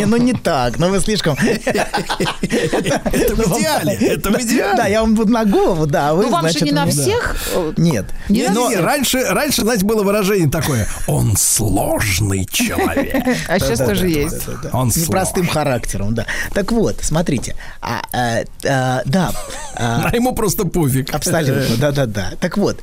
ну 0.05 0.17
не 0.17 0.33
так, 0.33 0.77
ну 0.79 0.89
вы 0.89 0.99
слишком... 0.99 1.35
Это 2.89 3.35
в 3.35 3.57
идеале. 3.57 3.93
Это 3.99 4.31
в 4.31 4.41
идеале. 4.41 4.77
Да, 4.77 4.87
я 4.87 5.01
вам 5.01 5.15
буду 5.15 5.31
на 5.31 5.45
голову, 5.45 5.85
да. 5.85 6.09
а 6.09 6.13
Ну, 6.13 6.29
вам 6.29 6.49
же 6.49 6.61
не 6.61 6.71
на 6.71 6.85
всех. 6.87 7.35
э, 7.53 7.73
Нет. 7.77 8.05
Всех. 8.27 8.83
раньше, 8.83 9.23
раньше, 9.29 9.61
знаете, 9.61 9.85
было 9.85 10.03
выражение 10.03 10.49
такое. 10.49 10.87
Он 11.07 11.35
сложный 11.37 12.45
человек. 12.45 13.15
А 13.47 13.59
сейчас 13.59 13.79
тоже 13.79 14.07
есть. 14.07 14.47
Он 14.73 14.87
непростым 14.95 15.47
характером, 15.47 16.13
да. 16.15 16.25
Так 16.53 16.71
вот, 16.71 16.97
смотрите, 17.01 17.55
а, 17.81 18.01
э, 18.13 18.45
э, 18.63 19.01
да, 19.05 19.31
а, 19.75 20.09
А 20.11 20.15
ему 20.15 20.33
просто 20.33 20.65
пофиг. 20.65 21.13
абсолютно, 21.13 21.77
да-да-да. 21.77 22.31
Так 22.39 22.57
вот 22.57 22.79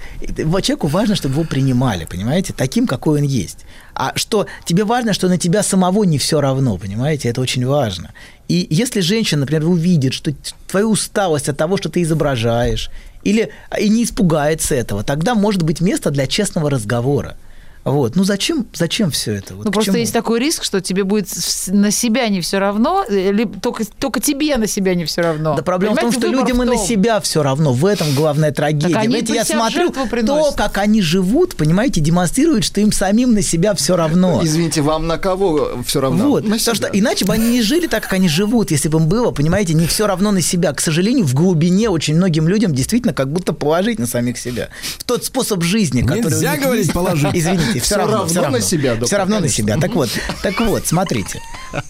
человеку 0.63 0.87
важно, 0.87 1.15
чтобы 1.17 1.35
его 1.35 1.45
принимали, 1.45 2.05
понимаете, 2.05 2.53
таким, 2.53 2.87
какой 2.87 3.21
он 3.21 3.27
есть. 3.27 3.59
А 3.95 4.13
что 4.17 4.47
тебе 4.65 4.85
важно, 4.85 5.13
что 5.13 5.29
на 5.29 5.39
тебя 5.39 5.63
самого 5.63 6.05
не 6.05 6.19
все 6.19 6.41
равно, 6.41 6.77
понимаете, 6.79 7.29
это 7.29 7.41
очень 7.41 7.67
важно. 7.67 8.13
И 8.49 8.66
если 8.70 9.01
женщина, 9.01 9.40
например, 9.40 9.66
увидит, 9.66 10.12
что 10.12 10.32
твою 10.66 10.90
усталость 10.90 11.49
от 11.49 11.57
того, 11.57 11.76
что 11.76 11.88
ты 11.88 12.03
изображаешь, 12.03 12.90
или 13.24 13.51
и 13.78 13.88
не 13.88 14.05
испугается 14.05 14.74
этого, 14.74 15.05
тогда 15.05 15.34
может 15.34 15.62
быть 15.62 15.80
место 15.80 16.11
для 16.11 16.26
честного 16.26 16.70
разговора. 16.70 17.36
Вот. 17.85 18.14
Ну 18.16 18.24
зачем, 18.24 18.66
зачем 18.74 19.11
все 19.11 19.33
это? 19.35 19.55
Вот 19.55 19.64
Ну, 19.66 19.72
просто 19.72 19.91
чему? 19.93 19.99
есть 19.99 20.12
такой 20.12 20.39
риск, 20.39 20.62
что 20.62 20.80
тебе 20.80 21.05
будет 21.05 21.28
на 21.68 21.91
себя 21.91 22.28
не 22.28 22.41
все 22.41 22.59
равно, 22.59 23.05
или 23.05 23.45
только, 23.45 23.85
только 23.99 24.20
тебе 24.20 24.57
на 24.57 24.66
себя 24.66 24.95
не 24.95 25.05
все 25.05 25.22
равно. 25.22 25.57
Да 25.57 25.62
проблема 25.62 25.97
в 25.97 26.01
том, 26.01 26.11
Понимаете, 26.12 26.28
что 26.28 26.41
людям 26.43 26.59
в 26.59 26.62
и 26.62 26.66
на 26.66 26.72
том. 26.76 26.87
себя 26.87 27.20
все 27.20 27.43
равно. 27.43 27.72
В 27.72 27.85
этом 27.87 28.14
главная 28.14 28.53
трагедия. 28.53 28.95
Так 28.95 29.03
они 29.03 29.09
Знаете, 29.20 29.35
я 29.35 29.45
смотрю, 29.45 29.91
то, 30.24 30.53
как 30.57 30.78
они 30.78 31.03
живут, 31.03 31.57
понимаете, 31.57 32.01
демонстрирует, 32.01 32.64
что 32.64 32.80
им 32.80 32.93
самим 32.93 33.33
на 33.35 33.43
себя 33.43 33.74
все 33.74 33.97
равно. 33.97 34.41
Извините, 34.45 34.80
вам 34.83 35.07
на 35.09 35.18
кого 35.18 35.83
все 35.85 36.01
равно? 36.01 36.28
Вот, 36.28 36.45
На 36.45 36.57
потому 36.57 36.61
себя. 36.61 36.74
что 36.74 36.87
иначе 36.87 37.24
бы 37.24 37.33
они 37.33 37.49
не 37.51 37.62
жили 37.62 37.89
так, 37.89 38.05
как 38.05 38.12
они 38.12 38.28
живут, 38.28 38.70
если 38.70 38.89
бы 38.89 38.99
им 39.01 39.09
было, 39.09 39.33
понимаете, 39.33 39.74
не 39.74 39.87
все 39.87 40.07
равно 40.07 40.30
на 40.30 40.41
себя. 40.41 40.72
К 40.72 40.80
сожалению, 40.80 41.24
в 41.26 41.35
глубине 41.35 41.89
очень 41.91 42.14
многим 42.14 42.47
людям 42.47 42.74
действительно 42.74 43.12
как 43.12 43.33
будто 43.33 43.53
положить 43.53 43.99
на 43.99 44.07
самих 44.07 44.39
себя. 44.39 44.68
В 44.99 45.05
тот 45.05 45.24
способ 45.24 45.62
жизни, 45.64 46.03
который... 46.03 46.26
у 46.26 46.30
Нельзя 46.30 46.53
них 46.53 46.62
говорить 46.62 46.85
есть. 46.85 46.95
положить. 46.95 47.30
Извините, 47.35 47.72
все 47.81 47.87
Всё 47.87 47.97
равно, 47.97 48.12
равно 48.12 48.29
всё 48.29 48.43
равно. 48.43 48.57
на 48.59 48.62
себя, 48.62 48.91
доктор, 48.93 49.07
Все 49.07 49.16
равно 49.16 49.35
на 49.37 49.41
конечно. 49.43 49.57
себя. 49.62 49.77
Так 49.79 49.95
вот, 49.95 50.09
так 50.43 50.61
вот, 50.61 50.87
смотрите. 50.87 51.41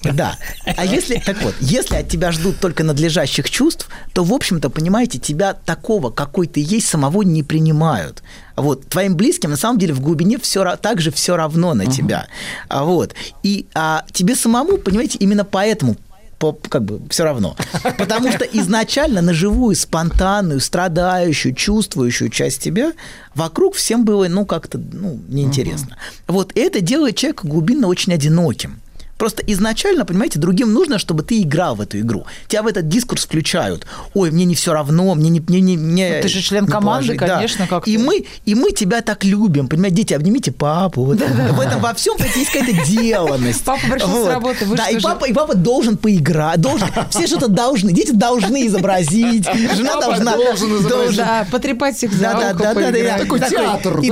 Да. 0.03 0.37
А 0.77 0.85
если, 0.85 1.17
так 1.25 1.43
вот, 1.43 1.55
если 1.61 1.97
от 1.97 2.09
тебя 2.09 2.33
ждут 2.33 2.61
только 2.61 2.85
надлежащих 2.85 3.51
чувств, 3.51 3.89
то, 4.13 4.25
в 4.25 4.33
общем-то, 4.33 4.71
понимаете, 4.71 5.19
тебя 5.19 5.55
такого, 5.55 6.11
какой 6.11 6.47
ты 6.47 6.61
есть, 6.61 6.89
самого 6.89 7.23
не 7.23 7.43
принимают. 7.43 8.23
Вот. 8.57 8.87
Твоим 8.89 9.17
близким, 9.17 9.51
на 9.51 9.57
самом 9.57 9.79
деле, 9.79 9.95
в 9.95 10.01
глубине 10.01 10.39
все, 10.39 10.77
также 10.77 11.11
все 11.11 11.37
равно 11.37 11.75
на 11.75 11.87
тебя. 11.87 12.27
А 12.69 12.85
Вот. 12.85 13.15
И 13.43 13.67
а, 13.75 14.05
тебе 14.13 14.37
самому, 14.37 14.77
понимаете, 14.79 15.19
именно 15.19 15.45
поэтому 15.45 15.97
по- 16.43 16.69
как 16.69 16.83
бы 16.83 17.01
все 17.09 17.23
равно. 17.23 17.57
Потому 17.99 18.33
что 18.33 18.45
изначально 18.45 19.23
на 19.23 19.33
живую, 19.33 19.77
спонтанную, 19.77 20.59
страдающую, 20.59 21.55
чувствующую 21.55 22.31
часть 22.31 22.61
тебя 22.61 22.93
вокруг 23.37 23.77
всем 23.77 24.05
было, 24.05 24.27
ну, 24.27 24.45
как-то, 24.45 24.79
ну, 24.79 25.21
неинтересно. 25.29 25.97
Вот 26.27 26.51
это 26.57 26.81
делает 26.81 27.15
человека 27.17 27.47
глубинно 27.47 27.87
очень 27.87 28.13
одиноким. 28.13 28.81
Просто 29.23 29.41
изначально, 29.47 30.05
понимаете, 30.05 30.41
другим 30.41 30.73
нужно, 30.73 30.99
чтобы 30.99 31.23
ты 31.23 31.43
играл 31.43 31.77
в 31.77 31.81
эту 31.81 32.01
игру. 32.01 32.27
Тебя 32.49 32.65
в 32.65 32.67
этот 32.67 32.89
дискурс 32.89 33.23
включают. 33.25 33.87
Ой, 34.15 34.33
мне 34.33 34.45
не 34.45 34.57
все 34.57 34.73
равно, 34.73 35.15
мне 35.15 35.31
не... 35.31 35.39
Мне, 35.39 35.61
не, 35.61 35.77
мне 35.77 36.15
ну, 36.17 36.23
ты 36.23 36.29
же 36.29 36.41
член 36.41 36.67
команды, 36.67 37.15
положить. 37.15 37.21
Да. 37.21 37.37
конечно, 37.37 37.69
как 37.69 37.87
и 37.87 37.99
мы, 37.99 38.25
и 38.47 38.57
мы 38.57 38.73
тебя 38.73 39.01
так 39.01 39.23
любим, 39.23 39.69
понимаете, 39.69 39.95
дети, 39.99 40.15
обнимите 40.15 40.51
папу. 40.51 41.05
Вот. 41.05 41.21
В 41.21 41.61
этом 41.61 41.81
во 41.81 41.95
всем 41.95 42.17
есть 42.35 42.51
какая-то 42.51 42.85
деланность. 42.85 43.63
Папа 43.63 43.81
пришел 43.89 44.09
Вот. 44.09 44.25
с 44.25 44.29
работы, 44.29 44.65
вы 44.65 44.77
Да, 44.77 44.89
и 44.89 44.99
папа, 44.99 45.27
и 45.27 45.33
папа 45.33 45.55
должен 45.55 45.97
поиграть, 45.99 46.61
должен, 46.61 46.89
все 47.11 47.29
что-то 47.29 47.47
должны, 47.47 47.93
дети 47.93 48.11
должны 48.11 48.67
изобразить, 48.67 49.47
жена 49.77 50.01
Папа 50.01 50.07
должна... 50.07 50.37
должен 50.37 50.79
изобразить. 50.79 51.17
Да, 51.19 51.47
потрепать 51.49 52.03
их 52.03 52.13
за 52.13 52.23
Да, 52.23 52.33
да, 52.33 52.53
да, 52.55 52.75
да, 52.75 52.91
да. 52.91 53.19
Такой 53.19 53.39
театр, 53.39 54.01
И 54.01 54.11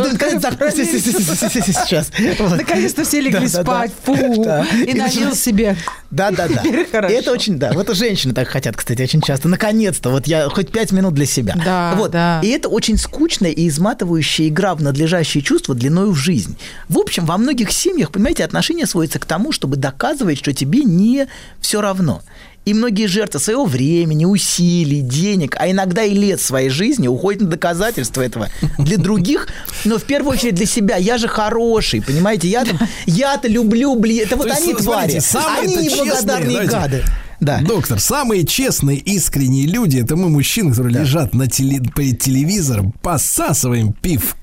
да? 2.39 2.57
Наконец-то 2.57 3.03
все 3.03 3.21
легли 3.21 3.49
Да, 3.49 3.57
да, 3.57 3.63
да. 3.65 3.73
спать, 3.73 3.93
фу, 4.05 4.45
Да. 4.45 4.65
и 4.87 5.00
налил 5.01 5.35
себе. 5.35 5.77
Да, 6.11 6.31
да, 6.31 6.49
да. 6.49 6.63
Хорошо. 6.91 7.15
Это 7.15 7.33
очень, 7.33 7.59
да. 7.59 7.73
Вот 7.73 7.89
и 7.91 7.95
женщины 7.95 8.35
так 8.35 8.49
хотят, 8.49 8.77
кстати, 8.77 9.03
очень 9.03 9.21
часто. 9.21 9.49
Наконец-то, 9.49 10.11
вот 10.11 10.27
я 10.27 10.49
хоть 10.49 10.71
пять 10.71 10.93
минут 10.93 11.15
для 11.15 11.27
себя. 11.27 11.55
Да, 11.65 11.95
вот. 11.97 12.11
да. 12.11 12.41
И 12.43 12.49
это 12.49 12.69
очень 12.69 12.97
скучная 12.97 13.51
и 13.51 13.69
изматывающая 13.69 14.49
игра 14.49 14.75
в 14.75 14.83
надлежащие 14.83 15.43
чувства 15.43 15.75
длиною 15.75 16.11
в 16.13 16.17
жизнь. 16.17 16.57
В 16.89 16.99
общем, 16.99 17.27
во 17.27 17.39
многих 17.39 17.73
семьях, 17.73 18.11
понимаете, 18.11 18.45
отношения 18.45 18.87
сводятся 18.87 19.19
к 19.19 19.25
тому, 19.25 19.53
чтобы 19.53 19.77
доказывать, 19.77 20.39
что 20.39 20.53
тебе 20.53 20.83
не 20.83 21.29
все 21.61 21.81
равно. 21.81 22.23
И 22.67 22.75
многие 22.75 23.07
жертвы 23.07 23.41
своего 23.41 23.65
времени, 23.65 24.25
усилий, 24.27 25.01
денег, 25.01 25.57
а 25.59 25.71
иногда 25.71 26.03
и 26.05 26.15
лет 26.15 26.41
своей 26.41 26.69
жизни 26.69 27.09
уходят 27.09 27.41
на 27.43 27.49
доказательства 27.49 28.21
этого 28.23 28.49
для 28.79 28.99
других, 28.99 29.49
но 29.85 29.99
в 29.99 30.05
первую 30.05 30.35
очередь 30.35 30.55
для 30.57 30.67
себя. 30.67 30.97
Я 30.97 31.17
же 31.19 31.27
хороший, 31.27 32.03
понимаете? 32.03 32.49
Я-то, 32.49 32.79
я-то 33.07 33.49
люблю, 33.49 33.97
блин. 33.97 34.25
Это 34.27 34.37
вот 34.37 34.47
есть, 34.47 34.61
они 34.63 34.75
смотрите, 34.75 35.21
твари. 35.21 35.59
Они 35.65 35.77
неблагодарные 35.89 36.67
гады. 36.67 37.03
Да. 37.41 37.61
Доктор, 37.63 37.99
самые 37.99 38.47
честные, 38.47 38.99
искренние 38.99 39.67
люди 39.67 39.97
это 39.99 40.15
мы, 40.15 40.29
мужчины, 40.29 40.71
которые 40.71 41.01
лежат 41.01 41.35
на 41.35 41.45
теле- 41.45 41.81
перед 41.97 42.21
телевизором, 42.21 42.93
посасываем 43.03 43.95
пивко, 43.95 44.37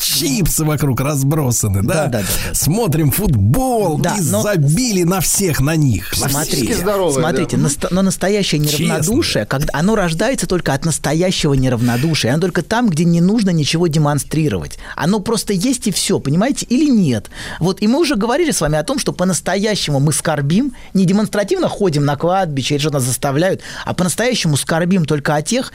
чипсы 0.00 0.64
вокруг 0.64 1.00
разбросаны, 1.00 1.82
да? 1.82 2.06
Да, 2.06 2.06
да, 2.06 2.18
да, 2.20 2.26
да. 2.48 2.54
Смотрим 2.54 3.10
футбол 3.10 3.98
Да, 3.98 4.16
и 4.16 4.20
но- 4.22 4.42
забили 4.42 5.02
на 5.02 5.20
всех 5.20 5.60
на 5.60 5.76
них. 5.76 6.18
На 6.18 6.28
Смотрите, 6.28 6.64
всех. 6.66 6.78
здоровые, 6.78 7.14
смотрите, 7.20 7.56
да. 7.56 7.62
наста- 7.64 7.88
но 7.90 8.02
настоящее 8.02 8.60
неравнодушие, 8.60 9.44
когда 9.46 9.68
оно 9.74 9.94
рождается 9.96 10.46
только 10.46 10.72
от 10.72 10.84
настоящего 10.84 11.54
неравнодушия, 11.54 12.32
оно 12.32 12.40
только 12.40 12.62
там, 12.62 12.88
где 12.88 13.04
не 13.04 13.20
нужно 13.20 13.50
ничего 13.50 13.86
демонстрировать. 13.86 14.78
Оно 14.96 15.20
просто 15.20 15.52
есть 15.52 15.86
и 15.86 15.90
все, 15.92 16.18
понимаете, 16.18 16.66
или 16.68 16.88
нет. 16.90 17.30
Вот, 17.60 17.82
и 17.82 17.86
мы 17.86 18.00
уже 18.00 18.16
говорили 18.16 18.50
с 18.50 18.60
вами 18.60 18.78
о 18.78 18.82
том, 18.84 18.98
что 18.98 19.12
по-настоящему 19.12 20.00
мы 20.00 20.12
скорбим, 20.12 20.72
не 20.94 21.04
демонстративно 21.04 21.68
ходим 21.68 22.04
на 22.04 22.16
кладбище 22.16 22.74
или 22.74 22.80
что 22.80 22.90
нас 22.90 23.02
заставляют, 23.04 23.60
а 23.84 23.94
по-настоящему 23.94 24.56
скорбим 24.56 25.04
только 25.04 25.34
о 25.34 25.42
тех, 25.42 25.72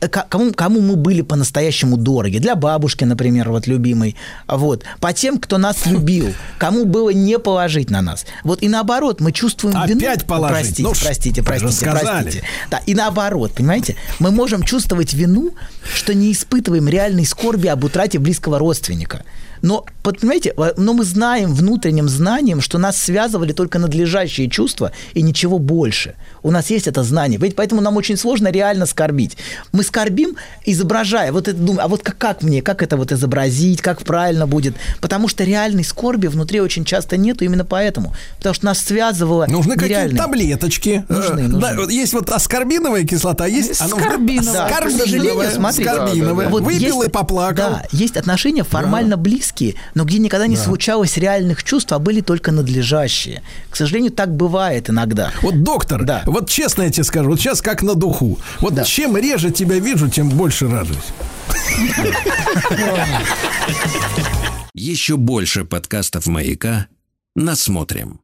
э, 0.00 0.08
ко- 0.08 0.26
кому, 0.28 0.52
кому 0.52 0.80
мы 0.80 0.96
были 0.96 1.20
по-настоящему 1.22 1.96
дороги. 1.96 2.38
Для 2.38 2.54
бабушки, 2.94 3.04
например, 3.04 3.50
вот 3.50 3.66
любимой. 3.66 4.16
Вот. 4.48 4.84
По 5.00 5.12
тем, 5.12 5.38
кто 5.38 5.58
нас 5.58 5.86
любил, 5.86 6.32
кому 6.58 6.84
было 6.84 7.10
не 7.10 7.38
положить 7.38 7.90
на 7.90 8.02
нас. 8.02 8.24
Вот 8.44 8.62
и 8.62 8.68
наоборот, 8.68 9.20
мы 9.20 9.32
чувствуем 9.32 9.76
вину. 9.86 10.00
Опять 10.00 10.24
положить. 10.24 10.54
Простите, 10.58 10.82
Ну, 10.82 10.92
простите, 10.94 11.42
простите, 11.42 11.90
простите. 11.90 12.42
Да, 12.70 12.80
и 12.86 12.94
наоборот, 12.94 13.52
понимаете, 13.52 13.96
мы 14.20 14.30
можем 14.30 14.62
чувствовать 14.62 15.14
вину, 15.14 15.50
что 15.94 16.14
не 16.14 16.32
испытываем 16.32 16.88
реальной 16.88 17.26
скорби 17.26 17.68
об 17.68 17.84
утрате 17.84 18.18
близкого 18.18 18.58
родственника. 18.58 19.24
Но, 19.64 19.86
понимаете, 20.02 20.52
но 20.76 20.92
мы 20.92 21.04
знаем 21.04 21.54
внутренним 21.54 22.06
знанием, 22.06 22.60
что 22.60 22.76
нас 22.76 22.98
связывали 22.98 23.52
только 23.52 23.78
надлежащие 23.78 24.50
чувства 24.50 24.92
и 25.14 25.22
ничего 25.22 25.58
больше. 25.58 26.16
У 26.42 26.50
нас 26.50 26.68
есть 26.68 26.86
это 26.86 27.02
знание. 27.02 27.40
Ведь 27.40 27.56
поэтому 27.56 27.80
нам 27.80 27.96
очень 27.96 28.18
сложно 28.18 28.48
реально 28.48 28.84
скорбить. 28.84 29.38
Мы 29.72 29.82
скорбим, 29.82 30.36
изображая, 30.66 31.32
вот 31.32 31.48
это 31.48 31.56
думаю, 31.58 31.82
а 31.82 31.88
вот 31.88 32.02
как, 32.02 32.18
как 32.18 32.42
мне, 32.42 32.60
как 32.60 32.82
это 32.82 32.98
вот 32.98 33.10
изобразить, 33.12 33.80
как 33.80 34.02
правильно 34.02 34.46
будет. 34.46 34.74
Потому 35.00 35.28
что 35.28 35.44
реальной 35.44 35.82
скорби 35.84 36.26
внутри 36.26 36.60
очень 36.60 36.84
часто 36.84 37.16
нету 37.16 37.46
именно 37.46 37.64
поэтому. 37.64 38.12
Потому 38.36 38.54
что 38.54 38.66
нас 38.66 38.80
связывало 38.80 39.46
Нужны 39.46 39.76
какие-то 39.76 40.14
таблеточки. 40.14 41.06
Нужны, 41.08 41.40
Э, 41.40 41.48
нужны. 41.48 41.60
да, 41.86 41.90
есть 41.90 42.12
вот 42.12 42.28
аскорбиновая 42.28 43.04
кислота, 43.04 43.46
есть 43.46 43.76
Скорбиновая. 43.76 44.52
Да, 44.52 44.68
к 44.68 44.72
Скорбиновая, 44.74 45.06
сожалению, 45.06 45.50
смотрите, 45.52 45.90
скорбиновая. 45.90 46.48
вот 46.50 46.62
Выпил 46.64 46.96
есть- 47.00 47.08
и 47.08 47.10
поплакал. 47.10 47.70
Да, 47.70 47.84
есть 47.92 48.18
отношения 48.18 48.62
формально 48.62 49.16
близкие, 49.16 49.53
но 49.94 50.04
где 50.04 50.18
никогда 50.18 50.46
не 50.46 50.56
случалось 50.56 51.16
реальных 51.16 51.62
чувств, 51.64 51.92
а 51.92 51.98
были 51.98 52.20
только 52.20 52.52
надлежащие. 52.52 53.42
К 53.70 53.76
сожалению, 53.76 54.12
так 54.12 54.34
бывает 54.34 54.90
иногда. 54.90 55.32
Вот, 55.42 55.62
доктор, 55.62 56.04
Да. 56.04 56.22
вот 56.26 56.48
честно 56.48 56.82
я 56.82 56.90
тебе 56.90 57.04
скажу, 57.04 57.30
вот 57.30 57.40
сейчас 57.40 57.62
как 57.62 57.82
на 57.82 57.94
духу. 57.94 58.38
Вот 58.60 58.74
Да. 58.74 58.84
чем 58.84 59.16
реже 59.16 59.50
тебя 59.50 59.78
вижу, 59.78 60.08
тем 60.08 60.28
больше 60.30 60.68
радуюсь. 60.68 60.98
Еще 64.74 65.16
больше 65.16 65.64
подкастов 65.64 66.26
«Маяка» 66.26 66.86
насмотрим. 67.36 68.20